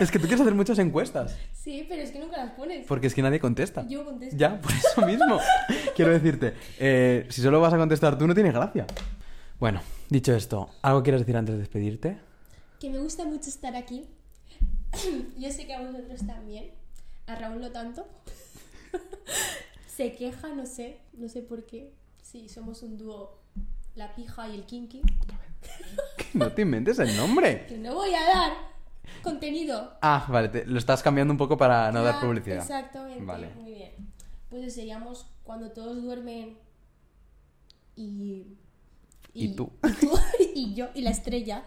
es 0.00 0.10
que 0.10 0.18
tú 0.18 0.26
quieres 0.26 0.40
hacer 0.40 0.54
muchas 0.54 0.78
encuestas. 0.78 1.36
Sí, 1.52 1.86
pero 1.88 2.02
es 2.02 2.10
que 2.10 2.18
nunca 2.18 2.36
las 2.36 2.52
pones. 2.52 2.86
Porque 2.86 3.06
es 3.06 3.14
que 3.14 3.22
nadie 3.22 3.40
contesta. 3.40 3.86
Yo 3.88 4.04
contesto. 4.04 4.36
Ya, 4.36 4.60
por 4.60 4.72
eso 4.72 5.02
mismo. 5.02 5.38
Quiero 5.96 6.12
decirte, 6.12 6.54
eh, 6.78 7.26
si 7.30 7.42
solo 7.42 7.60
vas 7.60 7.72
a 7.72 7.78
contestar 7.78 8.18
tú, 8.18 8.26
no 8.26 8.34
tiene 8.34 8.52
gracia. 8.52 8.86
Bueno, 9.58 9.80
dicho 10.08 10.34
esto, 10.34 10.70
¿algo 10.82 11.02
quieres 11.02 11.20
decir 11.20 11.36
antes 11.36 11.54
de 11.54 11.60
despedirte? 11.60 12.18
Que 12.80 12.90
me 12.90 12.98
gusta 12.98 13.24
mucho 13.24 13.48
estar 13.48 13.76
aquí. 13.76 14.06
Yo 15.38 15.50
sé 15.50 15.66
que 15.66 15.74
a 15.74 15.80
vosotros 15.80 16.26
también. 16.26 16.70
A 17.26 17.36
Raúl 17.36 17.60
no 17.60 17.70
tanto. 17.70 18.06
Se 19.86 20.12
queja, 20.14 20.48
no 20.48 20.66
sé. 20.66 20.98
No 21.12 21.28
sé 21.28 21.42
por 21.42 21.64
qué. 21.64 21.92
Sí, 22.22 22.48
somos 22.48 22.82
un 22.82 22.98
dúo. 22.98 23.38
La 23.94 24.14
pija 24.14 24.48
y 24.48 24.54
el 24.54 24.64
kinky. 24.64 25.02
No 26.34 26.50
te 26.50 26.62
inventes 26.62 26.98
el 26.98 27.14
nombre. 27.14 27.66
Que 27.66 27.76
no 27.76 27.94
voy 27.94 28.14
a 28.14 28.22
dar 28.22 28.71
contenido. 29.22 29.94
Ah, 30.00 30.26
vale, 30.28 30.48
te- 30.48 30.66
lo 30.66 30.78
estás 30.78 31.02
cambiando 31.02 31.32
un 31.32 31.38
poco 31.38 31.56
para 31.56 31.90
no 31.92 32.02
dar 32.02 32.20
publicidad. 32.20 32.58
Exactamente. 32.58 33.24
Vale. 33.24 33.50
Muy 33.54 33.72
bien. 33.74 33.92
Pues 34.48 34.74
seríamos 34.74 35.26
cuando 35.44 35.70
todos 35.72 36.02
duermen 36.02 36.56
y. 37.96 38.56
Y 39.34 39.54
tú. 39.54 39.70
Y, 39.82 39.92
tú, 40.00 40.10
y 40.54 40.74
yo, 40.74 40.88
y 40.94 41.02
la 41.02 41.10
estrella. 41.10 41.64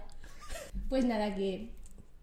Pues 0.89 1.05
nada, 1.05 1.35
que 1.35 1.73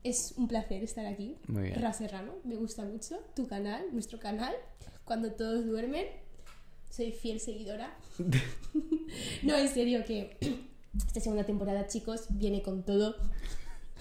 es 0.04 0.34
un 0.36 0.46
placer 0.48 0.82
estar 0.82 1.06
aquí. 1.06 1.36
Muy 1.48 1.64
bien. 1.64 1.80
Ra 1.80 1.92
Serrano, 1.92 2.34
me 2.44 2.56
gusta 2.56 2.84
mucho. 2.84 3.18
Tu 3.34 3.46
canal, 3.46 3.82
nuestro 3.92 4.18
canal. 4.18 4.54
Cuando 5.04 5.32
todos 5.32 5.64
duermen. 5.66 6.06
Soy 6.90 7.10
fiel 7.12 7.40
seguidora. 7.40 7.96
no, 9.42 9.56
en 9.56 9.68
serio, 9.68 10.04
que 10.04 10.36
esta 11.06 11.20
segunda 11.20 11.44
temporada, 11.44 11.86
chicos, 11.86 12.26
viene 12.30 12.62
con 12.62 12.82
todo. 12.84 13.16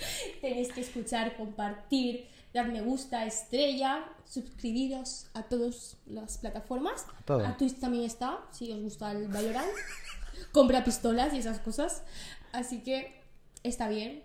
Tenéis 0.42 0.72
que 0.72 0.82
escuchar, 0.82 1.36
compartir, 1.36 2.28
dar 2.54 2.72
me 2.72 2.82
gusta, 2.82 3.26
estrella, 3.26 4.06
suscribiros 4.26 5.28
a 5.34 5.44
todas 5.44 5.98
las 6.06 6.38
plataformas. 6.38 7.06
todo. 7.26 7.46
A 7.46 7.58
Twitch 7.58 7.80
también 7.80 8.06
está, 8.06 8.40
si 8.52 8.72
os 8.72 8.82
gusta 8.82 9.12
el 9.12 9.28
Valorant. 9.28 9.70
Compra 10.52 10.84
pistolas 10.84 11.34
y 11.34 11.38
esas 11.38 11.60
cosas. 11.60 12.04
Así 12.52 12.80
que 12.80 13.22
está 13.64 13.88
bien. 13.90 14.24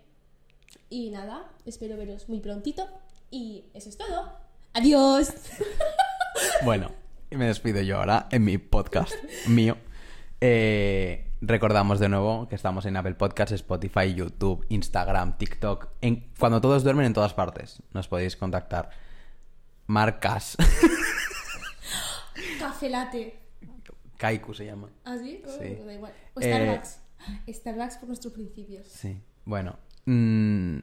Y 0.89 1.09
nada, 1.09 1.49
espero 1.65 1.97
veros 1.97 2.29
muy 2.29 2.39
prontito. 2.39 2.87
Y 3.29 3.65
eso 3.73 3.89
es 3.89 3.97
todo. 3.97 4.31
Adiós. 4.73 5.33
Bueno, 6.63 6.91
y 7.31 7.35
me 7.35 7.47
despido 7.47 7.81
yo 7.81 7.97
ahora 7.97 8.27
en 8.31 8.43
mi 8.43 8.57
podcast 8.59 9.13
mío. 9.47 9.77
Eh, 10.39 11.26
recordamos 11.41 11.99
de 11.99 12.09
nuevo 12.09 12.47
que 12.47 12.55
estamos 12.55 12.85
en 12.85 12.97
Apple 12.97 13.15
Podcasts, 13.15 13.53
Spotify, 13.53 14.13
YouTube, 14.13 14.65
Instagram, 14.69 15.37
TikTok. 15.37 15.89
En, 16.01 16.29
cuando 16.39 16.61
todos 16.61 16.83
duermen 16.83 17.05
en 17.05 17.13
todas 17.13 17.33
partes. 17.33 17.81
Nos 17.93 18.07
podéis 18.07 18.35
contactar. 18.35 18.89
Marcas. 19.87 20.57
Café 22.59 22.89
latte. 22.89 23.39
Kaiku 24.17 24.53
se 24.53 24.65
llama. 24.65 24.89
¿Ah, 25.05 25.15
sí? 25.17 25.41
Oh, 25.45 25.49
Sí. 25.51 25.75
da 25.85 25.93
igual. 25.93 26.13
O 26.33 26.41
Eh, 26.41 26.43
Starbucks. 26.53 26.99
Starbucks 27.49 27.97
por 27.97 28.07
nuestros 28.07 28.33
principios. 28.33 28.87
Sí. 28.87 29.21
Bueno. 29.45 29.77
mm, 30.05 30.77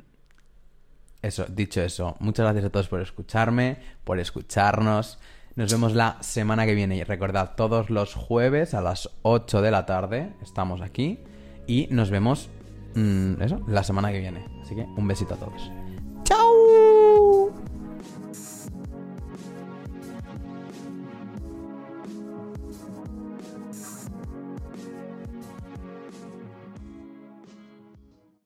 eso, 1.23 1.47
dicho 1.49 1.81
eso, 1.81 2.17
muchas 2.21 2.45
gracias 2.45 2.67
a 2.67 2.71
todos 2.71 2.89
por 2.89 3.01
escucharme, 3.01 3.79
por 4.05 4.19
escucharnos. 4.19 5.19
Nos 5.57 5.71
vemos 5.71 5.95
la 5.95 6.17
semana 6.21 6.67
que 6.67 6.75
viene. 6.75 6.97
Y 6.97 7.05
recordad, 7.05 7.53
todos 7.57 7.89
los 7.89 8.15
jueves 8.15 8.75
a 8.75 8.81
las 8.81 9.09
8 9.23 9.63
de 9.63 9.71
la 9.71 9.87
tarde 9.87 10.33
estamos 10.43 10.81
aquí. 10.81 11.21
Y 11.67 11.87
nos 11.91 12.11
vemos, 12.11 12.51
mm, 12.97 13.41
eso, 13.41 13.61
la 13.69 13.85
semana 13.85 14.11
que 14.11 14.19
viene. 14.19 14.45
Así 14.63 14.75
que 14.75 14.83
un 14.83 15.07
besito 15.07 15.35
a 15.35 15.37
todos. 15.37 15.71